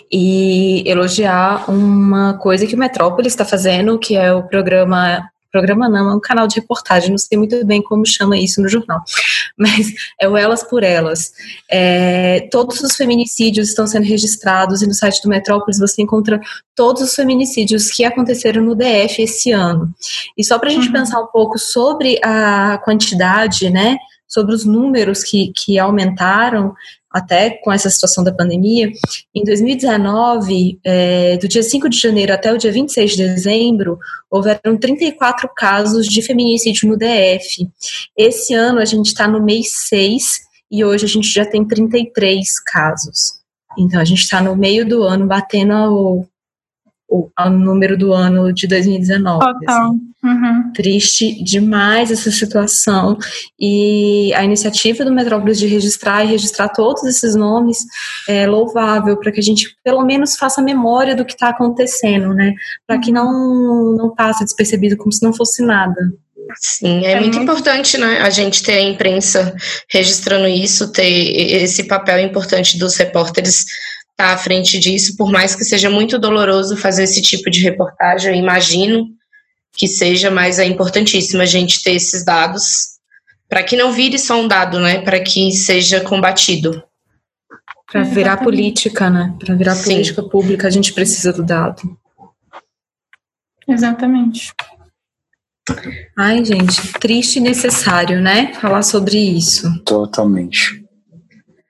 e 0.10 0.82
elogiar 0.90 1.70
uma 1.70 2.38
coisa 2.38 2.66
que 2.66 2.76
o 2.76 2.80
Metrópolis 2.80 3.34
está 3.34 3.44
fazendo, 3.44 4.00
que 4.00 4.16
é 4.16 4.32
o 4.32 4.44
programa. 4.44 5.30
Programa 5.52 5.90
não, 5.90 6.12
é 6.12 6.16
um 6.16 6.20
canal 6.20 6.48
de 6.48 6.56
reportagem, 6.56 7.10
não 7.10 7.18
sei 7.18 7.38
muito 7.38 7.66
bem 7.66 7.82
como 7.82 8.06
chama 8.06 8.38
isso 8.38 8.62
no 8.62 8.68
jornal, 8.68 9.02
mas 9.58 9.94
é 10.20 10.28
o 10.28 10.38
Elas 10.38 10.64
por 10.64 10.84
Elas. 10.84 11.32
É, 11.70 12.48
todos 12.52 12.82
os 12.82 12.96
feminicídios 12.96 13.70
estão 13.70 13.88
sendo 13.88 14.06
registrados 14.06 14.82
e 14.82 14.88
no 14.88 14.94
site 14.94 15.22
do 15.22 15.30
Metrópolis 15.30 15.80
você 15.80 16.02
encontra 16.02 16.40
todos 16.76 17.02
os 17.02 17.16
feminicídios 17.16 17.90
que 17.90 18.04
aconteceram 18.06 18.62
no 18.62 18.76
DF 18.76 19.22
esse 19.22 19.52
ano. 19.52 19.94
E 20.38 20.44
só 20.44 20.60
para 20.60 20.70
a 20.70 20.72
gente 20.72 20.88
uhum. 20.88 20.94
pensar 20.94 21.20
um 21.22 21.28
pouco 21.28 21.58
sobre 21.58 22.20
a 22.24 22.80
quantidade, 22.84 23.70
né? 23.70 23.98
sobre 24.28 24.54
os 24.54 24.66
números 24.66 25.24
que, 25.24 25.54
que 25.56 25.80
aumentaram 25.80 26.76
até 27.12 27.50
com 27.50 27.72
essa 27.72 27.90
situação 27.90 28.24
da 28.24 28.34
pandemia. 28.34 28.92
Em 29.34 29.44
2019, 29.44 30.80
é, 30.84 31.38
do 31.38 31.48
dia 31.48 31.64
5 31.64 31.90
de 31.90 32.00
janeiro 32.00 32.34
até 32.34 32.52
o 32.52 32.58
dia 32.58 32.72
26 32.72 33.12
de 33.12 33.18
dezembro, 33.18 33.98
houveram 34.30 34.78
34 34.78 35.50
casos 35.56 36.06
de 36.08 36.22
feminicídio 36.22 36.90
no 36.90 36.98
DF. 36.98 37.68
Esse 38.16 38.54
ano 38.54 38.80
a 38.80 38.86
gente 38.86 39.08
está 39.08 39.28
no 39.28 39.42
mês 39.42 39.68
6 39.88 40.48
e 40.70 40.84
hoje 40.84 41.06
a 41.06 41.10
gente 41.10 41.28
já 41.28 41.46
tem 41.46 41.66
33 41.66 42.60
casos. 42.60 43.38
Então 43.78 44.00
a 44.00 44.06
gente 44.06 44.24
está 44.24 44.42
no 44.42 44.56
meio 44.56 44.88
do 44.88 45.04
ano 45.04 45.28
batendo 45.28 46.26
o, 47.08 47.30
número 47.50 47.98
do 47.98 48.14
ano 48.14 48.52
de 48.52 48.68
2019. 48.68 49.40
Total. 49.40 49.90
Assim. 49.90 50.08
Uhum. 50.24 50.74
Triste 50.74 51.44
demais 51.44 52.12
essa 52.12 52.30
situação. 52.30 53.18
E 53.60 54.34
a 54.34 54.44
iniciativa 54.44 55.06
do 55.06 55.14
Metrópolis 55.14 55.58
de 55.58 55.68
registrar 55.68 56.26
e 56.26 56.28
registrar 56.28 56.70
todos 56.70 57.04
esses 57.04 57.36
nomes 57.36 57.86
é 58.28 58.46
louvável 58.46 59.18
para 59.18 59.32
que 59.32 59.40
a 59.40 59.44
gente 59.44 59.76
pelo 59.84 60.04
menos 60.04 60.36
faça 60.36 60.62
memória 60.62 61.16
do 61.16 61.24
que 61.24 61.34
está 61.34 61.50
acontecendo, 61.50 62.34
né? 62.34 62.54
Para 62.86 63.00
que 63.00 63.12
não, 63.12 63.96
não 63.96 64.14
passe 64.14 64.44
despercebido 64.44 64.98
como 64.98 65.12
se 65.12 65.24
não 65.24 65.34
fosse 65.34 65.64
nada. 65.64 65.96
Sim, 66.56 67.06
é, 67.06 67.12
é 67.12 67.20
muito, 67.20 67.36
muito 67.36 67.44
importante, 67.44 67.98
né? 67.98 68.22
A 68.22 68.30
gente 68.30 68.64
ter 68.64 68.74
a 68.74 68.82
imprensa 68.82 69.56
registrando 69.90 70.48
isso, 70.48 70.92
ter 70.92 71.04
esse 71.62 71.84
papel 71.84 72.20
importante 72.20 72.78
dos 72.78 72.96
repórteres 72.96 73.66
estar 74.18 74.30
tá 74.30 74.34
à 74.34 74.38
frente 74.38 74.80
disso, 74.80 75.16
por 75.16 75.32
mais 75.32 75.56
que 75.56 75.64
seja 75.64 75.90
muito 75.90 76.18
doloroso 76.18 76.76
fazer 76.76 77.04
esse 77.04 77.22
tipo 77.22 77.52
de 77.52 77.62
reportagem, 77.62 78.34
eu 78.34 78.38
imagino 78.38 79.08
que 79.74 79.88
seja, 79.88 80.32
mas 80.32 80.58
é 80.58 80.66
importantíssimo 80.66 81.44
a 81.44 81.46
gente 81.46 81.84
ter 81.84 81.92
esses 81.92 82.26
dados 82.26 82.98
para 83.48 83.64
que 83.64 83.78
não 83.78 83.92
vire 83.92 84.18
só 84.18 84.42
um 84.42 84.48
dado, 84.48 84.80
né? 84.80 85.02
Para 85.02 85.20
que 85.20 85.52
seja 85.52 86.02
combatido. 86.02 86.84
Para 87.90 88.04
virar 88.04 88.38
política, 88.38 89.10
né? 89.10 89.34
Para 89.40 89.56
virar 89.56 89.76
Sim. 89.76 89.92
política 89.92 90.24
pública, 90.24 90.68
a 90.68 90.72
gente 90.72 90.92
precisa 90.94 91.32
do 91.32 91.44
dado. 91.44 91.98
Exatamente. 93.68 94.52
Ai, 96.18 96.44
gente, 96.44 96.94
triste 96.94 97.38
e 97.38 97.42
necessário, 97.42 98.20
né? 98.20 98.54
Falar 98.56 98.82
sobre 98.82 99.18
isso. 99.18 99.80
Totalmente. 99.84 100.84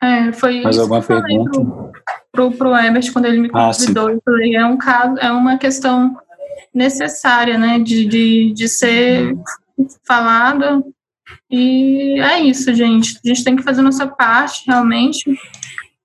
É, 0.02 0.32
foi 0.32 0.62
Mais 0.62 0.78
alguma 0.78 1.02
pergunta? 1.02 1.87
Pro, 2.38 2.52
pro 2.52 2.76
Ebert 2.76 3.12
quando 3.12 3.26
ele 3.26 3.40
me 3.40 3.50
ah, 3.52 3.72
convidou. 3.74 4.08
Ah, 4.08 4.12
eu 4.12 4.22
falei, 4.24 4.56
é 4.56 4.66
um 4.66 4.78
caso, 4.78 5.18
é 5.18 5.32
uma 5.32 5.58
questão 5.58 6.16
necessária, 6.72 7.58
né, 7.58 7.80
de, 7.80 8.06
de, 8.06 8.54
de 8.54 8.68
ser 8.68 9.36
falada. 10.08 10.84
E 11.50 12.20
é 12.22 12.40
isso, 12.40 12.72
gente. 12.76 13.20
A 13.26 13.28
gente 13.28 13.44
tem 13.44 13.56
que 13.56 13.64
fazer 13.64 13.82
nossa 13.82 14.06
parte, 14.06 14.64
realmente. 14.68 15.24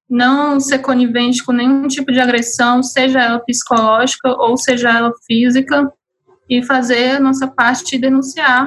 Não 0.09 0.59
ser 0.59 0.79
conivente 0.79 1.45
com 1.45 1.53
nenhum 1.53 1.87
tipo 1.87 2.11
de 2.11 2.21
agressão, 2.21 2.83
seja 2.83 3.21
ela 3.21 3.39
psicológica 3.39 4.29
ou 4.29 4.57
seja 4.57 4.91
ela 4.91 5.13
física, 5.27 5.93
e 6.49 6.63
fazer 6.63 7.17
a 7.17 7.21
nossa 7.21 7.47
parte 7.47 7.93
de 7.93 7.99
denunciar 7.99 8.67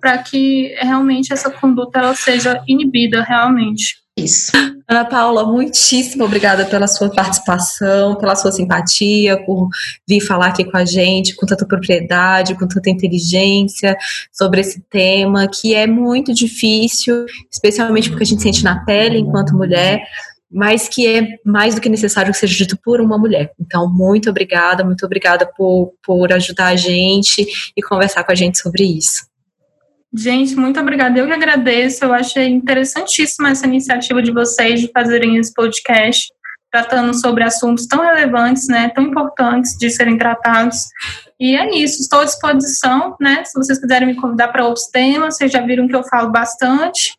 para 0.00 0.18
que 0.18 0.74
realmente 0.80 1.32
essa 1.32 1.50
conduta 1.50 1.98
ela 1.98 2.14
seja 2.14 2.62
inibida 2.66 3.22
realmente. 3.22 3.96
Isso. 4.16 4.52
Ana 4.86 5.04
Paula, 5.04 5.44
muitíssimo 5.44 6.24
obrigada 6.24 6.66
pela 6.66 6.86
sua 6.86 7.08
participação, 7.08 8.16
pela 8.16 8.36
sua 8.36 8.52
simpatia, 8.52 9.42
por 9.44 9.68
vir 10.06 10.20
falar 10.20 10.48
aqui 10.48 10.62
com 10.62 10.76
a 10.76 10.84
gente 10.84 11.34
com 11.34 11.46
tanta 11.46 11.66
propriedade, 11.66 12.54
com 12.54 12.68
tanta 12.68 12.90
inteligência 12.90 13.96
sobre 14.30 14.60
esse 14.60 14.80
tema, 14.90 15.48
que 15.48 15.74
é 15.74 15.86
muito 15.86 16.34
difícil, 16.34 17.24
especialmente 17.50 18.10
porque 18.10 18.24
a 18.24 18.26
gente 18.26 18.42
sente 18.42 18.62
na 18.62 18.84
pele 18.84 19.20
enquanto 19.20 19.56
mulher, 19.56 20.02
mas 20.50 20.86
que 20.86 21.06
é 21.06 21.26
mais 21.44 21.74
do 21.74 21.80
que 21.80 21.88
necessário 21.88 22.32
que 22.32 22.38
seja 22.38 22.54
dito 22.54 22.76
por 22.76 23.00
uma 23.00 23.16
mulher. 23.16 23.52
Então, 23.58 23.90
muito 23.90 24.28
obrigada, 24.28 24.84
muito 24.84 25.04
obrigada 25.06 25.50
por, 25.56 25.94
por 26.04 26.30
ajudar 26.30 26.68
a 26.68 26.76
gente 26.76 27.46
e 27.74 27.82
conversar 27.82 28.22
com 28.22 28.32
a 28.32 28.36
gente 28.36 28.58
sobre 28.58 28.84
isso. 28.84 29.33
Gente, 30.16 30.54
muito 30.54 30.78
obrigada. 30.78 31.18
Eu 31.18 31.26
que 31.26 31.32
agradeço. 31.32 32.04
Eu 32.04 32.12
achei 32.12 32.46
interessantíssima 32.46 33.50
essa 33.50 33.66
iniciativa 33.66 34.22
de 34.22 34.30
vocês 34.30 34.80
de 34.80 34.88
fazerem 34.92 35.36
esse 35.36 35.52
podcast, 35.52 36.32
tratando 36.70 37.12
sobre 37.14 37.42
assuntos 37.42 37.86
tão 37.86 38.00
relevantes, 38.00 38.68
né, 38.68 38.90
tão 38.90 39.04
importantes 39.04 39.76
de 39.76 39.90
serem 39.90 40.16
tratados. 40.16 40.84
E 41.40 41.56
é 41.56 41.68
isso. 41.76 42.00
Estou 42.00 42.20
à 42.20 42.24
disposição, 42.24 43.16
né? 43.20 43.42
Se 43.44 43.58
vocês 43.58 43.80
quiserem 43.80 44.06
me 44.08 44.14
convidar 44.14 44.48
para 44.48 44.64
outros 44.64 44.86
temas, 44.86 45.36
vocês 45.36 45.50
já 45.50 45.60
viram 45.60 45.88
que 45.88 45.96
eu 45.96 46.04
falo 46.04 46.30
bastante, 46.30 47.12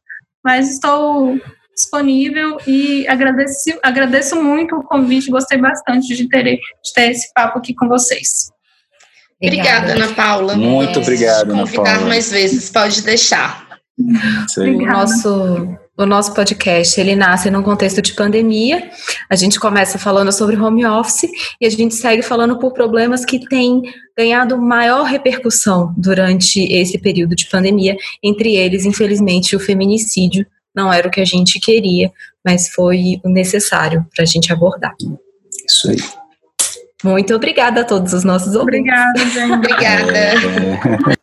mas 0.44 0.72
estou 0.72 1.38
disponível 1.76 2.58
e 2.66 3.06
agradeço, 3.10 3.78
agradeço 3.84 4.42
muito 4.42 4.74
o 4.74 4.84
convite. 4.84 5.30
Gostei 5.30 5.58
bastante 5.58 6.16
de 6.16 6.30
ter, 6.30 6.44
de 6.44 6.94
ter 6.94 7.12
esse 7.12 7.34
papo 7.34 7.60
aqui 7.60 7.76
com 7.76 7.90
vocês. 7.90 8.55
Obrigada, 9.48 9.94
Ana 9.94 10.14
Paula. 10.14 10.56
Muito 10.56 11.00
obrigado, 11.00 11.52
Ana 11.52 11.66
Paula. 11.66 11.90
Convidar 11.90 12.02
mais 12.02 12.32
vezes, 12.32 12.70
pode 12.70 13.02
deixar. 13.02 13.66
O 14.58 14.86
nosso, 14.86 15.78
o 15.98 16.06
nosso 16.06 16.34
podcast 16.34 17.00
ele 17.00 17.16
nasce 17.16 17.50
num 17.50 17.64
contexto 17.64 18.02
de 18.02 18.14
pandemia. 18.14 18.90
A 19.30 19.36
gente 19.36 19.58
começa 19.60 19.98
falando 19.98 20.32
sobre 20.34 20.58
home 20.58 20.86
office 20.86 21.30
e 21.62 21.66
a 21.66 21.70
gente 21.70 21.96
segue 21.96 22.22
falando 22.22 22.60
por 22.60 22.74
problemas 22.74 23.24
que 23.24 23.48
têm 23.48 23.82
ganhado 24.18 24.58
maior 24.58 25.04
repercussão 25.04 25.94
durante 25.98 26.62
esse 26.74 26.98
período 26.98 27.36
de 27.36 27.48
pandemia. 27.48 27.96
Entre 28.22 28.56
eles, 28.56 28.86
infelizmente, 28.86 29.56
o 29.56 29.60
feminicídio 29.60 30.46
não 30.76 30.92
era 30.92 31.08
o 31.08 31.12
que 31.12 31.22
a 31.22 31.26
gente 31.26 31.58
queria, 31.60 32.12
mas 32.44 32.68
foi 32.68 33.22
o 33.24 33.30
necessário 33.30 34.06
para 34.14 34.24
a 34.24 34.28
gente 34.28 34.52
abordar. 34.52 34.94
Isso 35.66 35.90
aí. 35.90 36.25
Muito 37.06 37.36
obrigada 37.36 37.82
a 37.82 37.84
todos 37.84 38.14
os 38.14 38.24
nossos 38.24 38.56
ouvintes. 38.56 38.92
Obrigada, 38.92 39.20
gente. 39.30 39.52
obrigada. 39.52 41.16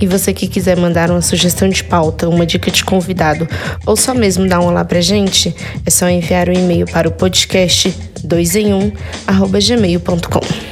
E 0.00 0.06
você 0.06 0.32
que 0.32 0.48
quiser 0.48 0.76
mandar 0.76 1.10
uma 1.10 1.20
sugestão 1.20 1.68
de 1.68 1.84
pauta, 1.84 2.28
uma 2.28 2.44
dica 2.44 2.70
de 2.70 2.82
convidado, 2.82 3.46
ou 3.86 3.94
só 3.94 4.14
mesmo 4.14 4.48
dar 4.48 4.58
um 4.58 4.66
olá 4.66 4.84
pra 4.84 5.00
gente, 5.00 5.54
é 5.86 5.90
só 5.90 6.08
enviar 6.08 6.48
o 6.48 6.50
um 6.50 6.54
e-mail 6.54 6.86
para 6.86 7.06
o 7.06 7.12
podcast 7.12 7.94
2 8.24 8.56
em 8.56 8.74
1 8.74 8.92
gmail.com. 9.28 10.71